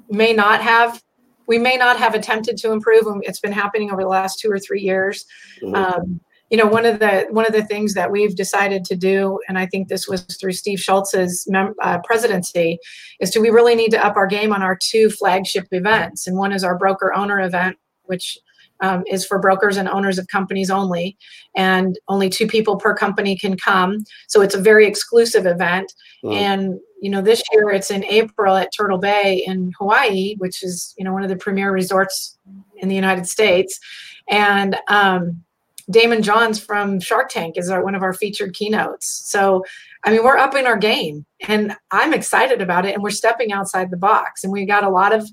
may 0.10 0.34
not 0.34 0.62
have 0.62 1.01
we 1.47 1.58
may 1.60 1.78
not 1.78 1.97
have 1.97 2.16
attempted 2.16 2.58
to 2.58 2.72
improve 2.72 3.06
and 3.06 3.24
it's 3.26 3.39
been 3.39 3.51
happening 3.51 3.91
over 3.91 4.01
the 4.01 4.08
last 4.08 4.39
two 4.39 4.49
or 4.51 4.60
three 4.60 4.82
years 4.82 5.26
Mhm. 5.62 5.76
um, 5.76 6.20
you 6.49 6.58
know 6.58 6.68
one 6.68 6.86
of 6.86 6.99
the 6.99 7.28
one 7.32 7.45
of 7.45 7.53
the 7.53 7.64
things 7.64 7.93
that 7.95 8.12
we've 8.12 8.36
decided 8.36 8.86
to 8.86 8.95
do 8.95 9.39
and 9.47 9.58
i 9.58 9.66
think 9.66 9.88
this 9.88 10.08
was 10.08 10.22
through 10.39 10.53
steve 10.53 10.80
schultz's 10.80 11.45
mem- 11.49 11.74
uh, 11.82 11.97
presidency 12.03 12.78
is 13.20 13.32
to 13.32 13.39
we 13.39 13.49
really 13.49 13.76
need 13.76 13.91
to 13.91 14.06
up 14.06 14.16
our 14.16 14.28
game 14.28 14.53
on 14.53 14.62
our 14.62 14.78
two 14.80 15.10
flagship 15.10 15.68
events 15.72 16.28
and 16.28 16.38
one 16.38 16.51
is 16.51 16.64
our 16.64 16.78
broker 16.78 17.14
owner 17.14 17.41
event 17.41 17.78
which 18.03 18.38
um, 18.82 19.03
is 19.09 19.26
for 19.26 19.39
brokers 19.39 19.78
and 19.78 19.88
owners 19.88 20.17
of 20.17 20.28
companies 20.28 20.69
only. 20.69 21.17
And 21.55 21.97
only 22.07 22.30
two 22.30 22.47
people 22.47 22.78
per 22.78 22.95
company 22.95 23.38
can 23.38 23.57
come. 23.57 24.03
So 24.28 24.41
it's 24.41 24.55
a 24.55 24.61
very 24.61 24.86
exclusive 24.86 25.45
event. 25.45 25.93
And 26.23 26.80
you 27.01 27.11
know 27.11 27.21
this 27.21 27.43
year 27.51 27.69
it's 27.69 27.91
in 27.91 28.03
april 28.05 28.55
at 28.55 28.73
turtle 28.73 28.97
bay 28.97 29.43
in 29.45 29.71
hawaii 29.78 30.36
which 30.38 30.63
is 30.63 30.95
you 30.97 31.05
know 31.05 31.13
one 31.13 31.21
of 31.21 31.30
the 31.30 31.36
premier 31.36 31.71
resorts 31.71 32.38
in 32.78 32.89
the 32.89 32.95
united 32.95 33.28
states. 33.28 33.80
And 34.28 34.76
um, 34.88 35.43
daymond 35.91 36.23
johns 36.23 36.59
from 36.59 36.99
shark 36.99 37.30
tank 37.30 37.57
is 37.57 37.69
our, 37.69 37.84
one 37.84 37.93
of 37.93 38.01
our 38.01 38.13
featured 38.13 38.55
keynotes. 38.55 39.07
So 39.07 39.63
i 40.03 40.09
mean 40.09 40.23
we're 40.23 40.38
upping 40.38 40.65
our 40.65 40.78
game 40.78 41.26
and 41.47 41.76
i'm 41.91 42.13
excited 42.13 42.61
about 42.61 42.86
it 42.86 42.95
and 42.95 43.03
we're 43.03 43.11
stepping 43.11 43.51
outside 43.51 43.91
the 43.91 43.97
box. 43.97 44.43
And 44.43 44.51
we 44.51 44.65
got 44.65 44.84
a 44.84 44.89
lot 44.89 45.13
of 45.13 45.30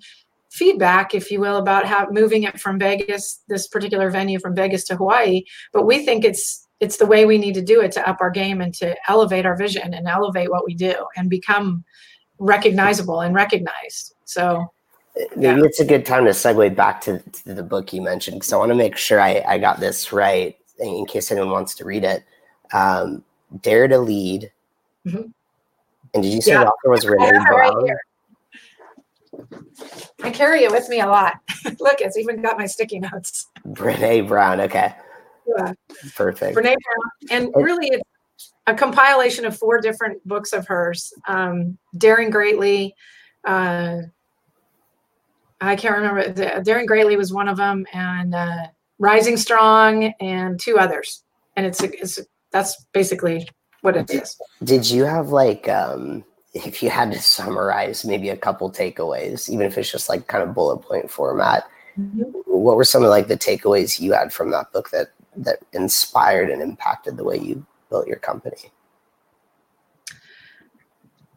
feedback 0.52 1.14
if 1.14 1.30
you 1.30 1.40
will 1.40 1.56
about 1.56 1.86
how 1.86 2.06
moving 2.10 2.42
it 2.42 2.60
from 2.60 2.78
vegas 2.78 3.42
this 3.48 3.66
particular 3.66 4.10
venue 4.10 4.38
from 4.38 4.54
vegas 4.54 4.84
to 4.84 4.94
hawaii 4.96 5.42
but 5.72 5.86
we 5.86 6.04
think 6.04 6.24
it's 6.24 6.68
it's 6.80 6.96
the 6.98 7.06
way 7.06 7.24
we 7.24 7.38
need 7.38 7.54
to 7.54 7.62
do 7.62 7.80
it 7.80 7.90
to 7.92 8.06
up 8.08 8.18
our 8.20 8.30
game 8.30 8.60
and 8.60 8.74
to 8.74 8.94
elevate 9.08 9.46
our 9.46 9.56
vision 9.56 9.94
and 9.94 10.06
elevate 10.06 10.50
what 10.50 10.66
we 10.66 10.74
do 10.74 10.94
and 11.16 11.30
become 11.30 11.82
recognizable 12.38 13.20
and 13.20 13.34
recognized 13.34 14.14
so 14.24 14.70
Maybe 15.36 15.60
it's 15.60 15.78
a 15.78 15.84
good 15.84 16.06
time 16.06 16.24
to 16.24 16.30
segue 16.30 16.74
back 16.74 17.02
to, 17.02 17.18
to 17.18 17.52
the 17.52 17.62
book 17.62 17.92
you 17.92 18.00
mentioned 18.00 18.36
because 18.36 18.50
I 18.50 18.56
want 18.56 18.70
to 18.70 18.74
make 18.74 18.96
sure 18.96 19.20
I, 19.20 19.44
I 19.46 19.58
got 19.58 19.78
this 19.78 20.10
right 20.10 20.56
in, 20.78 20.88
in 20.88 21.04
case 21.04 21.30
anyone 21.30 21.50
wants 21.50 21.74
to 21.74 21.84
read 21.84 22.02
it. 22.02 22.24
Um, 22.72 23.22
Dare 23.60 23.88
to 23.88 23.98
Lead. 23.98 24.50
Mhm. 25.06 25.30
And 26.14 26.22
did 26.22 26.32
you 26.32 26.40
say 26.40 26.52
Yeah. 26.52 26.60
the 26.64 26.70
author 26.70 26.88
was 26.90 27.04
I 27.04 27.08
Renee 27.10 27.26
have 27.26 27.34
it 27.34 27.38
right 27.50 27.72
Brown? 27.72 27.84
here. 27.84 28.00
I 30.22 30.30
carry 30.30 30.64
it 30.64 30.70
with 30.70 30.88
me 30.88 31.00
a 31.00 31.06
lot. 31.06 31.34
Look, 31.80 32.00
it's 32.00 32.16
even 32.16 32.42
got 32.42 32.58
my 32.58 32.66
sticky 32.66 33.00
notes. 33.00 33.46
Brene 33.66 34.28
Brown. 34.28 34.60
Okay, 34.60 34.94
Yeah. 35.46 35.72
perfect. 36.14 36.56
Brene 36.56 36.74
Brown. 36.74 37.30
And 37.30 37.50
really, 37.54 37.88
it's 37.88 38.52
a 38.66 38.74
compilation 38.74 39.44
of 39.44 39.56
four 39.56 39.80
different 39.80 40.26
books 40.26 40.52
of 40.52 40.66
hers 40.66 41.12
um, 41.28 41.78
Daring 41.98 42.30
Greatly. 42.30 42.94
Uh, 43.44 43.98
I 45.60 45.76
can't 45.76 45.96
remember. 45.96 46.60
Daring 46.62 46.86
Greatly 46.86 47.16
was 47.16 47.32
one 47.32 47.48
of 47.48 47.56
them, 47.56 47.86
and 47.92 48.34
uh, 48.34 48.66
Rising 48.98 49.36
Strong, 49.36 50.12
and 50.20 50.58
two 50.58 50.78
others. 50.78 51.24
And 51.56 51.66
it's, 51.66 51.82
it's 51.82 52.18
that's 52.50 52.84
basically 52.92 53.48
what 53.82 53.96
it 53.96 54.10
is. 54.10 54.36
Did 54.64 54.88
you 54.88 55.04
have 55.04 55.28
like, 55.30 55.68
um, 55.68 56.24
if 56.54 56.82
you 56.82 56.90
had 56.90 57.12
to 57.12 57.20
summarize 57.20 58.04
maybe 58.04 58.28
a 58.28 58.36
couple 58.36 58.70
takeaways, 58.70 59.48
even 59.48 59.66
if 59.66 59.78
it's 59.78 59.90
just 59.90 60.08
like 60.08 60.26
kind 60.26 60.42
of 60.42 60.54
bullet 60.54 60.78
point 60.78 61.10
format, 61.10 61.66
what 62.46 62.76
were 62.76 62.84
some 62.84 63.02
of 63.02 63.10
like 63.10 63.28
the 63.28 63.36
takeaways 63.36 64.00
you 64.00 64.12
had 64.12 64.32
from 64.32 64.50
that 64.50 64.72
book 64.72 64.90
that 64.90 65.08
that 65.36 65.60
inspired 65.72 66.50
and 66.50 66.60
impacted 66.60 67.16
the 67.16 67.24
way 67.24 67.38
you 67.38 67.64
built 67.88 68.06
your 68.06 68.18
company? 68.18 68.70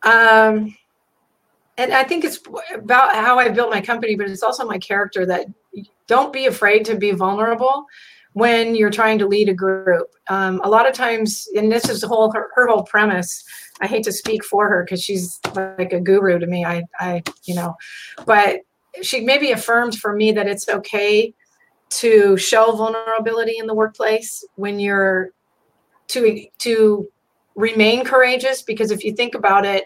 Um, 0.03 0.75
and 1.77 1.93
I 1.93 2.03
think 2.03 2.23
it's 2.23 2.39
about 2.73 3.15
how 3.15 3.39
I 3.39 3.49
built 3.49 3.69
my 3.69 3.81
company, 3.81 4.15
but 4.15 4.29
it's 4.29 4.43
also 4.43 4.65
my 4.65 4.77
character 4.77 5.25
that 5.25 5.47
don't 6.07 6.31
be 6.31 6.45
afraid 6.45 6.85
to 6.85 6.95
be 6.95 7.11
vulnerable 7.11 7.85
when 8.33 8.75
you're 8.75 8.91
trying 8.91 9.17
to 9.19 9.27
lead 9.27 9.49
a 9.49 9.53
group. 9.53 10.07
Um, 10.29 10.61
a 10.63 10.69
lot 10.69 10.87
of 10.87 10.93
times, 10.93 11.47
and 11.55 11.71
this 11.71 11.89
is 11.89 12.01
the 12.01 12.07
whole 12.07 12.31
her, 12.31 12.49
her 12.55 12.67
whole 12.67 12.83
premise. 12.83 13.43
I 13.81 13.87
hate 13.87 14.03
to 14.03 14.11
speak 14.11 14.43
for 14.43 14.67
her 14.69 14.83
because 14.83 15.03
she's 15.03 15.39
like 15.53 15.91
a 15.93 15.99
guru 15.99 16.39
to 16.39 16.47
me. 16.47 16.63
I, 16.65 16.83
I, 16.99 17.23
you 17.43 17.55
know, 17.55 17.75
but 18.25 18.61
she 19.01 19.21
maybe 19.21 19.51
affirmed 19.51 19.95
for 19.95 20.15
me 20.15 20.31
that 20.31 20.47
it's 20.47 20.69
okay 20.69 21.33
to 21.89 22.37
show 22.37 22.71
vulnerability 22.71 23.57
in 23.57 23.67
the 23.67 23.73
workplace 23.73 24.43
when 24.55 24.79
you're 24.79 25.31
to 26.07 26.45
to 26.59 27.07
remain 27.55 28.03
courageous 28.03 28.61
because 28.61 28.91
if 28.91 29.03
you 29.03 29.13
think 29.13 29.35
about 29.35 29.65
it 29.65 29.85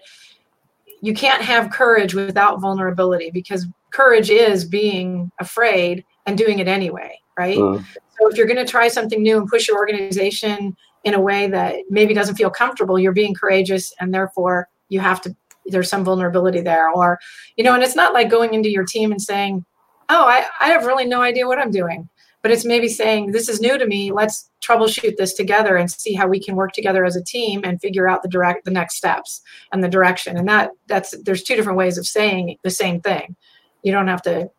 you 1.01 1.13
can't 1.13 1.41
have 1.41 1.71
courage 1.71 2.13
without 2.13 2.59
vulnerability 2.59 3.31
because 3.31 3.67
courage 3.91 4.29
is 4.29 4.65
being 4.65 5.31
afraid 5.39 6.03
and 6.25 6.37
doing 6.37 6.59
it 6.59 6.67
anyway 6.67 7.17
right 7.37 7.57
Mm. 7.57 7.85
so 8.19 8.29
if 8.29 8.37
you're 8.37 8.47
going 8.47 8.57
to 8.65 8.69
try 8.69 8.87
something 8.87 9.21
new 9.21 9.37
and 9.37 9.47
push 9.47 9.67
your 9.67 9.77
organization 9.77 10.75
in 11.03 11.13
a 11.13 11.21
way 11.21 11.47
that 11.47 11.75
maybe 11.89 12.13
doesn't 12.13 12.35
feel 12.35 12.49
comfortable 12.49 12.99
you're 12.99 13.11
being 13.11 13.33
courageous 13.33 13.93
and 13.99 14.13
therefore 14.13 14.67
you 14.89 14.99
have 14.99 15.21
to 15.21 15.35
there's 15.71 15.89
some 15.89 16.03
vulnerability 16.03 16.61
there. 16.61 16.89
Or 16.89 17.19
you 17.55 17.63
know 17.63 17.73
and 17.73 17.83
it's 17.83 17.95
not 17.95 18.13
like 18.13 18.29
going 18.29 18.53
into 18.53 18.69
your 18.69 18.85
team 18.85 19.11
and 19.11 19.21
saying 19.21 19.65
oh 20.09 20.25
i, 20.25 20.45
I 20.59 20.69
have 20.69 20.85
really 20.85 21.05
no 21.05 21.21
idea 21.21 21.47
what 21.47 21.59
i'm 21.59 21.71
doing. 21.71 22.09
But 22.41 22.51
it's 22.51 22.63
maybe 22.63 22.87
saying 22.87 23.33
this 23.33 23.49
is 23.49 23.59
new 23.59 23.77
to 23.77 23.85
me. 23.85 24.13
Let's 24.13 24.49
troubleshoot 24.63 25.17
this 25.17 25.33
together 25.33 25.75
and 25.75 25.91
see 25.91 26.13
how 26.13 26.27
we 26.27 26.39
can 26.39 26.55
work 26.55 26.71
together 26.71 27.03
as 27.03 27.17
a 27.17 27.23
team 27.23 27.61
and 27.65 27.81
figure 27.81 28.07
out 28.07 28.23
the 28.23 28.29
direct 28.29 28.63
the 28.63 28.71
next 28.71 28.95
steps 28.95 29.41
and 29.73 29.83
the 29.83 29.89
direction. 29.89 30.37
And 30.37 30.47
that 30.47 30.71
that's 30.87 31.13
there's 31.23 31.43
two 31.43 31.57
different 31.57 31.77
ways 31.77 31.97
of 31.97 32.07
saying 32.07 32.57
the 32.63 32.69
same 32.69 33.01
thing. 33.01 33.35
You 33.83 33.91
don't 33.91 34.07
have 34.07 34.21
to 34.21 34.49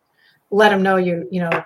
let 0.50 0.68
them 0.70 0.82
know 0.82 0.96
you 0.96 1.26
you 1.30 1.40
know 1.40 1.64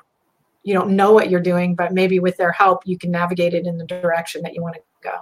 you 0.64 0.74
don't 0.74 0.90
know 0.96 1.12
what 1.12 1.30
you're 1.30 1.40
doing, 1.40 1.74
but 1.74 1.92
maybe 1.92 2.18
with 2.18 2.36
their 2.36 2.50
help, 2.50 2.86
you 2.86 2.98
can 2.98 3.10
navigate 3.10 3.54
it 3.54 3.66
in 3.66 3.78
the 3.78 3.84
direction 3.84 4.42
that 4.42 4.54
you 4.54 4.62
want 4.62 4.74
to 4.74 4.80
go. 5.02 5.14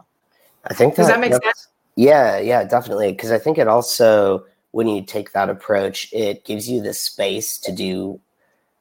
I 0.64 0.72
think 0.74 0.94
that, 0.94 1.02
does 1.02 1.08
that 1.08 1.20
make 1.20 1.32
sense? 1.32 1.68
Yeah, 1.96 2.38
yeah, 2.38 2.64
definitely. 2.64 3.12
Because 3.12 3.32
I 3.32 3.38
think 3.38 3.58
it 3.58 3.68
also, 3.68 4.46
when 4.70 4.86
you 4.86 5.02
take 5.02 5.32
that 5.32 5.50
approach, 5.50 6.08
it 6.12 6.44
gives 6.44 6.70
you 6.70 6.80
the 6.80 6.94
space 6.94 7.58
to 7.58 7.72
do, 7.72 8.20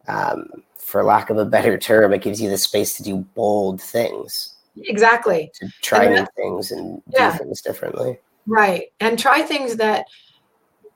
um, 0.07 0.63
for 0.77 1.03
lack 1.03 1.29
of 1.29 1.37
a 1.37 1.45
better 1.45 1.77
term, 1.77 2.13
it 2.13 2.21
gives 2.21 2.39
you 2.39 2.49
the 2.49 2.57
space 2.57 2.95
to 2.97 3.03
do 3.03 3.17
bold 3.35 3.81
things. 3.81 4.53
Exactly. 4.77 5.51
To 5.55 5.67
try 5.81 6.07
new 6.07 6.25
things 6.35 6.71
and 6.71 7.01
yeah. 7.11 7.31
do 7.31 7.39
things 7.39 7.61
differently. 7.61 8.19
Right. 8.45 8.85
And 8.99 9.17
try 9.17 9.41
things 9.41 9.77
that 9.77 10.05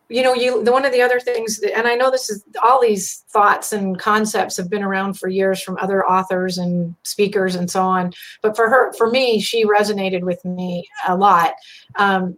you 0.10 0.22
know 0.22 0.34
you 0.34 0.64
the 0.64 0.72
one 0.72 0.86
of 0.86 0.92
the 0.92 1.02
other 1.02 1.20
things 1.20 1.60
that, 1.60 1.76
and 1.76 1.88
i 1.88 1.96
know 1.96 2.12
this 2.12 2.30
is 2.30 2.44
all 2.64 2.80
these 2.80 3.24
thoughts 3.30 3.74
and 3.74 3.98
concepts 3.98 4.56
have 4.56 4.70
been 4.70 4.84
around 4.84 5.18
for 5.18 5.30
years 5.30 5.62
from 5.62 5.78
other 5.82 6.06
authors 6.06 6.60
and 6.60 6.94
speakers 7.04 7.56
and 7.56 7.72
so 7.72 7.82
on 7.82 8.14
but 8.42 8.56
for 8.56 8.70
her 8.70 8.94
for 8.94 9.10
me 9.10 9.40
she 9.40 9.66
resonated 9.66 10.22
with 10.22 10.44
me 10.46 10.88
a 11.08 11.16
lot. 11.16 11.54
Um, 11.96 12.38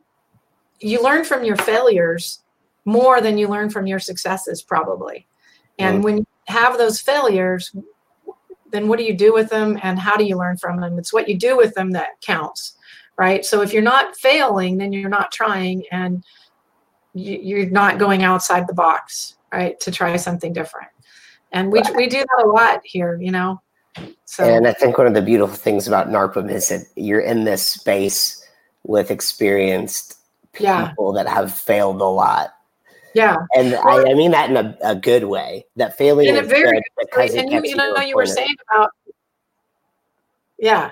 you 0.79 1.01
learn 1.01 1.23
from 1.23 1.43
your 1.43 1.55
failures 1.55 2.43
more 2.85 3.21
than 3.21 3.37
you 3.37 3.47
learn 3.47 3.69
from 3.69 3.87
your 3.87 3.99
successes 3.99 4.61
probably. 4.61 5.25
And 5.79 5.99
mm. 5.99 6.03
when 6.03 6.17
you 6.17 6.27
have 6.47 6.77
those 6.77 7.01
failures 7.01 7.75
then 8.69 8.89
what 8.89 8.99
do 8.99 9.05
you 9.05 9.15
do 9.15 9.33
with 9.33 9.49
them 9.49 9.79
and 9.81 9.97
how 9.97 10.17
do 10.17 10.25
you 10.25 10.37
learn 10.37 10.57
from 10.57 10.81
them? 10.81 10.99
It's 10.99 11.13
what 11.13 11.29
you 11.29 11.37
do 11.37 11.55
with 11.55 11.73
them 11.73 11.91
that 11.91 12.21
counts 12.21 12.73
right? 13.17 13.43
So 13.43 13.61
if 13.61 13.73
you're 13.73 13.81
not 13.81 14.15
failing 14.17 14.77
then 14.77 14.93
you're 14.93 15.09
not 15.09 15.31
trying. 15.31 15.83
And 15.91 16.23
you're 17.17 17.69
not 17.69 17.99
going 17.99 18.23
outside 18.23 18.67
the 18.67 18.73
box 18.73 19.35
right 19.51 19.79
to 19.79 19.91
try 19.91 20.15
something 20.17 20.53
different. 20.53 20.89
And 21.51 21.71
we, 21.71 21.81
we 21.95 22.07
do 22.07 22.19
that 22.19 22.43
a 22.45 22.47
lot 22.47 22.81
here 22.83 23.19
you 23.21 23.31
know? 23.31 23.61
So 24.25 24.43
and 24.43 24.67
i 24.67 24.73
think 24.73 24.97
one 24.97 25.07
of 25.07 25.15
the 25.15 25.23
beautiful 25.23 25.55
things 25.55 25.87
about 25.87 26.09
narpm 26.09 26.51
is 26.51 26.69
that 26.69 26.81
you're 26.95 27.19
in 27.19 27.45
this 27.45 27.65
space 27.65 28.45
with 28.83 29.09
experienced 29.09 30.17
people 30.53 31.13
yeah. 31.15 31.23
that 31.23 31.27
have 31.27 31.53
failed 31.53 32.01
a 32.01 32.05
lot. 32.05 32.53
Yeah. 33.13 33.37
And 33.55 33.71
well, 33.71 34.07
I, 34.07 34.11
I, 34.11 34.13
mean 34.13 34.31
that 34.31 34.49
in 34.49 34.57
a, 34.57 34.77
a, 34.83 34.95
good 34.95 35.23
way 35.23 35.65
that 35.75 35.97
failing 35.97 36.27
in 36.27 36.37
a 36.37 36.43
very 36.43 36.71
good 36.71 36.83
because 36.99 37.33
and 37.33 37.51
you, 37.51 37.61
you 37.63 37.75
know 37.75 37.97
you 37.99 38.15
were 38.15 38.25
saying 38.27 38.55
about 38.69 38.91
yeah 40.59 40.91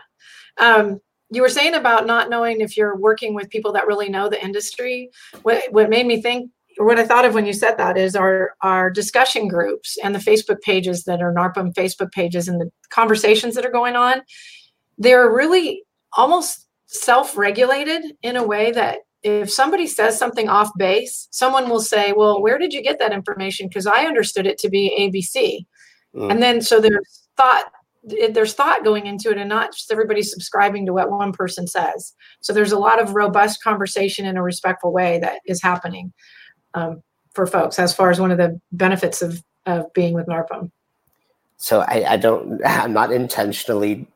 um 0.57 0.99
you 1.31 1.41
were 1.41 1.49
saying 1.49 1.73
about 1.73 2.05
not 2.05 2.29
knowing 2.29 2.61
if 2.61 2.77
you're 2.77 2.95
working 2.95 3.33
with 3.33 3.49
people 3.49 3.71
that 3.73 3.87
really 3.87 4.09
know 4.09 4.29
the 4.29 4.43
industry. 4.43 5.09
What, 5.41 5.63
what 5.71 5.89
made 5.89 6.05
me 6.05 6.21
think 6.21 6.51
or 6.77 6.85
what 6.85 6.99
i 6.99 7.05
thought 7.05 7.25
of 7.25 7.33
when 7.33 7.45
you 7.45 7.53
said 7.53 7.75
that 7.77 7.97
is 7.97 8.15
our 8.15 8.55
our 8.61 8.89
discussion 8.89 9.47
groups 9.47 9.97
and 10.03 10.13
the 10.13 10.19
facebook 10.19 10.61
pages 10.61 11.03
that 11.03 11.21
are 11.21 11.33
narpm 11.33 11.73
facebook 11.73 12.11
pages 12.11 12.47
and 12.47 12.59
the 12.59 12.69
conversations 12.89 13.55
that 13.55 13.65
are 13.65 13.71
going 13.71 13.95
on 13.95 14.21
they're 14.97 15.31
really 15.31 15.83
almost 16.13 16.67
self-regulated 16.87 18.13
in 18.21 18.35
a 18.35 18.43
way 18.43 18.71
that 18.71 18.99
if 19.23 19.51
somebody 19.51 19.87
says 19.87 20.17
something 20.17 20.49
off 20.49 20.69
base 20.77 21.27
someone 21.31 21.69
will 21.69 21.81
say 21.81 22.13
well 22.13 22.41
where 22.41 22.57
did 22.57 22.73
you 22.73 22.81
get 22.81 22.99
that 22.99 23.13
information? 23.13 23.67
Because 23.67 23.87
i 23.87 24.05
understood 24.05 24.45
it 24.45 24.57
to 24.59 24.69
be 24.69 24.95
abc 24.99 25.65
mm. 26.15 26.31
and 26.31 26.41
then 26.41 26.61
so 26.61 26.79
there's 26.79 27.27
thought 27.37 27.65
there's 28.05 28.53
thought 28.53 28.83
going 28.83 29.07
into 29.07 29.31
it 29.31 29.37
and 29.37 29.49
not 29.49 29.73
just 29.73 29.91
everybody 29.91 30.21
subscribing 30.21 30.85
to 30.85 30.93
what 30.93 31.09
one 31.09 31.31
person 31.31 31.67
says. 31.67 32.13
So 32.41 32.53
there's 32.53 32.71
a 32.71 32.77
lot 32.77 33.01
of 33.01 33.15
robust 33.15 33.63
conversation 33.63 34.25
in 34.25 34.37
a 34.37 34.43
respectful 34.43 34.93
way 34.93 35.19
that 35.19 35.39
is 35.45 35.61
happening 35.61 36.13
um, 36.75 37.01
for 37.33 37.47
folks 37.47 37.79
as 37.79 37.93
far 37.93 38.11
as 38.11 38.19
one 38.19 38.31
of 38.31 38.37
the 38.37 38.59
benefits 38.71 39.21
of, 39.21 39.43
of 39.65 39.91
being 39.93 40.13
with 40.13 40.27
narpm. 40.27 40.71
So 41.57 41.81
I, 41.81 42.13
I 42.13 42.17
don't 42.17 42.61
i'm 42.65 42.93
not 42.93 43.11
intentionally 43.11 44.07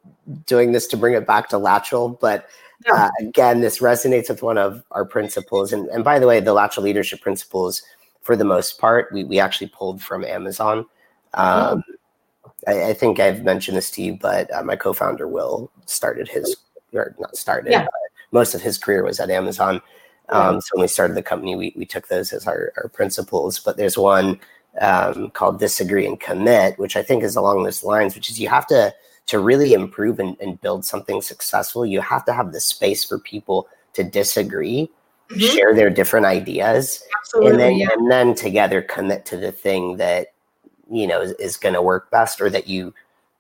doing 0.46 0.72
this 0.72 0.86
to 0.88 0.98
bring 0.98 1.16
it 1.16 1.26
back 1.26 1.50
to 1.50 1.56
Latchel 1.56 2.20
but 2.20 2.48
uh, 2.92 3.10
again 3.20 3.62
this 3.62 3.80
resonates 3.80 4.30
with 4.30 4.44
one 4.44 4.58
of 4.58 4.84
our 4.92 5.04
principles. 5.04 5.74
And, 5.74 5.88
and 5.88 6.04
by 6.04 6.20
the 6.20 6.28
way 6.28 6.40
the 6.40 6.54
Latchel 6.54 6.84
leadership 6.84 7.22
principles 7.22 7.82
for 8.22 8.36
the 8.36 8.46
most 8.46 8.78
part 8.78 9.12
we, 9.12 9.24
we 9.24 9.40
actually 9.40 9.68
pulled 9.68 10.04
from 10.04 10.24
amazon. 10.24 10.86
Um, 11.34 11.84
oh 11.88 11.96
I, 12.70 12.90
I, 12.90 12.94
think 12.94 13.20
I've 13.20 13.44
mentioned 13.44 13.78
this 13.78 13.92
to 13.92 14.02
you, 14.02 14.14
but 14.14 14.54
uh, 14.54 14.64
my 14.64 14.76
co-founder 14.76 15.28
Will 15.28 15.72
started 15.86 16.28
his 16.28 16.56
or 16.94 17.16
not 17.20 17.36
started, 17.36 17.72
yeah. 17.72 17.88
most 18.32 18.56
of 18.56 18.62
his 18.62 18.78
career 18.78 19.04
was 19.04 19.20
at 19.20 19.30
Amazon. 19.30 19.82
Um, 20.30 20.62
so 20.62 20.70
when 20.74 20.84
we 20.84 20.88
started 20.88 21.16
the 21.16 21.24
company, 21.24 21.56
we, 21.56 21.74
we 21.76 21.86
took 21.86 22.08
those 22.08 22.32
as 22.34 22.48
our, 22.48 22.72
our 22.78 22.88
principles. 22.88 23.60
But 23.60 23.78
there's 23.78 23.98
one 23.98 24.40
um, 24.80 25.32
called 25.32 25.60
disagree 25.60 26.06
and 26.06 26.20
commit, 26.20 26.78
which 26.78 26.96
I 26.96 27.02
think 27.02 27.24
is 27.24 27.36
along 27.36 27.64
those 27.64 27.84
lines, 27.84 28.16
which 28.16 28.30
is 28.30 28.40
you 28.40 28.50
have 28.50 28.68
to 28.68 28.94
to 29.28 29.40
really 29.40 29.74
improve 29.74 30.20
and, 30.20 30.36
and 30.42 30.60
build 30.60 30.84
something 30.86 31.22
successful. 31.22 31.86
You 31.86 32.02
have 32.02 32.26
to 32.26 32.34
have 32.34 32.52
the 32.52 32.60
space 32.60 33.04
for 33.04 33.20
people 33.20 33.68
to 33.94 34.04
disagree, 34.04 34.90
mm-hmm. 35.30 35.40
share 35.40 35.76
their 35.76 35.92
different 35.92 36.26
ideas, 36.26 37.04
Absolutely, 37.20 37.52
and 37.52 37.60
then 37.60 37.78
yeah. 37.78 37.88
and 37.94 38.12
then 38.12 38.36
together 38.36 38.82
commit 38.82 39.26
to 39.26 39.38
the 39.38 39.52
thing 39.52 39.98
that 39.98 40.28
you 40.90 41.08
know 41.08 41.22
is, 41.22 41.32
is 41.34 41.58
going 41.58 41.74
to 41.74 41.82
work 41.82 42.10
best 42.12 42.42
or 42.42 42.50
that 42.50 42.68
you 42.68 42.94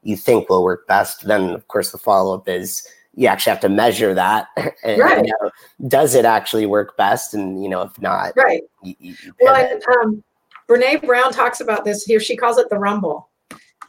you 0.03 0.15
think 0.15 0.49
will 0.49 0.63
work 0.63 0.87
best 0.87 1.25
then 1.27 1.49
of 1.51 1.67
course 1.67 1.91
the 1.91 1.97
follow-up 1.97 2.47
is 2.47 2.87
you 3.15 3.27
actually 3.27 3.51
have 3.51 3.59
to 3.59 3.69
measure 3.69 4.13
that 4.13 4.47
and, 4.83 4.99
right. 4.99 5.25
You 5.25 5.33
know, 5.41 5.51
does 5.87 6.15
it 6.15 6.25
actually 6.25 6.65
work 6.65 6.95
best? 6.95 7.33
And 7.33 7.61
you 7.63 7.69
know 7.69 7.81
if 7.81 7.99
not 8.01 8.33
right. 8.35 8.63
you, 8.83 8.95
you 8.99 9.15
well 9.41 9.55
and, 9.55 9.83
um, 10.03 10.23
brene 10.69 11.05
brown 11.05 11.31
talks 11.31 11.59
about 11.59 11.85
this 11.85 12.03
here 12.03 12.19
she 12.19 12.35
calls 12.35 12.57
it 12.57 12.69
the 12.69 12.77
rumble 12.77 13.28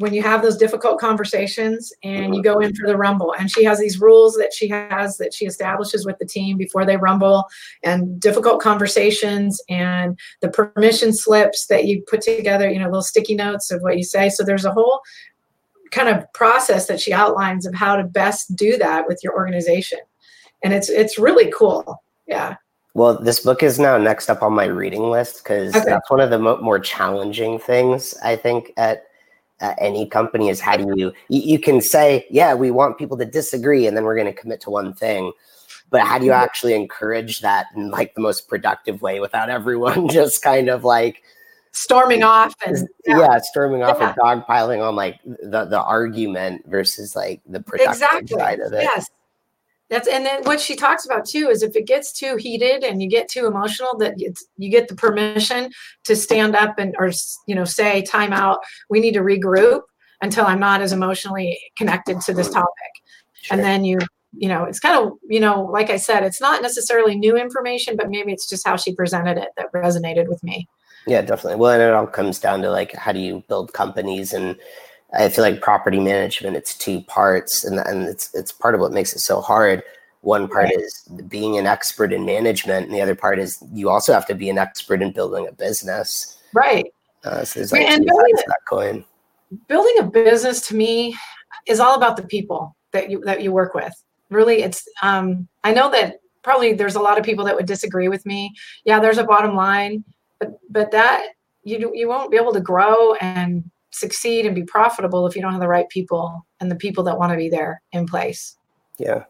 when 0.01 0.15
you 0.15 0.23
have 0.23 0.41
those 0.41 0.57
difficult 0.57 0.99
conversations 0.99 1.93
and 2.03 2.35
you 2.35 2.43
go 2.43 2.59
in 2.59 2.75
for 2.75 2.87
the 2.87 2.97
rumble. 2.97 3.35
And 3.39 3.51
she 3.51 3.65
has 3.65 3.79
these 3.79 4.01
rules 4.01 4.35
that 4.37 4.53
she 4.53 4.67
has 4.69 5.19
that 5.19 5.35
she 5.35 5.45
establishes 5.45 6.07
with 6.07 6.19
the 6.19 6.25
team 6.25 6.57
before 6.57 6.87
they 6.87 6.97
rumble 6.97 7.45
and 7.83 8.19
difficult 8.19 8.63
conversations 8.63 9.63
and 9.69 10.19
the 10.41 10.49
permission 10.49 11.13
slips 11.13 11.67
that 11.67 11.85
you 11.85 12.03
put 12.09 12.23
together 12.23 12.71
you 12.71 12.79
know 12.79 12.87
little 12.87 13.03
sticky 13.03 13.35
notes 13.35 13.71
of 13.71 13.83
what 13.83 13.99
you 13.99 14.05
say. 14.05 14.31
So 14.31 14.43
there's 14.43 14.65
a 14.65 14.73
whole 14.73 15.01
kind 15.91 16.09
of 16.09 16.33
process 16.33 16.87
that 16.87 17.01
she 17.01 17.13
outlines 17.13 17.67
of 17.67 17.75
how 17.75 17.97
to 17.97 18.05
best 18.05 18.57
do 18.57 18.79
that 18.79 19.07
with 19.07 19.21
your 19.23 19.35
organization. 19.35 19.99
And 20.65 20.73
it's 20.73 20.89
it's 20.89 21.19
really 21.19 21.53
cool. 21.53 22.03
Yeah. 22.27 22.57
Well, 22.95 23.21
this 23.23 23.41
book 23.41 23.63
is 23.63 23.79
now 23.79 23.99
next 23.99 24.31
up 24.31 24.43
on 24.43 24.55
my 24.55 24.65
reading 24.65 25.11
list 25.11 25.45
because 25.45 25.75
okay. 25.75 25.85
that's 25.85 26.11
one 26.11 26.21
of 26.21 26.31
the 26.31 26.39
mo- 26.39 26.61
more 26.61 26.79
challenging 26.79 27.59
things 27.59 28.15
I 28.25 28.35
think 28.35 28.73
at 28.77 29.05
uh, 29.61 29.75
any 29.79 30.07
company 30.07 30.49
is 30.49 30.61
how 30.61 30.77
do 30.77 30.93
you, 30.97 31.13
you 31.29 31.41
you 31.41 31.59
can 31.59 31.81
say 31.81 32.27
yeah 32.31 32.55
we 32.55 32.71
want 32.71 32.99
people 32.99 33.17
to 33.17 33.25
disagree 33.25 33.87
and 33.87 33.97
then 33.97 34.05
we're 34.05 34.15
going 34.15 34.27
to 34.27 34.41
commit 34.41 34.61
to 34.63 34.71
one 34.71 34.93
thing. 34.95 35.33
But 35.91 36.03
how 36.03 36.19
do 36.19 36.25
you 36.25 36.33
actually 36.33 36.75
encourage 36.75 37.41
that 37.41 37.67
in 37.75 37.91
like 37.91 38.15
the 38.15 38.21
most 38.21 38.49
productive 38.49 39.03
way 39.03 39.19
without 39.19 39.51
everyone 39.51 40.09
just 40.11 40.41
kind 40.41 40.69
of 40.69 40.85
like 40.85 41.23
storming 41.73 42.23
off 42.23 42.55
and 42.65 42.89
yeah, 43.07 43.19
yeah 43.19 43.39
storming 43.39 43.83
off 43.83 43.97
yeah. 43.99 44.09
and 44.09 44.17
dogpiling 44.17 44.87
on 44.87 44.95
like 44.95 45.21
the 45.25 45.65
the 45.65 45.83
argument 45.83 46.65
versus 46.67 47.17
like 47.17 47.41
the 47.49 47.61
productive 47.61 47.95
exactly. 47.95 48.39
side 48.39 48.61
of 48.61 48.73
it? 48.73 48.83
Yes 48.83 49.11
that's 49.91 50.07
and 50.07 50.25
then 50.25 50.45
what 50.45 50.61
she 50.61 50.77
talks 50.77 51.05
about 51.05 51.27
too 51.27 51.49
is 51.49 51.63
if 51.63 51.75
it 51.75 51.87
gets 51.87 52.13
too 52.13 52.37
heated 52.37 52.85
and 52.85 53.03
you 53.03 53.09
get 53.09 53.29
too 53.29 53.47
emotional, 53.47 53.99
that 53.99 54.15
you 54.57 54.71
get 54.71 54.87
the 54.87 54.95
permission 54.95 55.71
to 56.05 56.15
stand 56.15 56.55
up 56.55 56.79
and 56.79 56.95
or 56.99 57.11
you 57.49 57.57
know 57.57 57.65
say 57.65 58.03
time 58.03 58.33
out. 58.33 58.61
We 58.89 59.01
need 59.01 59.15
to 59.15 59.21
regroup 59.21 59.81
until 60.23 60.47
I'm 60.47 60.61
not 60.61 60.81
as 60.81 60.93
emotionally 60.93 61.59
connected 61.77 62.21
to 62.21 62.33
this 62.33 62.49
topic, 62.49 62.71
sure. 63.43 63.57
and 63.57 63.67
then 63.67 63.85
you 63.85 63.99
you 64.33 64.49
know 64.49 64.65
it's 64.65 64.79
kind 64.79 64.97
of 64.97 65.15
you 65.29 65.41
know 65.41 65.63
like 65.65 65.91
I 65.91 65.97
said, 65.97 66.23
it's 66.23 66.41
not 66.41 66.63
necessarily 66.63 67.17
new 67.17 67.37
information, 67.37 67.97
but 67.97 68.11
maybe 68.11 68.33
it's 68.33 68.49
just 68.49 68.67
how 68.67 68.77
she 68.77 68.95
presented 68.95 69.39
it 69.39 69.49
that 69.57 69.73
resonated 69.73 70.29
with 70.29 70.43
me. 70.45 70.69
Yeah, 71.09 71.23
definitely. 71.23 71.59
Well, 71.59 71.73
and 71.73 71.83
it 71.83 71.93
all 71.93 72.07
comes 72.07 72.39
down 72.39 72.63
to 72.63 72.71
like 72.71 72.93
how 72.93 73.11
do 73.11 73.19
you 73.19 73.43
build 73.49 73.73
companies 73.73 74.33
and 74.33 74.57
I 75.13 75.29
feel 75.29 75.43
like 75.43 75.61
property 75.61 75.99
management, 75.99 76.57
it's 76.57 76.77
two 76.77 77.01
parts, 77.03 77.65
and, 77.65 77.79
and 77.81 78.05
it's 78.05 78.33
it's 78.35 78.53
part 78.53 78.75
of 78.75 78.81
what 78.81 78.93
makes 78.93 79.13
it 79.15 79.21
so 79.21 79.41
hard. 79.41 79.83
One 80.23 80.49
part 80.49 80.67
right. 80.67 80.79
is 80.79 81.03
being 81.29 81.57
an 81.59 81.67
expert 81.67 82.13
in 82.13 82.25
management, 82.25 82.87
and 82.87 82.95
the 82.95 83.01
other 83.01 83.15
part 83.15 83.39
is 83.39 83.63
you 83.73 83.89
also 83.89 84.13
have 84.13 84.27
to 84.27 84.35
be 84.35 84.51
an 84.51 84.59
expert 84.59 85.03
in 85.03 85.13
building 85.13 85.49
a 85.49 85.53
business. 85.53 86.39
Right. 86.53 86.93
Uh, 87.25 87.45
so 87.45 87.61
there's 87.61 87.73
like 87.73 87.83
and 87.83 88.05
building, 88.05 88.35
that 88.37 88.61
coin. 88.69 89.05
Building 89.67 89.95
a 89.99 90.05
business 90.05 90.67
to 90.69 90.77
me 90.77 91.17
is 91.67 91.81
all 91.81 91.97
about 91.97 92.17
the 92.17 92.23
people 92.23 92.77
that 92.93 93.11
you 93.11 93.23
that 93.25 93.43
you 93.43 93.51
work 93.53 93.75
with. 93.75 93.93
Really, 94.31 94.63
it's 94.63 94.87
um, 95.03 95.49
I 95.65 95.73
know 95.73 95.91
that 95.91 96.21
probably 96.43 96.73
there's 96.73 96.95
a 96.95 97.01
lot 97.01 97.19
of 97.19 97.25
people 97.25 97.45
that 97.47 97.57
would 97.57 97.67
disagree 97.67 98.09
with 98.09 98.25
me. 98.27 98.55
Yeah, 98.85 99.01
there's 99.01 99.19
a 99.19 99.25
bottom 99.25 99.57
line, 99.57 100.05
but 100.39 100.61
but 100.71 100.91
that 100.93 101.27
you 101.65 101.91
you 101.95 102.09
won't 102.09 102.31
be 102.31 102.37
able 102.37 102.53
to 102.53 102.61
grow 102.61 103.15
and 103.15 103.69
succeed 103.91 104.47
and 104.47 104.55
be 104.55 104.63
profitable 104.63 105.27
if 105.27 105.35
you 105.35 105.43
don't 105.43 105.53
have 105.53 105.61
the 105.61 105.69
right 105.69 105.89
people 105.89 106.47
and 106.61 106.71
the 106.71 106.77
people 106.77 107.05
that 107.05 107.19
want 107.19 107.33
to 107.33 107.37
be 107.37 107.49
there 107.49 107.83
in 107.93 108.07
place. 108.07 108.57
Yeah. 108.99 109.25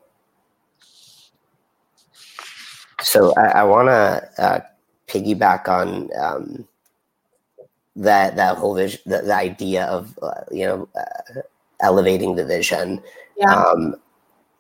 So 3.02 3.34
I, 3.36 3.60
I 3.60 3.64
want 3.64 3.88
to 3.88 4.42
uh, 4.42 4.60
piggyback 5.06 5.68
on 5.68 6.10
um, 6.18 6.68
that 7.96 8.36
that 8.36 8.56
whole 8.56 8.74
vision, 8.74 9.00
the, 9.06 9.22
the 9.22 9.34
idea 9.34 9.84
of 9.86 10.18
uh, 10.22 10.42
you 10.50 10.66
know 10.66 10.88
uh, 10.94 11.40
elevating 11.80 12.36
the 12.36 12.44
vision. 12.44 13.02
Yeah. 13.36 13.54
Um, 13.54 13.96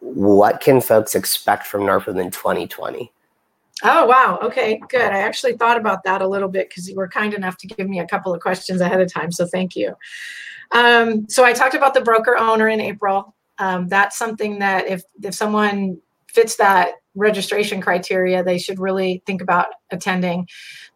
what 0.00 0.60
can 0.60 0.80
folks 0.80 1.14
expect 1.14 1.66
from 1.66 1.82
NARPM 1.82 2.18
in 2.20 2.30
2020? 2.30 3.12
Oh, 3.82 4.06
wow. 4.06 4.38
Okay, 4.42 4.80
good. 4.88 5.12
I 5.12 5.18
actually 5.18 5.56
thought 5.56 5.78
about 5.78 6.04
that 6.04 6.22
a 6.22 6.28
little 6.28 6.48
bit 6.48 6.68
because 6.68 6.88
you 6.88 6.96
were 6.96 7.08
kind 7.08 7.32
enough 7.34 7.56
to 7.58 7.66
give 7.66 7.88
me 7.88 8.00
a 8.00 8.06
couple 8.06 8.34
of 8.34 8.40
questions 8.40 8.80
ahead 8.80 9.00
of 9.00 9.12
time. 9.12 9.32
So 9.32 9.46
thank 9.46 9.74
you. 9.74 9.94
Um, 10.72 11.28
so 11.28 11.44
I 11.44 11.52
talked 11.52 11.74
about 11.74 11.94
the 11.94 12.00
broker 12.00 12.36
owner 12.36 12.68
in 12.68 12.80
April. 12.80 13.34
Um, 13.58 13.88
that's 13.88 14.16
something 14.16 14.58
that 14.58 14.86
if, 14.86 15.02
if 15.22 15.34
someone 15.34 15.98
fits 16.28 16.56
that 16.56 16.92
registration 17.14 17.80
criteria, 17.80 18.42
they 18.44 18.58
should 18.58 18.78
really 18.78 19.22
think 19.26 19.42
about 19.42 19.66
attending. 19.90 20.46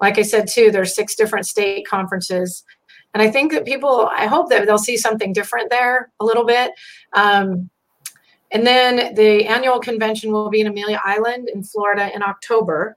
Like 0.01 0.19
I 0.19 0.23
said, 0.23 0.47
too, 0.47 0.71
there's 0.71 0.95
six 0.95 1.15
different 1.15 1.47
state 1.47 1.87
conferences. 1.87 2.65
And 3.13 3.23
I 3.23 3.31
think 3.31 3.53
that 3.53 3.65
people, 3.65 4.11
I 4.13 4.27
hope 4.27 4.51
that 4.51 4.67
they'll 4.67 4.79
see 4.79 4.97
something 4.97 5.33
different 5.33 5.71
there 5.71 6.11
a 6.21 6.25
little 6.25 6.45
bit. 6.45 6.73
Um, 7.13 7.71
and 8.55 8.65
then 8.65 9.15
the 9.15 9.47
annual 9.47 9.81
convention 9.81 10.33
will 10.33 10.49
be 10.49 10.61
in 10.61 10.69
Amelia 10.69 11.01
Island 11.05 11.51
in 11.53 11.65
Florida 11.65 12.15
in 12.15 12.23
October. 12.23 12.97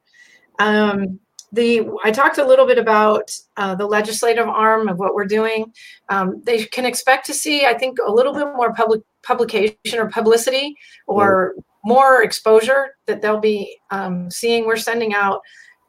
Um, 0.60 1.20
the 1.51 1.89
I 2.03 2.12
talked 2.12 2.38
a 2.38 2.45
little 2.45 2.68
bit 2.68 2.78
about 2.78 3.32
uh, 3.58 3.74
the 3.74 3.88
legislative 3.88 4.47
arm 4.47 4.88
of 4.88 4.99
what 4.99 5.16
we're 5.16 5.26
doing. 5.26 5.74
Um, 6.10 6.41
they 6.45 6.66
can 6.66 6.86
expect 6.86 7.26
to 7.28 7.34
see, 7.34 7.66
I 7.66 7.74
think, 7.74 7.97
a 8.05 8.12
little 8.12 8.34
bit 8.34 8.47
more 8.55 8.74
public 8.74 9.01
publication 9.24 9.97
or 9.97 10.10
publicity 10.10 10.76
or 11.08 11.55
more 11.84 12.22
exposure 12.22 12.95
that 13.08 13.22
they'll 13.22 13.39
be 13.39 13.78
um, 13.91 14.30
seeing. 14.30 14.66
We're 14.66 14.78
sending 14.78 15.14
out 15.14 15.41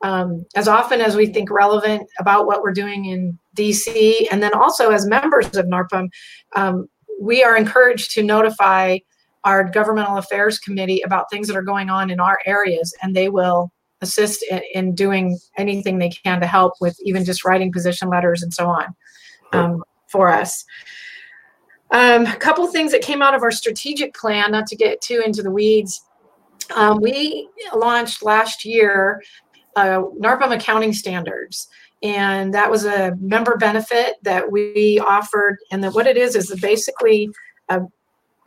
um, 0.02 0.46
as 0.54 0.68
often 0.68 1.00
as 1.00 1.16
we 1.16 1.26
think 1.26 1.50
relevant 1.50 2.08
about 2.18 2.46
what 2.46 2.62
we're 2.62 2.72
doing 2.72 3.06
in 3.06 3.38
DC, 3.56 4.28
and 4.30 4.42
then 4.42 4.54
also 4.54 4.90
as 4.90 5.06
members 5.06 5.56
of 5.56 5.66
NARPM, 5.66 6.08
um, 6.54 6.88
we 7.20 7.42
are 7.42 7.56
encouraged 7.56 8.12
to 8.12 8.22
notify 8.22 8.98
our 9.48 9.64
governmental 9.64 10.18
affairs 10.18 10.58
committee 10.58 11.00
about 11.00 11.30
things 11.30 11.48
that 11.48 11.56
are 11.56 11.62
going 11.62 11.88
on 11.88 12.10
in 12.10 12.20
our 12.20 12.38
areas, 12.44 12.94
and 13.00 13.16
they 13.16 13.30
will 13.30 13.72
assist 14.02 14.44
in, 14.50 14.60
in 14.74 14.94
doing 14.94 15.38
anything 15.56 15.98
they 15.98 16.10
can 16.10 16.38
to 16.40 16.46
help 16.46 16.74
with 16.82 16.96
even 17.02 17.24
just 17.24 17.46
writing 17.46 17.72
position 17.72 18.10
letters 18.10 18.42
and 18.42 18.52
so 18.52 18.66
on 18.68 18.94
um, 19.54 19.82
for 20.06 20.28
us. 20.28 20.64
Um, 21.92 22.26
a 22.26 22.36
couple 22.36 22.66
things 22.66 22.92
that 22.92 23.00
came 23.00 23.22
out 23.22 23.34
of 23.34 23.42
our 23.42 23.50
strategic 23.50 24.14
plan, 24.14 24.50
not 24.50 24.66
to 24.66 24.76
get 24.76 25.00
too 25.00 25.22
into 25.24 25.42
the 25.42 25.50
weeds. 25.50 26.04
Um, 26.76 27.00
we 27.00 27.48
launched 27.74 28.22
last 28.22 28.66
year 28.66 29.22
uh, 29.76 30.02
NARPM 30.20 30.54
accounting 30.54 30.92
standards. 30.92 31.68
And 32.02 32.52
that 32.52 32.70
was 32.70 32.84
a 32.84 33.16
member 33.18 33.56
benefit 33.56 34.16
that 34.22 34.52
we 34.52 35.00
offered. 35.00 35.56
And 35.72 35.82
that 35.82 35.94
what 35.94 36.06
it 36.06 36.18
is 36.18 36.36
is 36.36 36.54
basically 36.60 37.30
a 37.70 37.80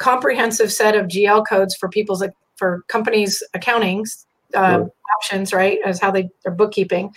comprehensive 0.01 0.73
set 0.73 0.95
of 0.95 1.05
GL 1.05 1.45
codes 1.47 1.75
for 1.75 1.87
people's 1.87 2.23
for 2.55 2.83
companies' 2.87 3.43
accountings 3.55 4.25
uh, 4.55 4.83
options, 5.17 5.53
right? 5.53 5.77
As 5.85 5.99
how 5.99 6.11
they 6.11 6.29
are 6.45 6.51
bookkeeping. 6.51 7.13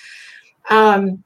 Um, 0.70 1.24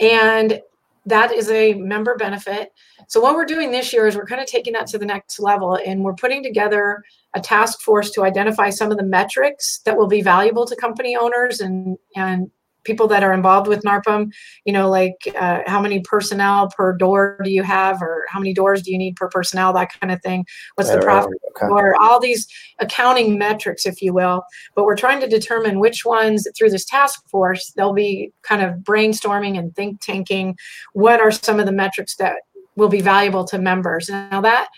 and 0.00 0.60
that 1.06 1.32
is 1.32 1.48
a 1.50 1.74
member 1.74 2.16
benefit. 2.16 2.72
So 3.06 3.20
what 3.20 3.36
we're 3.36 3.46
doing 3.46 3.70
this 3.70 3.92
year 3.92 4.08
is 4.08 4.16
we're 4.16 4.26
kind 4.26 4.40
of 4.40 4.48
taking 4.48 4.72
that 4.72 4.88
to 4.88 4.98
the 4.98 5.06
next 5.06 5.38
level 5.38 5.78
and 5.86 6.02
we're 6.02 6.14
putting 6.14 6.42
together 6.42 7.04
a 7.34 7.40
task 7.40 7.80
force 7.80 8.10
to 8.10 8.24
identify 8.24 8.70
some 8.70 8.90
of 8.90 8.96
the 8.96 9.04
metrics 9.04 9.78
that 9.84 9.96
will 9.96 10.08
be 10.08 10.22
valuable 10.22 10.66
to 10.66 10.74
company 10.74 11.16
owners 11.16 11.60
and 11.60 11.96
and 12.16 12.50
people 12.86 13.08
that 13.08 13.22
are 13.22 13.32
involved 13.32 13.66
with 13.66 13.82
NARPM, 13.82 14.32
you 14.64 14.72
know, 14.72 14.88
like 14.88 15.16
uh, 15.38 15.60
how 15.66 15.80
many 15.80 16.00
personnel 16.00 16.68
per 16.68 16.92
door 16.92 17.38
do 17.42 17.50
you 17.50 17.62
have, 17.62 18.00
or 18.00 18.24
how 18.28 18.38
many 18.38 18.54
doors 18.54 18.82
do 18.82 18.92
you 18.92 18.98
need 18.98 19.16
per 19.16 19.28
personnel, 19.28 19.72
that 19.74 19.90
kind 20.00 20.12
of 20.12 20.22
thing. 20.22 20.46
What's 20.76 20.90
the 20.90 21.00
profit, 21.00 21.38
okay. 21.50 21.66
or 21.66 22.00
all 22.00 22.20
these 22.20 22.46
accounting 22.78 23.36
metrics, 23.36 23.84
if 23.84 24.00
you 24.00 24.14
will. 24.14 24.44
But 24.74 24.84
we're 24.84 24.96
trying 24.96 25.20
to 25.20 25.26
determine 25.26 25.80
which 25.80 26.04
ones 26.04 26.46
through 26.56 26.70
this 26.70 26.84
task 26.84 27.28
force 27.28 27.72
they'll 27.76 27.92
be 27.92 28.32
kind 28.42 28.62
of 28.62 28.76
brainstorming 28.76 29.58
and 29.58 29.74
think 29.74 30.00
tanking. 30.00 30.56
What 30.92 31.20
are 31.20 31.30
some 31.30 31.60
of 31.60 31.66
the 31.66 31.72
metrics 31.72 32.16
that 32.16 32.36
will 32.76 32.88
be 32.88 33.00
valuable 33.00 33.44
to 33.46 33.58
members? 33.58 34.08
Now 34.08 34.40
that 34.40 34.68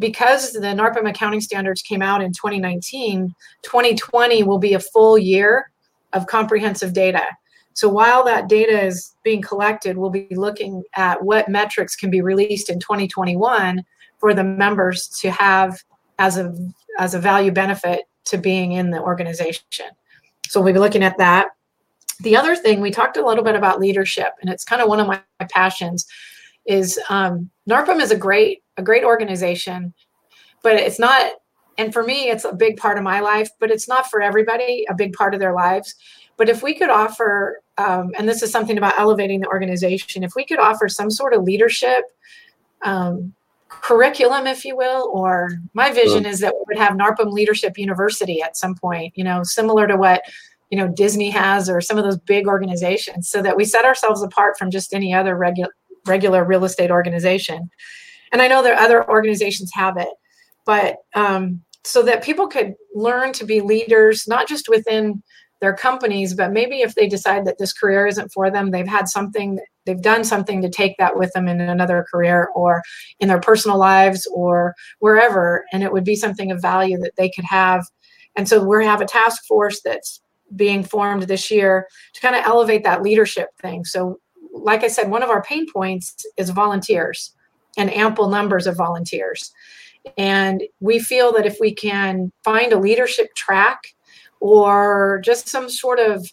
because 0.00 0.52
the 0.52 0.60
NARPM 0.60 1.08
accounting 1.08 1.42
standards 1.42 1.82
came 1.82 2.02
out 2.02 2.22
in 2.22 2.32
2019, 2.32 3.34
2020 3.62 4.42
will 4.42 4.58
be 4.58 4.72
a 4.72 4.80
full 4.80 5.18
year 5.18 5.70
of 6.14 6.26
comprehensive 6.26 6.92
data. 6.92 7.22
So 7.80 7.88
while 7.88 8.22
that 8.24 8.46
data 8.46 8.78
is 8.78 9.16
being 9.22 9.40
collected, 9.40 9.96
we'll 9.96 10.10
be 10.10 10.28
looking 10.32 10.82
at 10.96 11.24
what 11.24 11.48
metrics 11.48 11.96
can 11.96 12.10
be 12.10 12.20
released 12.20 12.68
in 12.68 12.78
2021 12.78 13.82
for 14.18 14.34
the 14.34 14.44
members 14.44 15.08
to 15.20 15.30
have 15.30 15.82
as 16.18 16.36
a 16.36 16.54
as 16.98 17.14
a 17.14 17.18
value 17.18 17.50
benefit 17.50 18.02
to 18.26 18.36
being 18.36 18.72
in 18.72 18.90
the 18.90 19.00
organization. 19.00 19.86
So 20.46 20.60
we'll 20.60 20.74
be 20.74 20.78
looking 20.78 21.02
at 21.02 21.16
that. 21.16 21.52
The 22.20 22.36
other 22.36 22.54
thing 22.54 22.82
we 22.82 22.90
talked 22.90 23.16
a 23.16 23.26
little 23.26 23.42
bit 23.42 23.54
about 23.54 23.80
leadership, 23.80 24.34
and 24.42 24.50
it's 24.50 24.62
kind 24.62 24.82
of 24.82 24.88
one 24.88 25.00
of 25.00 25.06
my, 25.06 25.22
passions, 25.48 26.06
is 26.66 27.00
um, 27.08 27.48
NARPM 27.66 27.98
is 28.02 28.10
a 28.10 28.16
great 28.16 28.62
a 28.76 28.82
great 28.82 29.04
organization, 29.04 29.94
but 30.62 30.74
it's 30.74 30.98
not. 30.98 31.32
And 31.78 31.94
for 31.94 32.02
me, 32.02 32.28
it's 32.28 32.44
a 32.44 32.52
big 32.52 32.76
part 32.76 32.98
of 32.98 33.04
my 33.04 33.20
life, 33.20 33.48
but 33.58 33.70
it's 33.70 33.88
not 33.88 34.10
for 34.10 34.20
everybody. 34.20 34.84
A 34.90 34.94
big 34.94 35.14
part 35.14 35.32
of 35.32 35.40
their 35.40 35.54
lives. 35.54 35.94
But 36.40 36.48
if 36.48 36.62
we 36.62 36.74
could 36.74 36.88
offer, 36.88 37.60
um, 37.80 38.12
and 38.18 38.28
this 38.28 38.42
is 38.42 38.50
something 38.50 38.76
about 38.76 38.98
elevating 38.98 39.40
the 39.40 39.48
organization, 39.48 40.22
if 40.22 40.34
we 40.36 40.44
could 40.44 40.58
offer 40.58 40.88
some 40.88 41.10
sort 41.10 41.32
of 41.32 41.42
leadership 41.42 42.04
um, 42.82 43.32
curriculum, 43.68 44.46
if 44.46 44.64
you 44.64 44.76
will, 44.76 45.10
or 45.12 45.50
my 45.72 45.90
vision 45.90 46.26
is 46.26 46.40
that 46.40 46.54
we 46.54 46.62
would 46.68 46.78
have 46.78 46.96
NARPM 46.96 47.32
Leadership 47.32 47.78
University 47.78 48.42
at 48.42 48.56
some 48.56 48.74
point, 48.74 49.12
you 49.16 49.24
know, 49.24 49.42
similar 49.42 49.86
to 49.86 49.96
what 49.96 50.22
you 50.70 50.78
know 50.78 50.88
Disney 50.88 51.30
has 51.30 51.68
or 51.68 51.80
some 51.80 51.98
of 51.98 52.04
those 52.04 52.18
big 52.18 52.46
organizations, 52.46 53.28
so 53.28 53.42
that 53.42 53.56
we 53.56 53.64
set 53.64 53.84
ourselves 53.84 54.22
apart 54.22 54.58
from 54.58 54.70
just 54.70 54.94
any 54.94 55.14
other 55.14 55.36
regular 55.36 55.70
regular 56.06 56.44
real 56.44 56.64
estate 56.64 56.90
organization. 56.90 57.70
And 58.32 58.42
I 58.42 58.48
know 58.48 58.62
that 58.62 58.78
other 58.78 59.08
organizations 59.08 59.70
have 59.74 59.96
it, 59.96 60.08
but 60.66 60.98
um, 61.14 61.62
so 61.84 62.02
that 62.02 62.22
people 62.22 62.46
could 62.46 62.74
learn 62.94 63.32
to 63.34 63.44
be 63.44 63.60
leaders, 63.60 64.28
not 64.28 64.46
just 64.46 64.68
within 64.68 65.22
their 65.60 65.74
companies 65.74 66.34
but 66.34 66.52
maybe 66.52 66.80
if 66.80 66.94
they 66.94 67.06
decide 67.06 67.44
that 67.44 67.58
this 67.58 67.72
career 67.72 68.06
isn't 68.06 68.32
for 68.32 68.50
them 68.50 68.70
they've 68.70 68.88
had 68.88 69.08
something 69.08 69.58
they've 69.86 70.02
done 70.02 70.24
something 70.24 70.62
to 70.62 70.68
take 70.68 70.96
that 70.98 71.16
with 71.16 71.32
them 71.32 71.48
in 71.48 71.60
another 71.60 72.06
career 72.10 72.48
or 72.54 72.82
in 73.18 73.28
their 73.28 73.40
personal 73.40 73.78
lives 73.78 74.26
or 74.32 74.74
wherever 74.98 75.64
and 75.72 75.82
it 75.82 75.92
would 75.92 76.04
be 76.04 76.16
something 76.16 76.50
of 76.50 76.60
value 76.60 76.98
that 76.98 77.16
they 77.16 77.30
could 77.30 77.44
have. 77.44 77.84
And 78.36 78.48
so 78.48 78.62
we 78.62 78.84
have 78.84 79.00
a 79.00 79.06
task 79.06 79.44
force 79.46 79.80
that's 79.82 80.20
being 80.54 80.84
formed 80.84 81.24
this 81.24 81.50
year 81.50 81.88
to 82.14 82.20
kind 82.20 82.36
of 82.36 82.44
elevate 82.44 82.84
that 82.84 83.02
leadership 83.02 83.48
thing. 83.60 83.84
So 83.84 84.20
like 84.52 84.82
i 84.82 84.88
said 84.88 85.10
one 85.10 85.22
of 85.22 85.30
our 85.30 85.42
pain 85.42 85.64
points 85.72 86.26
is 86.36 86.50
volunteers 86.50 87.32
and 87.78 87.92
ample 87.94 88.28
numbers 88.28 88.66
of 88.66 88.76
volunteers. 88.76 89.52
And 90.16 90.62
we 90.80 90.98
feel 90.98 91.32
that 91.32 91.46
if 91.46 91.58
we 91.60 91.74
can 91.74 92.32
find 92.42 92.72
a 92.72 92.78
leadership 92.78 93.34
track 93.36 93.94
or 94.40 95.20
just 95.24 95.48
some 95.48 95.68
sort 95.68 95.98
of 95.98 96.26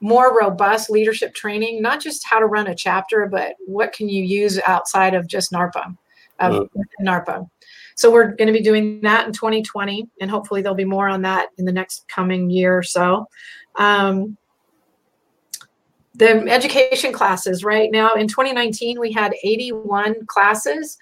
more 0.00 0.36
robust 0.38 0.90
leadership 0.90 1.34
training, 1.34 1.82
not 1.82 2.00
just 2.00 2.26
how 2.26 2.38
to 2.38 2.46
run 2.46 2.66
a 2.68 2.74
chapter, 2.74 3.26
but 3.26 3.56
what 3.66 3.92
can 3.92 4.08
you 4.08 4.22
use 4.22 4.60
outside 4.66 5.14
of 5.14 5.26
just 5.26 5.52
NARPA, 5.52 5.96
of 6.38 6.54
mm-hmm. 6.54 7.06
NARPM. 7.06 7.48
So 7.96 8.12
we're 8.12 8.32
going 8.36 8.46
to 8.46 8.52
be 8.52 8.62
doing 8.62 9.00
that 9.00 9.26
in 9.26 9.32
2020, 9.32 10.08
and 10.20 10.30
hopefully 10.30 10.62
there'll 10.62 10.76
be 10.76 10.84
more 10.84 11.08
on 11.08 11.22
that 11.22 11.48
in 11.58 11.64
the 11.64 11.72
next 11.72 12.06
coming 12.08 12.48
year 12.48 12.76
or 12.76 12.82
so. 12.82 13.26
Um, 13.74 14.36
the 16.18 16.48
education 16.48 17.12
classes 17.12 17.64
right 17.64 17.90
now 17.90 18.14
in 18.14 18.26
2019 18.26 18.98
we 18.98 19.12
had 19.12 19.34
81 19.44 20.26
classes 20.26 20.98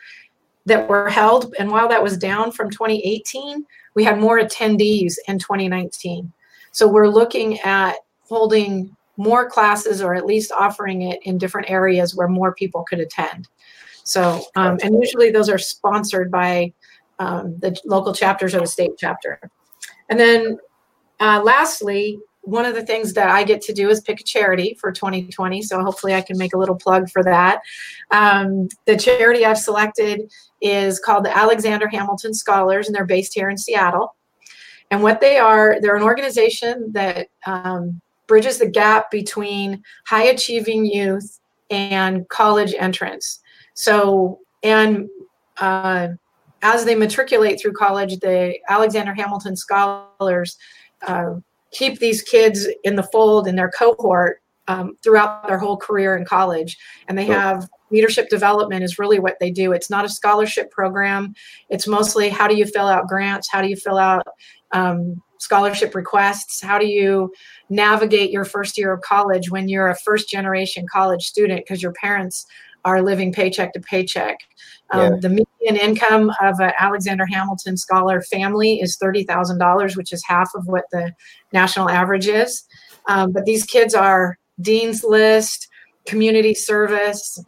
that 0.66 0.86
were 0.88 1.08
held 1.08 1.54
and 1.58 1.70
while 1.70 1.88
that 1.88 2.02
was 2.02 2.18
down 2.18 2.52
from 2.52 2.70
2018 2.70 3.64
we 3.96 4.04
had 4.04 4.20
more 4.20 4.38
attendees 4.38 5.14
in 5.26 5.40
2019. 5.40 6.32
So 6.70 6.86
we're 6.86 7.08
looking 7.08 7.58
at 7.60 7.96
holding 8.20 8.94
more 9.16 9.48
classes 9.48 10.02
or 10.02 10.14
at 10.14 10.26
least 10.26 10.52
offering 10.52 11.02
it 11.02 11.18
in 11.22 11.38
different 11.38 11.70
areas 11.70 12.14
where 12.14 12.28
more 12.28 12.54
people 12.54 12.84
could 12.84 13.00
attend. 13.00 13.48
So, 14.04 14.42
um, 14.54 14.78
and 14.84 14.94
usually 14.94 15.30
those 15.30 15.48
are 15.48 15.58
sponsored 15.58 16.30
by 16.30 16.72
um, 17.18 17.56
the 17.58 17.76
local 17.86 18.12
chapters 18.12 18.54
or 18.54 18.60
the 18.60 18.66
state 18.66 18.92
chapter. 18.98 19.40
And 20.10 20.20
then 20.20 20.58
uh, 21.18 21.42
lastly, 21.42 22.18
one 22.42 22.66
of 22.66 22.74
the 22.74 22.84
things 22.84 23.14
that 23.14 23.28
I 23.28 23.42
get 23.42 23.62
to 23.62 23.72
do 23.72 23.88
is 23.88 24.00
pick 24.02 24.20
a 24.20 24.24
charity 24.24 24.76
for 24.80 24.92
2020. 24.92 25.62
So 25.62 25.82
hopefully 25.82 26.14
I 26.14 26.20
can 26.20 26.38
make 26.38 26.54
a 26.54 26.58
little 26.58 26.76
plug 26.76 27.08
for 27.10 27.24
that. 27.24 27.60
Um, 28.12 28.68
the 28.84 28.96
charity 28.96 29.44
I've 29.44 29.58
selected 29.58 30.30
is 30.70 30.98
called 30.98 31.24
the 31.24 31.36
Alexander 31.36 31.88
Hamilton 31.88 32.34
Scholars, 32.34 32.86
and 32.86 32.94
they're 32.94 33.04
based 33.04 33.34
here 33.34 33.50
in 33.50 33.58
Seattle. 33.58 34.14
And 34.90 35.02
what 35.02 35.20
they 35.20 35.38
are, 35.38 35.80
they're 35.80 35.96
an 35.96 36.02
organization 36.02 36.92
that 36.92 37.28
um, 37.46 38.00
bridges 38.26 38.58
the 38.58 38.68
gap 38.68 39.10
between 39.10 39.82
high 40.06 40.24
achieving 40.24 40.86
youth 40.86 41.40
and 41.70 42.28
college 42.28 42.74
entrance. 42.78 43.40
So, 43.74 44.40
and 44.62 45.08
uh, 45.58 46.08
as 46.62 46.84
they 46.84 46.94
matriculate 46.94 47.60
through 47.60 47.72
college, 47.72 48.18
the 48.20 48.56
Alexander 48.68 49.14
Hamilton 49.14 49.56
Scholars 49.56 50.56
uh, 51.06 51.34
keep 51.72 51.98
these 51.98 52.22
kids 52.22 52.68
in 52.84 52.96
the 52.96 53.02
fold 53.02 53.46
in 53.46 53.56
their 53.56 53.70
cohort 53.70 54.40
um, 54.68 54.96
throughout 55.02 55.46
their 55.46 55.58
whole 55.58 55.76
career 55.76 56.16
in 56.16 56.24
college. 56.24 56.76
And 57.08 57.16
they 57.16 57.26
have 57.26 57.68
leadership 57.90 58.28
development 58.28 58.82
is 58.82 58.98
really 58.98 59.18
what 59.18 59.36
they 59.40 59.50
do. 59.50 59.72
It's 59.72 59.90
not 59.90 60.04
a 60.04 60.08
scholarship 60.08 60.70
program. 60.70 61.34
It's 61.70 61.86
mostly 61.86 62.28
how 62.28 62.48
do 62.48 62.56
you 62.56 62.66
fill 62.66 62.88
out 62.88 63.06
grants? 63.06 63.48
How 63.50 63.62
do 63.62 63.68
you 63.68 63.76
fill 63.76 63.98
out 63.98 64.26
um, 64.72 65.22
scholarship 65.38 65.94
requests? 65.94 66.60
How 66.60 66.78
do 66.78 66.86
you 66.86 67.32
navigate 67.68 68.30
your 68.30 68.44
first 68.44 68.76
year 68.76 68.92
of 68.92 69.02
college 69.02 69.50
when 69.50 69.68
you're 69.68 69.88
a 69.88 69.96
first 69.96 70.28
generation 70.28 70.86
college 70.92 71.24
student 71.24 71.60
because 71.60 71.82
your 71.82 71.92
parents 71.92 72.46
are 72.84 73.02
living 73.02 73.32
paycheck 73.32 73.72
to 73.74 73.80
paycheck? 73.80 74.38
Um, 74.90 75.14
yeah. 75.14 75.18
The 75.20 75.28
median 75.28 75.76
income 75.76 76.30
of 76.40 76.60
an 76.60 76.72
Alexander 76.78 77.26
Hamilton 77.26 77.76
Scholar 77.76 78.22
family 78.22 78.80
is 78.80 78.96
$30,000, 78.98 79.96
which 79.96 80.12
is 80.12 80.24
half 80.24 80.50
of 80.54 80.66
what 80.66 80.84
the 80.92 81.12
national 81.52 81.90
average 81.90 82.28
is. 82.28 82.64
Um, 83.08 83.32
but 83.32 83.44
these 83.44 83.64
kids 83.64 83.94
are 83.94 84.38
Dean's 84.60 85.04
List, 85.04 85.68
community 86.06 86.54
service, 86.54 87.42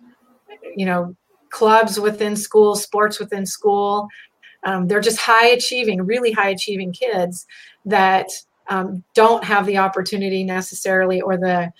you 0.76 0.86
know, 0.86 1.14
clubs 1.50 1.98
within 1.98 2.36
school, 2.36 2.74
sports 2.76 3.18
within 3.18 3.46
school. 3.46 4.08
Um, 4.64 4.88
they're 4.88 5.00
just 5.00 5.18
high 5.18 5.46
achieving, 5.46 6.02
really 6.02 6.32
high 6.32 6.50
achieving 6.50 6.92
kids 6.92 7.46
that 7.84 8.28
um, 8.68 9.02
don't 9.14 9.44
have 9.44 9.66
the 9.66 9.78
opportunity 9.78 10.44
necessarily 10.44 11.20
or 11.20 11.36
the 11.36 11.72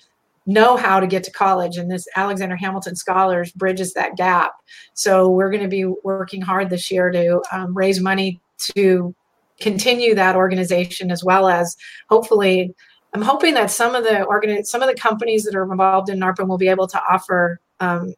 know 0.45 0.75
how 0.77 0.99
to 0.99 1.05
get 1.05 1.23
to 1.23 1.31
college. 1.31 1.77
And 1.77 1.91
this 1.91 2.07
Alexander 2.15 2.55
Hamilton 2.55 2.95
Scholars 2.95 3.51
bridges 3.51 3.93
that 3.93 4.15
gap. 4.17 4.53
So 4.93 5.29
we're 5.29 5.51
going 5.51 5.63
to 5.63 5.69
be 5.69 5.85
working 6.03 6.41
hard 6.41 6.69
this 6.69 6.89
year 6.89 7.11
to 7.11 7.41
um, 7.51 7.77
raise 7.77 7.99
money 7.99 8.41
to 8.75 9.13
continue 9.59 10.15
that 10.15 10.35
organization 10.35 11.11
as 11.11 11.23
well 11.23 11.47
as 11.47 11.75
hopefully 12.09 12.73
I'm 13.13 13.21
hoping 13.21 13.55
that 13.55 13.71
some 13.71 13.95
of 13.95 14.03
the 14.03 14.23
organ 14.23 14.63
some 14.65 14.81
of 14.81 14.87
the 14.87 14.95
companies 14.95 15.43
that 15.43 15.55
are 15.55 15.63
involved 15.63 16.09
in 16.09 16.19
NARPM 16.19 16.47
will 16.47 16.57
be 16.57 16.67
able 16.67 16.87
to 16.87 17.01
offer 17.09 17.59
um, 17.79 18.13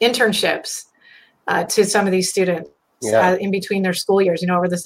internships 0.00 0.84
uh, 1.48 1.64
to 1.64 1.84
some 1.84 2.06
of 2.06 2.12
these 2.12 2.30
students 2.30 2.70
yeah. 3.02 3.30
uh, 3.30 3.36
in 3.36 3.50
between 3.50 3.82
their 3.82 3.92
school 3.92 4.22
years, 4.22 4.40
you 4.40 4.48
know, 4.48 4.56
over 4.56 4.68
the 4.68 4.82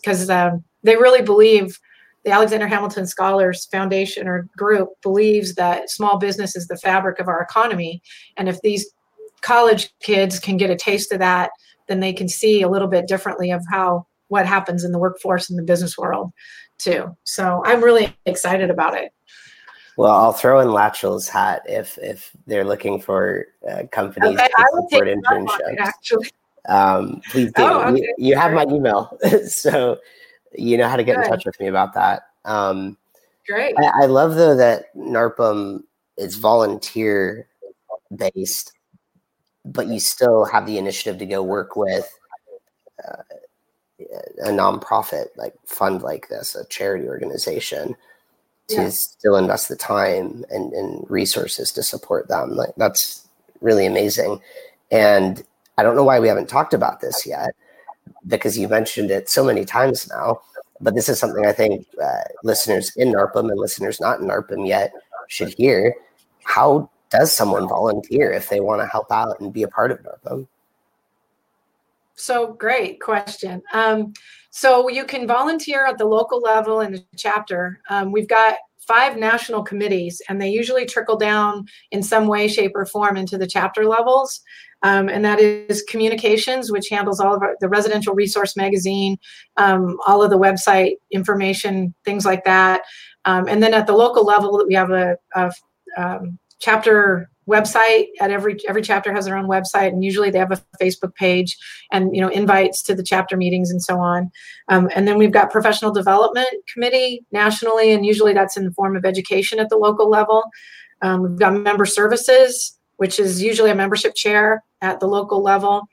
because 0.00 0.30
um, 0.30 0.64
they 0.82 0.96
really 0.96 1.22
believe 1.22 1.78
the 2.24 2.30
Alexander 2.30 2.66
Hamilton 2.66 3.06
Scholars 3.06 3.66
Foundation 3.66 4.26
or 4.26 4.48
group 4.56 4.88
believes 5.02 5.54
that 5.56 5.90
small 5.90 6.18
business 6.18 6.56
is 6.56 6.68
the 6.68 6.76
fabric 6.76 7.18
of 7.18 7.28
our 7.28 7.42
economy. 7.42 8.02
And 8.38 8.48
if 8.48 8.60
these 8.62 8.90
college 9.42 9.90
kids 10.00 10.38
can 10.38 10.56
get 10.56 10.70
a 10.70 10.76
taste 10.76 11.12
of 11.12 11.18
that, 11.18 11.50
then 11.86 12.00
they 12.00 12.14
can 12.14 12.28
see 12.28 12.62
a 12.62 12.68
little 12.68 12.88
bit 12.88 13.06
differently 13.06 13.50
of 13.50 13.62
how 13.70 14.06
what 14.28 14.46
happens 14.46 14.84
in 14.84 14.92
the 14.92 14.98
workforce 14.98 15.50
in 15.50 15.56
the 15.56 15.62
business 15.62 15.98
world 15.98 16.32
too. 16.78 17.16
So 17.24 17.62
I'm 17.64 17.82
really 17.82 18.14
excited 18.26 18.70
about 18.70 18.94
it. 18.94 19.12
Well, 19.96 20.12
I'll 20.12 20.32
throw 20.32 20.60
in 20.60 20.68
Latchel's 20.68 21.28
hat 21.28 21.62
if 21.66 21.98
if 21.98 22.30
they're 22.46 22.64
looking 22.64 23.00
for 23.00 23.46
uh, 23.70 23.84
companies 23.92 24.38
okay, 24.38 24.48
to 24.48 24.82
support 24.90 25.08
internships. 25.08 25.78
actually, 25.78 26.30
um, 26.68 27.20
please 27.30 27.52
do. 27.52 27.62
Oh, 27.62 27.82
okay. 27.82 28.00
you, 28.00 28.14
you, 28.18 28.36
have 28.36 28.52
my 28.52 28.64
email, 28.64 29.16
so 29.46 29.98
you 30.56 30.76
know 30.76 30.88
how 30.88 30.96
to 30.96 31.04
get 31.04 31.16
Good. 31.16 31.26
in 31.26 31.30
touch 31.30 31.44
with 31.44 31.58
me 31.60 31.68
about 31.68 31.94
that. 31.94 32.22
Um, 32.44 32.98
Great. 33.46 33.74
I, 33.78 34.02
I 34.02 34.06
love 34.06 34.34
though 34.34 34.56
that 34.56 34.94
NARPM 34.96 35.84
is 36.16 36.36
volunteer 36.36 37.48
based, 38.16 38.72
but 39.64 39.86
you 39.86 40.00
still 40.00 40.44
have 40.44 40.66
the 40.66 40.78
initiative 40.78 41.18
to 41.18 41.26
go 41.26 41.42
work 41.42 41.76
with 41.76 42.08
a 44.00 44.48
nonprofit 44.48 45.26
like 45.36 45.54
fund 45.66 46.02
like 46.02 46.28
this, 46.28 46.54
a 46.54 46.64
charity 46.66 47.06
organization 47.06 47.96
to 48.68 48.82
yeah. 48.82 48.88
still 48.88 49.36
invest 49.36 49.68
the 49.68 49.76
time 49.76 50.44
and, 50.50 50.72
and 50.72 51.08
resources 51.10 51.70
to 51.72 51.82
support 51.82 52.28
them. 52.28 52.50
Like 52.50 52.74
that's 52.76 53.28
really 53.60 53.86
amazing. 53.86 54.40
And 54.90 55.42
I 55.78 55.82
don't 55.82 55.96
know 55.96 56.04
why 56.04 56.20
we 56.20 56.28
haven't 56.28 56.48
talked 56.48 56.74
about 56.74 57.00
this 57.00 57.26
yet 57.26 57.54
because 58.26 58.58
you 58.58 58.68
mentioned 58.68 59.10
it 59.10 59.28
so 59.28 59.44
many 59.44 59.64
times 59.64 60.08
now. 60.08 60.40
But 60.80 60.94
this 60.94 61.08
is 61.08 61.18
something 61.18 61.46
I 61.46 61.52
think 61.52 61.86
uh, 62.02 62.22
listeners 62.42 62.92
in 62.96 63.12
NARPM 63.12 63.50
and 63.50 63.58
listeners 63.58 64.00
not 64.00 64.20
in 64.20 64.26
NARPM 64.26 64.66
yet 64.66 64.92
should 65.28 65.54
hear. 65.56 65.94
How 66.42 66.90
does 67.10 67.32
someone 67.32 67.68
volunteer 67.68 68.32
if 68.32 68.48
they 68.48 68.60
want 68.60 68.82
to 68.82 68.86
help 68.86 69.10
out 69.12 69.40
and 69.40 69.52
be 69.52 69.62
a 69.62 69.68
part 69.68 69.92
of 69.92 70.00
NARPM? 70.02 70.46
So 72.14 72.52
great 72.54 73.00
question. 73.00 73.62
Um, 73.72 74.12
so 74.50 74.88
you 74.88 75.04
can 75.04 75.26
volunteer 75.26 75.84
at 75.86 75.98
the 75.98 76.04
local 76.04 76.40
level 76.40 76.80
in 76.80 76.92
the 76.92 77.04
chapter. 77.16 77.80
Um, 77.90 78.12
we've 78.12 78.28
got 78.28 78.56
five 78.86 79.16
national 79.16 79.62
committees, 79.62 80.20
and 80.28 80.40
they 80.40 80.50
usually 80.50 80.86
trickle 80.86 81.16
down 81.16 81.66
in 81.90 82.02
some 82.02 82.26
way, 82.26 82.46
shape, 82.46 82.72
or 82.74 82.86
form 82.86 83.16
into 83.16 83.38
the 83.38 83.46
chapter 83.46 83.84
levels. 83.84 84.40
Um, 84.82 85.08
and 85.08 85.24
that 85.24 85.40
is 85.40 85.82
communications, 85.88 86.70
which 86.70 86.90
handles 86.90 87.18
all 87.18 87.34
of 87.34 87.42
our, 87.42 87.56
the 87.60 87.68
residential 87.68 88.14
resource 88.14 88.54
magazine, 88.54 89.16
um, 89.56 89.96
all 90.06 90.22
of 90.22 90.30
the 90.30 90.38
website 90.38 90.96
information, 91.10 91.94
things 92.04 92.26
like 92.26 92.44
that. 92.44 92.82
Um, 93.24 93.48
and 93.48 93.62
then 93.62 93.72
at 93.72 93.86
the 93.86 93.94
local 93.94 94.24
level, 94.24 94.62
we 94.68 94.74
have 94.74 94.90
a, 94.90 95.16
a 95.34 95.50
um, 95.96 96.38
chapter 96.60 97.30
website 97.48 98.06
at 98.20 98.30
every 98.30 98.56
every 98.68 98.82
chapter 98.82 99.12
has 99.12 99.26
their 99.26 99.36
own 99.36 99.46
website 99.46 99.88
and 99.88 100.02
usually 100.02 100.30
they 100.30 100.38
have 100.38 100.52
a 100.52 100.62
facebook 100.80 101.14
page 101.14 101.56
and 101.92 102.14
you 102.14 102.20
know 102.20 102.28
invites 102.28 102.82
to 102.82 102.94
the 102.94 103.02
chapter 103.02 103.36
meetings 103.36 103.70
and 103.70 103.82
so 103.82 103.98
on. 103.98 104.30
Um, 104.68 104.88
and 104.94 105.06
then 105.06 105.18
we've 105.18 105.32
got 105.32 105.50
professional 105.50 105.92
development 105.92 106.48
committee 106.72 107.24
nationally 107.32 107.92
and 107.92 108.06
usually 108.06 108.32
that's 108.32 108.56
in 108.56 108.64
the 108.64 108.72
form 108.72 108.96
of 108.96 109.04
education 109.04 109.58
at 109.58 109.68
the 109.68 109.76
local 109.76 110.08
level. 110.08 110.44
Um, 111.02 111.22
we've 111.22 111.38
got 111.38 111.54
member 111.54 111.86
services 111.86 112.78
which 112.96 113.18
is 113.18 113.42
usually 113.42 113.70
a 113.70 113.74
membership 113.74 114.14
chair 114.14 114.62
at 114.80 115.00
the 115.00 115.06
local 115.06 115.42
level. 115.42 115.88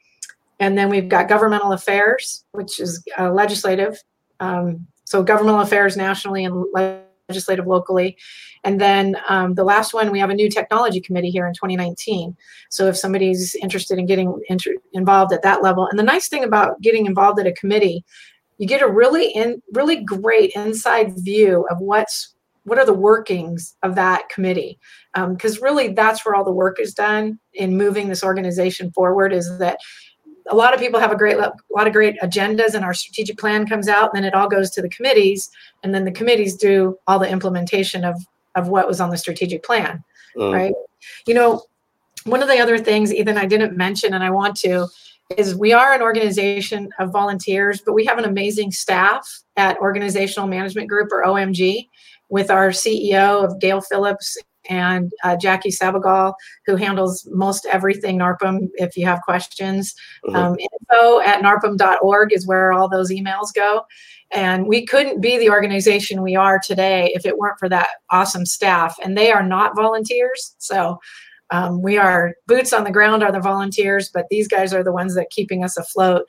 And 0.59 0.77
then 0.77 0.89
we've 0.89 1.09
got 1.09 1.27
governmental 1.27 1.73
affairs 1.73 2.45
which 2.53 2.79
is 2.79 3.03
uh, 3.19 3.31
legislative. 3.31 3.97
Um, 4.39 4.87
so 5.03 5.21
governmental 5.21 5.61
affairs 5.61 5.97
nationally 5.97 6.45
and 6.45 6.65
legislative 7.31 7.65
locally. 7.65 8.17
And 8.63 8.79
then 8.79 9.15
um, 9.29 9.55
the 9.55 9.63
last 9.63 9.93
one, 9.93 10.11
we 10.11 10.19
have 10.19 10.29
a 10.29 10.35
new 10.35 10.49
technology 10.49 10.99
committee 10.99 11.31
here 11.31 11.47
in 11.47 11.53
2019. 11.53 12.35
So 12.69 12.87
if 12.87 12.97
somebody's 12.97 13.55
interested 13.55 13.97
in 13.97 14.05
getting 14.05 14.39
inter- 14.49 14.75
involved 14.93 15.33
at 15.33 15.43
that 15.43 15.63
level, 15.63 15.87
and 15.87 15.97
the 15.97 16.03
nice 16.03 16.27
thing 16.27 16.43
about 16.43 16.81
getting 16.81 17.05
involved 17.05 17.39
at 17.39 17.47
a 17.47 17.53
committee, 17.53 18.03
you 18.57 18.67
get 18.67 18.81
a 18.83 18.87
really 18.87 19.31
in 19.31 19.61
really 19.73 20.03
great 20.03 20.51
inside 20.55 21.13
view 21.17 21.65
of 21.71 21.77
what's 21.79 22.35
what 22.63 22.77
are 22.77 22.85
the 22.85 22.93
workings 22.93 23.75
of 23.81 23.95
that 23.95 24.29
committee 24.29 24.77
because 25.15 25.57
um, 25.57 25.63
really 25.63 25.93
that's 25.93 26.23
where 26.23 26.35
all 26.35 26.43
the 26.43 26.51
work 26.51 26.79
is 26.79 26.93
done 26.93 27.39
in 27.55 27.75
moving 27.75 28.07
this 28.07 28.23
organization 28.23 28.91
forward 28.91 29.33
is 29.33 29.57
that 29.57 29.79
a 30.49 30.55
lot 30.55 30.73
of 30.73 30.79
people 30.79 30.99
have 30.99 31.11
a 31.11 31.15
great 31.15 31.37
a 31.37 31.53
lot 31.69 31.87
of 31.87 31.93
great 31.93 32.19
agendas 32.21 32.73
and 32.73 32.83
our 32.83 32.93
strategic 32.93 33.37
plan 33.37 33.67
comes 33.67 33.87
out 33.87 34.13
and 34.13 34.15
then 34.15 34.23
it 34.23 34.33
all 34.33 34.47
goes 34.47 34.69
to 34.71 34.81
the 34.81 34.89
committees 34.89 35.49
and 35.83 35.93
then 35.93 36.05
the 36.05 36.11
committees 36.11 36.55
do 36.55 36.97
all 37.07 37.19
the 37.19 37.29
implementation 37.29 38.03
of 38.03 38.15
of 38.55 38.67
what 38.67 38.87
was 38.87 38.99
on 38.99 39.09
the 39.09 39.17
strategic 39.17 39.63
plan 39.63 40.03
mm. 40.35 40.53
right 40.53 40.73
you 41.27 41.33
know 41.33 41.63
one 42.25 42.41
of 42.41 42.47
the 42.47 42.59
other 42.59 42.77
things 42.77 43.13
ethan 43.13 43.37
i 43.37 43.45
didn't 43.45 43.75
mention 43.77 44.13
and 44.13 44.23
i 44.23 44.29
want 44.29 44.55
to 44.55 44.87
is 45.37 45.55
we 45.55 45.71
are 45.71 45.93
an 45.93 46.01
organization 46.01 46.89
of 46.99 47.11
volunteers 47.11 47.81
but 47.81 47.93
we 47.93 48.05
have 48.05 48.17
an 48.17 48.25
amazing 48.25 48.71
staff 48.71 49.41
at 49.57 49.77
organizational 49.77 50.47
management 50.47 50.89
group 50.89 51.09
or 51.11 51.23
omg 51.23 51.87
with 52.29 52.49
our 52.49 52.69
ceo 52.69 53.43
of 53.43 53.59
gail 53.59 53.81
phillips 53.81 54.37
and 54.71 55.11
uh, 55.25 55.35
Jackie 55.35 55.69
Sabagal, 55.69 56.33
who 56.65 56.77
handles 56.77 57.27
most 57.29 57.67
everything 57.69 58.17
NARPM 58.17 58.69
if 58.75 58.95
you 58.95 59.05
have 59.05 59.21
questions. 59.21 59.93
Mm-hmm. 60.25 60.35
Um, 60.35 60.57
info 60.57 61.19
at 61.19 61.43
narpm.org 61.43 62.31
is 62.31 62.47
where 62.47 62.71
all 62.71 62.87
those 62.87 63.11
emails 63.11 63.53
go. 63.53 63.83
And 64.31 64.65
we 64.65 64.85
couldn't 64.85 65.19
be 65.19 65.37
the 65.37 65.49
organization 65.49 66.21
we 66.21 66.37
are 66.37 66.57
today 66.57 67.11
if 67.13 67.25
it 67.25 67.37
weren't 67.37 67.59
for 67.59 67.67
that 67.67 67.89
awesome 68.11 68.45
staff. 68.45 68.95
And 69.03 69.17
they 69.17 69.29
are 69.29 69.45
not 69.45 69.75
volunteers. 69.75 70.55
So 70.57 70.99
um, 71.49 71.81
we 71.81 71.97
are 71.97 72.33
boots 72.47 72.71
on 72.71 72.85
the 72.85 72.91
ground 72.91 73.23
are 73.23 73.31
the 73.33 73.41
volunteers, 73.41 74.09
but 74.13 74.27
these 74.29 74.47
guys 74.47 74.73
are 74.73 74.85
the 74.85 74.93
ones 74.93 75.15
that 75.15 75.31
keeping 75.31 75.65
us 75.65 75.75
afloat 75.75 76.23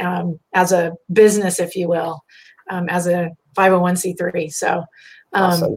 um, 0.00 0.40
as 0.52 0.72
a 0.72 0.94
business, 1.12 1.60
if 1.60 1.76
you 1.76 1.86
will, 1.86 2.24
um, 2.70 2.88
as 2.88 3.06
a 3.06 3.30
501c3. 3.56 4.52
So, 4.52 4.78
um, 4.78 4.84
awesome. 5.32 5.76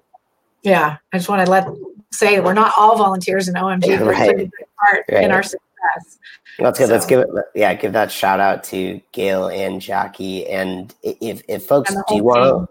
yeah, 0.64 0.98
I 1.14 1.18
just 1.18 1.30
want 1.30 1.46
to 1.46 1.52
let 1.52 1.68
say 2.12 2.40
we're 2.40 2.54
not 2.54 2.74
all 2.78 2.98
volunteers 2.98 3.48
in 3.48 3.56
OMG. 3.56 4.00
Right. 4.06 4.50
part 4.80 5.06
right. 5.12 5.24
in 5.24 5.32
our 5.32 5.44
success. 5.44 6.20
That's 6.60 6.80
good. 6.80 6.88
So, 6.88 6.94
Let's 6.94 7.06
give 7.06 7.20
it, 7.20 7.28
yeah, 7.56 7.74
give 7.74 7.94
that 7.94 8.12
shout 8.12 8.40
out 8.40 8.64
to 8.66 9.00
Gail 9.12 9.48
and 9.50 9.82
Jackie. 9.82 10.48
And 10.48 10.94
if, 11.04 11.44
if 11.48 11.66
folks 11.66 11.94
do 12.08 12.24
want 12.24 12.70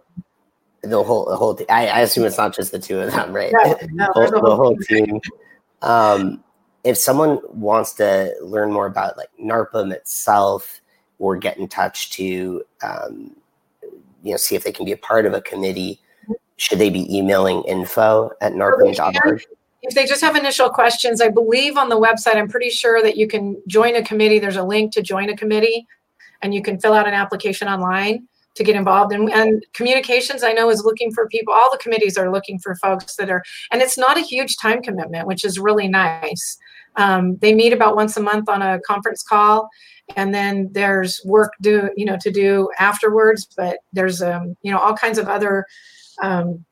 to, 0.82 0.88
the 0.88 1.02
whole, 1.02 1.26
the 1.26 1.36
whole, 1.36 1.58
I, 1.68 1.88
I 1.88 2.00
assume 2.00 2.24
it's 2.24 2.38
not 2.38 2.54
just 2.54 2.72
the 2.72 2.78
two 2.78 3.00
of 3.00 3.12
them, 3.12 3.32
right? 3.32 3.52
No, 3.52 3.76
no, 3.92 4.06
the, 4.14 4.30
whole, 4.30 4.42
the 4.42 4.56
whole 4.56 4.76
team. 4.76 5.20
Um, 5.82 6.42
if 6.84 6.96
someone 6.96 7.40
wants 7.48 7.94
to 7.94 8.34
learn 8.40 8.72
more 8.72 8.86
about 8.86 9.16
like 9.16 9.28
NARPM 9.42 9.92
itself 9.92 10.80
or 11.18 11.36
get 11.36 11.58
in 11.58 11.66
touch 11.66 12.10
to 12.10 12.62
um, 12.82 13.34
you 14.22 14.30
know 14.30 14.36
see 14.36 14.54
if 14.54 14.64
they 14.64 14.72
can 14.72 14.84
be 14.84 14.92
a 14.92 14.96
part 14.96 15.26
of 15.26 15.34
a 15.34 15.40
committee, 15.40 16.00
should 16.56 16.78
they 16.78 16.90
be 16.90 17.14
emailing 17.14 17.62
info 17.64 18.30
at 18.40 18.52
narpm.org? 18.52 19.42
If 19.82 19.94
they 19.94 20.06
just 20.06 20.22
have 20.22 20.36
initial 20.36 20.68
questions, 20.68 21.20
I 21.20 21.28
believe 21.28 21.76
on 21.76 21.88
the 21.88 22.00
website, 22.00 22.36
I'm 22.36 22.48
pretty 22.48 22.70
sure 22.70 23.02
that 23.02 23.16
you 23.16 23.28
can 23.28 23.60
join 23.68 23.94
a 23.94 24.02
committee. 24.02 24.38
There's 24.38 24.56
a 24.56 24.64
link 24.64 24.92
to 24.92 25.02
join 25.02 25.28
a 25.28 25.36
committee 25.36 25.86
and 26.42 26.54
you 26.54 26.62
can 26.62 26.78
fill 26.78 26.92
out 26.92 27.06
an 27.06 27.14
application 27.14 27.68
online 27.68 28.26
to 28.54 28.64
get 28.64 28.74
involved 28.74 29.12
and, 29.12 29.30
and 29.32 29.64
communications 29.74 30.42
i 30.42 30.52
know 30.52 30.70
is 30.70 30.82
looking 30.84 31.12
for 31.12 31.28
people 31.28 31.52
all 31.52 31.70
the 31.70 31.78
committees 31.78 32.16
are 32.16 32.32
looking 32.32 32.58
for 32.58 32.74
folks 32.76 33.16
that 33.16 33.30
are 33.30 33.42
and 33.70 33.82
it's 33.82 33.98
not 33.98 34.16
a 34.16 34.22
huge 34.22 34.56
time 34.56 34.82
commitment 34.82 35.26
which 35.26 35.44
is 35.44 35.58
really 35.58 35.88
nice 35.88 36.56
um, 36.96 37.36
they 37.42 37.54
meet 37.54 37.74
about 37.74 37.94
once 37.94 38.16
a 38.16 38.22
month 38.22 38.48
on 38.48 38.62
a 38.62 38.80
conference 38.80 39.22
call 39.22 39.68
and 40.16 40.34
then 40.34 40.70
there's 40.72 41.20
work 41.24 41.52
do 41.60 41.90
you 41.96 42.06
know 42.06 42.16
to 42.20 42.30
do 42.30 42.70
afterwards 42.78 43.46
but 43.56 43.78
there's 43.92 44.22
um, 44.22 44.56
you 44.62 44.72
know 44.72 44.78
all 44.78 44.94
kinds 44.94 45.18
of 45.18 45.28
other 45.28 45.66
um, 46.22 46.64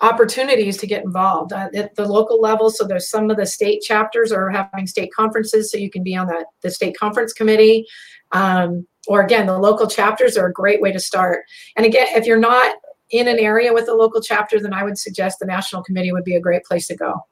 opportunities 0.00 0.76
to 0.78 0.86
get 0.86 1.04
involved 1.04 1.52
uh, 1.52 1.68
at 1.74 1.94
the 1.96 2.06
local 2.06 2.40
level. 2.40 2.70
So 2.70 2.84
there's 2.84 3.08
some 3.08 3.30
of 3.30 3.36
the 3.36 3.46
state 3.46 3.82
chapters 3.82 4.30
are 4.30 4.50
having 4.50 4.86
state 4.86 5.12
conferences 5.12 5.70
so 5.70 5.78
you 5.78 5.90
can 5.90 6.02
be 6.02 6.16
on 6.16 6.28
the, 6.28 6.44
the 6.62 6.70
state 6.70 6.96
conference 6.96 7.32
committee. 7.32 7.86
Um, 8.32 8.86
or 9.08 9.22
again 9.22 9.46
the 9.46 9.58
local 9.58 9.88
chapters 9.88 10.36
are 10.36 10.46
a 10.46 10.52
great 10.52 10.80
way 10.80 10.92
to 10.92 11.00
start. 11.00 11.44
And 11.76 11.84
again 11.84 12.06
if 12.10 12.26
you're 12.26 12.38
not 12.38 12.76
in 13.10 13.26
an 13.26 13.38
area 13.38 13.72
with 13.72 13.88
a 13.88 13.94
local 13.94 14.20
chapter 14.20 14.60
then 14.60 14.74
i 14.74 14.84
would 14.84 14.98
suggest 14.98 15.38
the 15.38 15.46
national 15.46 15.82
committee 15.82 16.12
would 16.12 16.24
be 16.24 16.36
a 16.36 16.40
great 16.40 16.62
place 16.64 16.86
to 16.88 16.96
go. 16.96 17.24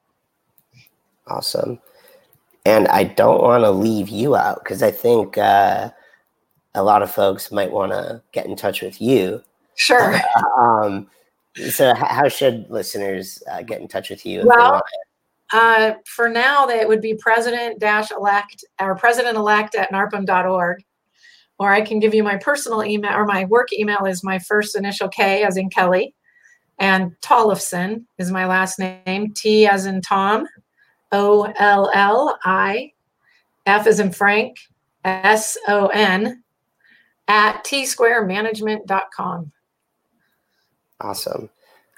Awesome. 1.27 1.79
And 2.64 2.89
i 2.89 3.05
don't 3.05 3.43
want 3.43 3.62
to 3.62 3.71
leave 3.71 4.09
you 4.09 4.35
out 4.35 4.64
because 4.64 4.83
i 4.83 4.91
think 4.91 5.37
uh, 5.39 5.91
a 6.75 6.83
lot 6.83 7.03
of 7.03 7.11
folks 7.11 7.53
might 7.53 7.71
want 7.71 7.93
to 7.93 8.23
get 8.33 8.47
in 8.47 8.57
touch 8.57 8.83
with 8.83 9.01
you. 9.01 9.43
Sure. 9.77 10.17
Um, 10.59 11.09
so 11.71 11.95
how 11.95 12.29
should 12.29 12.69
listeners 12.71 13.43
uh, 13.51 13.63
get 13.63 13.81
in 13.81 13.89
touch 13.89 14.11
with 14.11 14.25
you 14.27 14.43
well 14.45 14.83
uh, 15.53 15.95
for 16.07 16.29
now, 16.29 16.67
that 16.67 16.89
would 16.89 17.01
be 17.01 17.15
president 17.15 17.79
dash 17.79 18.11
elect 18.11 18.65
or 18.81 18.97
president 18.97 19.37
elect 19.37 19.77
at 19.77 19.93
narpm.org 19.93 20.85
or 21.59 21.73
I 21.73 21.81
can 21.81 21.99
give 22.01 22.15
you 22.15 22.23
my 22.23 22.37
personal 22.37 22.85
email 22.85 23.13
or 23.15 23.25
my 23.25 23.45
work 23.47 23.73
email 23.73 24.05
is 24.05 24.23
my 24.23 24.39
first 24.39 24.77
initial 24.77 25.09
K 25.09 25.43
as 25.43 25.57
in 25.57 25.71
Kellie, 25.71 26.15
and 26.79 27.13
Tollifson 27.23 28.05
is 28.19 28.31
my 28.31 28.47
last 28.47 28.79
name. 28.79 29.33
T 29.35 29.67
as 29.67 29.87
in 29.87 30.03
Tom, 30.03 30.47
O 31.13 31.45
L 31.59 31.91
L 31.95 32.39
I, 32.45 32.93
F 33.65 33.87
as 33.87 34.01
in 34.01 34.13
Frank, 34.13 34.59
S 35.05 35.57
O 35.69 35.87
N, 35.89 36.43
at 37.29 37.65
tsquaremanagement.com. 37.65 39.53
Awesome. 41.01 41.51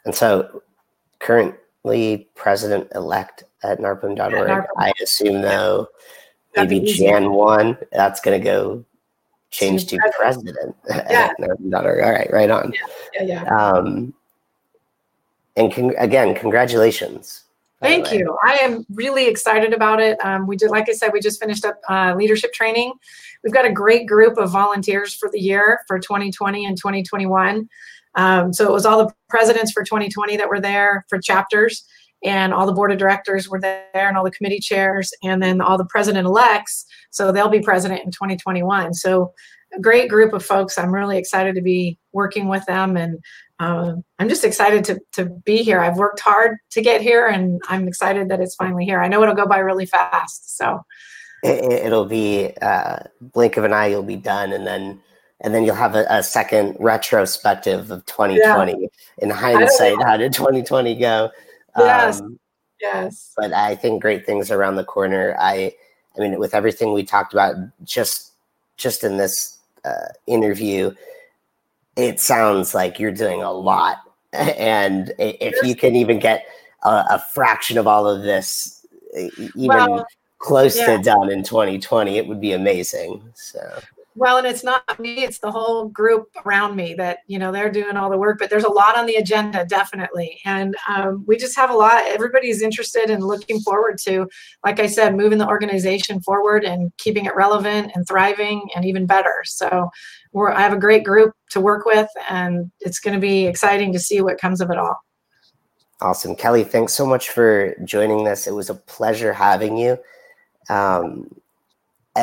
And 0.05 0.15
so 0.15 0.63
currently 1.19 2.29
president 2.35 2.89
elect 2.95 3.45
at 3.63 3.79
narpm.org. 3.79 4.67
I 4.77 4.93
assume 5.03 5.43
though 5.43 5.89
maybe 6.57 6.81
Jan 6.81 7.31
1, 7.33 7.79
that's 7.93 8.21
going 8.21 8.39
to 8.39 8.45
go 8.45 8.85
change 9.51 9.87
to 9.87 9.99
president. 10.19 10.77
Yeah. 10.89 11.33
All 11.75 11.83
right, 11.83 12.31
right 12.33 12.51
on. 12.51 12.73
Yeah, 13.15 13.23
yeah. 13.23 13.45
yeah. 13.45 13.57
Um, 13.57 14.15
and 15.57 15.73
con- 15.73 15.95
again, 15.99 16.35
congratulations. 16.35 17.45
Thank 17.81 18.13
you. 18.13 18.37
I 18.43 18.55
am 18.55 18.85
really 18.93 19.29
excited 19.29 19.73
about 19.73 20.01
it. 20.01 20.19
Um, 20.25 20.47
we 20.47 20.57
did, 20.57 20.71
like 20.71 20.89
I 20.89 20.93
said, 20.93 21.13
we 21.13 21.21
just 21.21 21.41
finished 21.41 21.65
up 21.65 21.81
uh, 21.89 22.15
leadership 22.17 22.53
training. 22.53 22.93
We've 23.45 23.53
got 23.53 23.65
a 23.65 23.73
great 23.73 24.07
group 24.07 24.37
of 24.37 24.51
volunteers 24.51 25.15
for 25.15 25.31
the 25.31 25.39
year 25.39 25.81
for 25.87 25.99
2020 25.99 26.67
and 26.67 26.77
2021. 26.77 27.69
Um, 28.19 28.53
so 28.53 28.67
it 28.67 28.73
was 28.73 28.85
all 28.85 29.07
the 29.07 29.15
presidents 29.31 29.73
for 29.73 29.83
2020 29.83 30.37
that 30.37 30.51
were 30.51 30.61
there 30.61 31.07
for 31.09 31.19
chapters, 31.19 31.83
and 32.23 32.53
all 32.53 32.67
the 32.67 32.73
board 32.73 32.93
of 32.93 32.99
directors 32.99 33.49
were 33.49 33.61
there, 33.61 33.89
and 33.95 34.19
all 34.19 34.25
the 34.25 34.31
committee 34.31 34.61
chairs, 34.61 35.11
and 35.23 35.43
then 35.43 35.63
all 35.63 35.79
the 35.79 35.87
president 35.87 36.27
elects 36.27 36.85
so 37.11 37.33
they'll 37.33 37.49
be 37.49 37.61
president 37.61 38.05
in 38.05 38.11
2021. 38.11 38.95
So 38.95 39.33
a 39.77 39.81
great 39.81 40.09
group 40.09 40.33
of 40.33 40.45
folks. 40.45 40.79
I'm 40.79 40.95
really 40.95 41.19
excited 41.19 41.55
to 41.55 41.61
be 41.61 41.99
working 42.13 42.49
with 42.49 42.65
them 42.67 42.97
and 42.97 43.19
uh, 43.61 43.95
I'm 44.19 44.29
just 44.29 44.45
excited 44.45 44.85
to, 44.85 45.01
to 45.13 45.25
be 45.25 45.63
here. 45.63 45.81
I've 45.81 45.97
worked 45.97 46.21
hard 46.21 46.59
to 46.71 46.81
get 46.81 47.01
here 47.01 47.27
and 47.27 47.61
I'm 47.69 47.89
excited 47.89 48.29
that 48.29 48.41
it's 48.41 48.55
finally 48.55 48.85
here. 48.85 49.01
I 49.01 49.09
know 49.09 49.23
it'll 49.23 49.35
go 49.35 49.47
by 49.47 49.59
really 49.59 49.87
fast. 49.87 50.57
So 50.57 50.81
it, 51.43 51.91
will 51.91 52.07
be 52.07 52.53
uh, 52.63 52.99
blink 53.21 53.57
of 53.57 53.65
an 53.65 53.73
eye, 53.73 53.89
you'll 53.89 54.03
be 54.03 54.17
done. 54.17 54.53
And 54.53 54.67
then, 54.67 55.01
and 55.41 55.55
then 55.55 55.65
you'll 55.65 55.75
have 55.75 55.95
a, 55.95 56.05
a 56.11 56.23
second 56.23 56.77
retrospective 56.81 57.91
of 57.91 58.05
2020 58.07 58.73
yeah. 58.73 58.89
in 59.19 59.31
hindsight. 59.31 60.03
How 60.03 60.17
did 60.17 60.33
2020 60.33 60.97
go? 60.97 61.31
Yes. 61.77 62.21
Um, 62.21 62.39
yes. 62.81 63.35
But 63.37 63.53
I 63.53 63.77
think 63.77 64.03
great 64.03 64.27
things 64.27 64.51
around 64.51 64.77
the 64.77 64.85
corner. 64.85 65.37
I, 65.39 65.73
I 66.17 66.21
mean, 66.21 66.39
with 66.39 66.55
everything 66.55 66.93
we 66.93 67.05
talked 67.05 67.33
about 67.33 67.55
just 67.85 68.33
just 68.77 69.03
in 69.03 69.17
this 69.17 69.59
uh, 69.85 70.09
interview, 70.27 70.93
it 71.97 72.21
sounds 72.21 72.75
like 72.75 72.99
you're 72.99 73.13
doing 73.13 73.43
a 73.43 73.53
lot. 73.53 73.99
And 74.35 75.15
if 75.19 75.55
you 75.67 75.75
can 75.75 75.97
even 75.97 76.19
get 76.19 76.45
a, 76.83 77.05
a 77.13 77.25
fraction 77.33 77.79
of 77.79 77.87
all 77.87 78.07
of 78.07 78.23
this, 78.23 78.87
even 79.57 79.69
well, 79.69 80.07
close 80.39 80.77
yeah. 80.77 80.99
to 80.99 81.03
done 81.03 81.31
in 81.31 81.43
2020, 81.43 82.19
it 82.19 82.29
would 82.29 82.39
be 82.39 82.53
amazing. 82.53 83.23
So 83.35 83.81
well, 84.19 84.37
and 84.37 84.47
it's 84.47 84.65
not 84.65 84.99
me, 84.99 85.23
it's 85.25 85.39
the 85.39 85.51
whole 85.51 85.89
group 85.89 86.27
around 86.45 86.75
me 86.75 86.95
that, 86.95 87.19
you 87.27 87.39
know, 87.39 87.53
they're 87.53 87.71
doing 87.71 87.97
all 87.97 88.11
the 88.11 88.19
work, 88.19 88.39
but 88.39 88.51
there's 88.51 88.65
a 88.65 88.71
lot 88.71 88.99
on 88.99 89.07
the 89.07 89.15
agenda, 89.15 89.65
definitely. 89.65 90.41
And 90.45 90.77
um, 90.89 91.25
we 91.27 91.37
just 91.37 91.57
have 91.57 91.71
a 91.71 91.75
lot, 91.75 92.05
everybody's 92.07 92.61
interested 92.61 93.11
and 93.11 93.23
looking 93.23 93.61
forward 93.61 93.99
to, 94.07 94.29
like 94.65 94.81
I 94.81 94.87
said, 94.87 95.15
moving 95.15 95.39
the 95.39 95.47
organization 95.47 96.21
forward 96.21 96.65
and 96.65 96.93
keeping 96.99 97.27
it 97.27 97.37
relevant 97.37 97.93
and 97.95 98.07
thriving 98.07 98.69
and 98.75 98.85
even 98.85 99.07
better. 99.07 99.43
So 99.45 99.89
we're, 100.33 100.51
I 100.51 100.61
have 100.61 100.73
a 100.73 100.79
great 100.79 101.05
group 101.05 101.35
to 101.51 101.61
work 101.61 101.87
with, 101.87 102.09
and 102.29 102.71
it's 102.81 102.99
going 102.99 103.15
to 103.15 103.21
be 103.21 103.47
exciting 103.47 103.93
to 103.93 103.99
see 103.99 104.21
what 104.21 104.41
comes 104.41 104.61
of 104.61 104.71
it 104.71 104.79
all. 104.79 104.99
Awesome. 106.01 106.37
Kellie, 106.37 106.65
thanks 106.65 106.93
so 106.93 107.07
much 107.07 107.31
for 107.31 107.75
joining 107.85 108.27
us. 108.29 108.47
It 108.47 108.55
was 108.55 108.71
a 108.71 108.75
pleasure 108.75 109.33
having 109.33 109.77
you. 109.77 109.99
Um, 110.69 111.31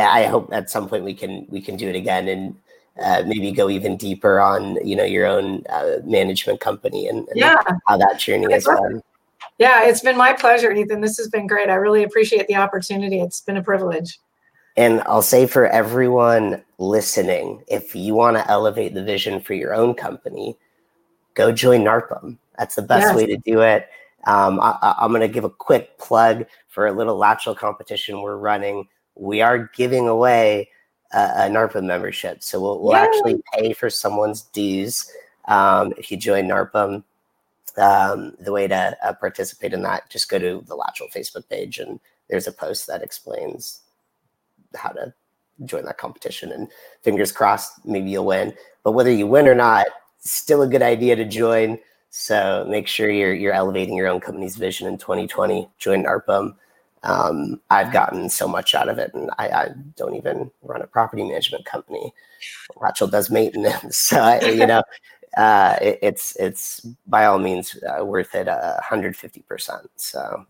I 0.03 0.25
hope 0.25 0.49
at 0.51 0.69
some 0.69 0.87
point 0.87 1.03
we 1.03 1.13
can 1.13 1.45
we 1.49 1.61
can 1.61 1.75
do 1.75 1.89
it 1.89 1.95
again 1.95 2.27
and 2.27 2.55
uh, 3.01 3.23
maybe 3.25 3.51
go 3.51 3.69
even 3.69 3.97
deeper 3.97 4.39
on 4.39 4.75
you 4.85 4.95
know 4.95 5.03
your 5.03 5.25
own 5.25 5.63
uh, 5.69 5.97
management 6.03 6.59
company 6.59 7.07
and, 7.07 7.27
and 7.27 7.37
yeah. 7.37 7.57
how 7.87 7.97
that 7.97 8.19
journey 8.19 8.51
has 8.51 8.65
been. 8.65 9.01
Yeah, 9.57 9.85
it's 9.85 10.01
been 10.01 10.17
my 10.17 10.33
pleasure, 10.33 10.71
Ethan. 10.71 11.01
This 11.01 11.17
has 11.17 11.29
been 11.29 11.47
great. 11.47 11.69
I 11.69 11.75
really 11.75 12.03
appreciate 12.03 12.47
the 12.47 12.55
opportunity. 12.55 13.21
It's 13.21 13.41
been 13.41 13.57
a 13.57 13.63
privilege. 13.63 14.19
And 14.77 15.01
I'll 15.05 15.21
say 15.21 15.47
for 15.47 15.67
everyone 15.67 16.61
listening, 16.77 17.63
if 17.69 17.95
you 17.95 18.13
want 18.13 18.35
to 18.35 18.49
elevate 18.51 18.93
the 18.93 19.03
vision 19.03 19.39
for 19.39 19.53
your 19.53 19.73
own 19.73 19.93
company, 19.93 20.57
go 21.33 21.53
join 21.53 21.81
NARPM. 21.81 22.37
That's 22.57 22.75
the 22.75 22.81
best 22.81 23.07
yes. 23.07 23.15
way 23.15 23.25
to 23.27 23.37
do 23.37 23.61
it. 23.61 23.87
Um, 24.25 24.59
I, 24.59 24.95
am 24.99 25.11
going 25.11 25.21
to 25.21 25.29
give 25.29 25.45
a 25.45 25.49
quick 25.49 25.97
plug 25.97 26.45
for 26.67 26.87
a 26.87 26.91
little 26.91 27.17
Latchel 27.17 27.55
competition 27.55 28.21
we're 28.21 28.37
running 28.37 28.87
we 29.15 29.41
are 29.41 29.69
giving 29.75 30.07
away 30.07 30.69
a, 31.13 31.17
a 31.17 31.49
NARPM 31.49 31.85
membership. 31.85 32.43
So 32.43 32.61
we'll, 32.61 32.81
we'll 32.81 32.95
actually 32.95 33.41
pay 33.53 33.73
for 33.73 33.89
someone's 33.89 34.43
dues 34.43 35.09
um, 35.47 35.93
if 35.97 36.11
you 36.11 36.17
join 36.17 36.47
NARPM. 36.47 37.03
Um, 37.77 38.33
the 38.39 38.53
way 38.53 38.67
to 38.67 38.97
uh, 39.03 39.13
participate 39.13 39.73
in 39.73 39.81
that, 39.81 40.09
just 40.09 40.29
go 40.29 40.39
to 40.39 40.63
the 40.65 40.77
Latchel 40.77 41.11
Facebook 41.13 41.49
page 41.49 41.77
and 41.77 41.99
there's 42.29 42.47
a 42.47 42.51
post 42.53 42.87
that 42.87 43.03
explains 43.03 43.81
how 44.75 44.89
to 44.89 45.13
join 45.65 45.83
that 45.85 45.97
competition. 45.97 46.51
And 46.51 46.69
fingers 47.01 47.31
crossed, 47.31 47.85
maybe 47.85 48.11
you'll 48.11 48.25
win. 48.25 48.53
But 48.83 48.93
whether 48.93 49.11
you 49.11 49.27
win 49.27 49.47
or 49.47 49.55
not, 49.55 49.87
still 50.19 50.61
a 50.61 50.67
good 50.67 50.81
idea 50.81 51.15
to 51.15 51.25
join. 51.25 51.77
So 52.09 52.65
make 52.69 52.87
sure 52.87 53.09
you're 53.09 53.33
you're 53.33 53.53
elevating 53.53 53.95
your 53.95 54.07
own 54.07 54.21
company's 54.21 54.55
vision 54.55 54.87
in 54.87 54.97
2020. 54.97 55.69
Join 55.77 56.05
NARPM 56.05 56.55
um, 57.05 57.61
I've 57.69 57.93
gotten 57.93 58.29
so 58.29 58.47
much 58.47 58.73
out 58.73 58.89
of 58.89 58.97
it, 58.97 59.13
and 59.13 59.29
I, 59.37 59.47
I, 59.49 59.69
don't 59.95 60.15
even 60.15 60.49
run 60.63 60.81
a 60.81 60.87
property 60.87 61.23
management 61.23 61.63
company. 61.65 62.13
Latchel 62.77 63.11
does 63.11 63.29
maintenance, 63.29 63.97
so 63.97 64.19
I, 64.19 64.41
you 64.41 64.65
know, 64.65 64.83
uh, 65.37 65.77
it, 65.81 65.99
it's 66.01 66.35
it's 66.37 66.81
by 67.07 67.25
all 67.25 67.37
means 67.37 67.77
uh, 67.83 68.03
worth 68.03 68.33
it, 68.33 68.47
hundred 68.81 69.15
fifty 69.15 69.41
percent. 69.41 69.87
So 69.95 70.45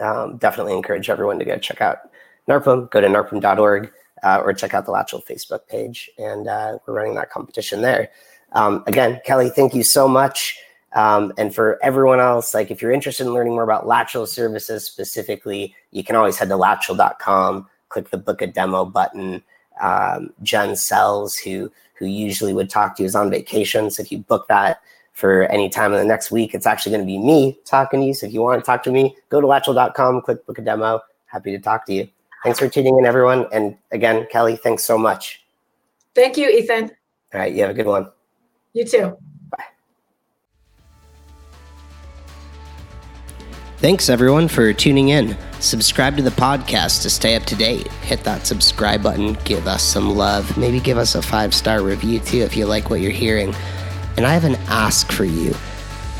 um, 0.00 0.38
definitely 0.38 0.74
encourage 0.74 1.08
everyone 1.08 1.38
to 1.38 1.44
go 1.44 1.56
check 1.56 1.80
out 1.80 2.10
NARPM. 2.48 2.90
Go 2.90 3.00
to 3.00 3.06
narpm.org 3.06 3.92
uh, 4.24 4.42
or 4.44 4.52
check 4.52 4.74
out 4.74 4.86
the 4.86 4.92
Latchel 4.92 5.24
Facebook 5.24 5.68
page, 5.68 6.10
and 6.18 6.48
uh, 6.48 6.78
we're 6.86 6.94
running 6.94 7.14
that 7.14 7.30
competition 7.30 7.80
there. 7.80 8.10
Um, 8.52 8.82
again, 8.86 9.20
Kellie, 9.24 9.50
thank 9.50 9.74
you 9.74 9.84
so 9.84 10.08
much. 10.08 10.58
Um, 10.94 11.32
and 11.36 11.54
for 11.54 11.78
everyone 11.82 12.20
else, 12.20 12.54
like 12.54 12.70
if 12.70 12.80
you're 12.80 12.92
interested 12.92 13.26
in 13.26 13.34
learning 13.34 13.54
more 13.54 13.64
about 13.64 13.86
Latchel 13.86 14.28
services 14.28 14.86
specifically, 14.86 15.74
you 15.90 16.04
can 16.04 16.16
always 16.16 16.38
head 16.38 16.48
to 16.48 16.54
latchel.com, 16.54 17.68
click 17.88 18.10
the 18.10 18.18
book 18.18 18.40
a 18.40 18.46
demo 18.46 18.84
button. 18.84 19.42
Um, 19.80 20.32
Jen 20.42 20.76
Sells, 20.76 21.36
who 21.36 21.70
who 21.94 22.06
usually 22.06 22.52
would 22.52 22.70
talk 22.70 22.96
to 22.96 23.02
you, 23.02 23.06
is 23.06 23.16
on 23.16 23.30
vacation. 23.30 23.90
So 23.90 24.02
if 24.02 24.12
you 24.12 24.18
book 24.18 24.46
that 24.48 24.80
for 25.12 25.44
any 25.44 25.68
time 25.68 25.92
in 25.92 25.98
the 25.98 26.04
next 26.04 26.30
week, 26.30 26.54
it's 26.54 26.66
actually 26.66 26.90
going 26.90 27.04
to 27.04 27.06
be 27.06 27.18
me 27.18 27.58
talking 27.64 28.00
to 28.00 28.06
you. 28.06 28.14
So 28.14 28.26
if 28.26 28.32
you 28.32 28.40
want 28.40 28.62
to 28.62 28.66
talk 28.66 28.82
to 28.84 28.90
me, 28.90 29.16
go 29.30 29.40
to 29.40 29.46
latchel.com, 29.46 30.22
click 30.22 30.46
book 30.46 30.58
a 30.58 30.62
demo. 30.62 31.00
Happy 31.26 31.50
to 31.52 31.58
talk 31.58 31.86
to 31.86 31.92
you. 31.92 32.08
Thanks 32.44 32.58
for 32.58 32.68
tuning 32.68 32.98
in, 32.98 33.06
everyone. 33.06 33.46
And 33.52 33.76
again, 33.90 34.26
Kellie, 34.30 34.56
thanks 34.56 34.84
so 34.84 34.98
much. 34.98 35.42
Thank 36.14 36.36
you, 36.36 36.48
Ethan. 36.48 36.90
All 37.32 37.40
right. 37.40 37.52
You 37.52 37.62
have 37.62 37.70
a 37.70 37.74
good 37.74 37.86
one. 37.86 38.10
You 38.74 38.84
too. 38.84 39.16
Thanks 43.84 44.08
everyone 44.08 44.48
for 44.48 44.72
tuning 44.72 45.10
in. 45.10 45.36
Subscribe 45.60 46.16
to 46.16 46.22
the 46.22 46.30
podcast 46.30 47.02
to 47.02 47.10
stay 47.10 47.36
up 47.36 47.44
to 47.44 47.54
date. 47.54 47.86
Hit 48.00 48.24
that 48.24 48.46
subscribe 48.46 49.02
button, 49.02 49.34
give 49.44 49.66
us 49.66 49.82
some 49.82 50.16
love, 50.16 50.56
maybe 50.56 50.80
give 50.80 50.96
us 50.96 51.14
a 51.14 51.20
five 51.20 51.52
star 51.52 51.82
review 51.82 52.18
too 52.18 52.38
if 52.38 52.56
you 52.56 52.64
like 52.64 52.88
what 52.88 53.02
you're 53.02 53.10
hearing. 53.10 53.54
And 54.16 54.24
I 54.24 54.32
have 54.32 54.44
an 54.44 54.54
ask 54.68 55.12
for 55.12 55.26
you. 55.26 55.54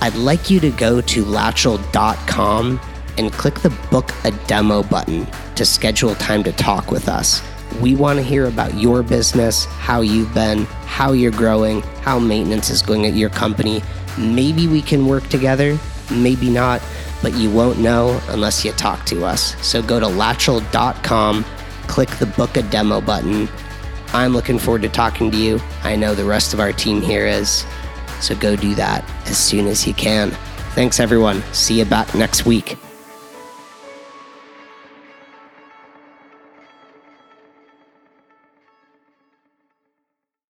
I'd 0.03 0.15
like 0.15 0.51
you 0.51 0.61
to 0.61 0.71
go 0.73 1.01
to 1.01 1.25
latchel.com 1.25 2.81
and 3.17 3.33
click 3.33 3.55
the 3.61 3.71
book 3.91 4.12
a 4.25 4.31
demo 4.47 4.83
button 4.83 5.27
to 5.55 5.65
schedule 5.65 6.15
time 6.17 6.43
to 6.43 6.53
talk 6.53 6.91
with 6.91 7.09
us. 7.09 7.43
We 7.81 7.97
want 7.97 8.19
to 8.19 8.23
hear 8.23 8.45
about 8.45 8.75
your 8.75 9.03
business, 9.03 9.65
how 9.65 10.03
you've 10.03 10.35
been, 10.35 10.67
how 10.85 11.12
you're 11.12 11.33
growing, 11.33 11.81
how 12.03 12.19
maintenance 12.19 12.69
is 12.69 12.83
going 12.83 13.07
at 13.07 13.15
your 13.15 13.31
company. 13.31 13.83
Maybe 14.19 14.69
we 14.69 14.83
can 14.83 15.07
work 15.07 15.27
together, 15.29 15.79
maybe 16.11 16.51
not 16.51 16.83
but 17.25 17.33
you 17.35 17.51
won't 17.51 17.79
know 17.79 18.20
unless 18.29 18.64
you 18.66 18.72
talk 18.72 19.05
to 19.07 19.25
us. 19.25 19.57
So 19.66 19.83
go 19.83 19.99
to 19.99 20.07
latchel.com, 20.07 21.45
click 21.89 22.11
the 22.11 22.27
book 22.27 22.59
a 22.59 22.62
demo 22.62 23.01
button. 23.01 23.49
I'm 24.12 24.35
looking 24.35 24.59
forward 24.59 24.83
to 24.83 24.91
talking 24.91 25.31
to 25.31 25.37
you. 25.37 25.59
I 25.83 25.97
know 25.97 26.14
the 26.14 26.27
rest 26.27 26.53
of 26.53 26.61
our 26.61 26.70
team 26.70 27.01
here 27.01 27.27
is. 27.27 27.64
So 28.20 28.37
go 28.37 28.55
do 28.55 28.75
that 28.77 29.05
as 29.27 29.39
soon 29.39 29.66
as 29.66 29.87
you 29.87 29.95
can. 29.95 30.31
Thanks, 30.75 31.01
everyone. 31.01 31.43
See 31.53 31.79
you 31.79 31.87
back 31.87 32.14
next 32.14 32.45
week. 32.45 32.77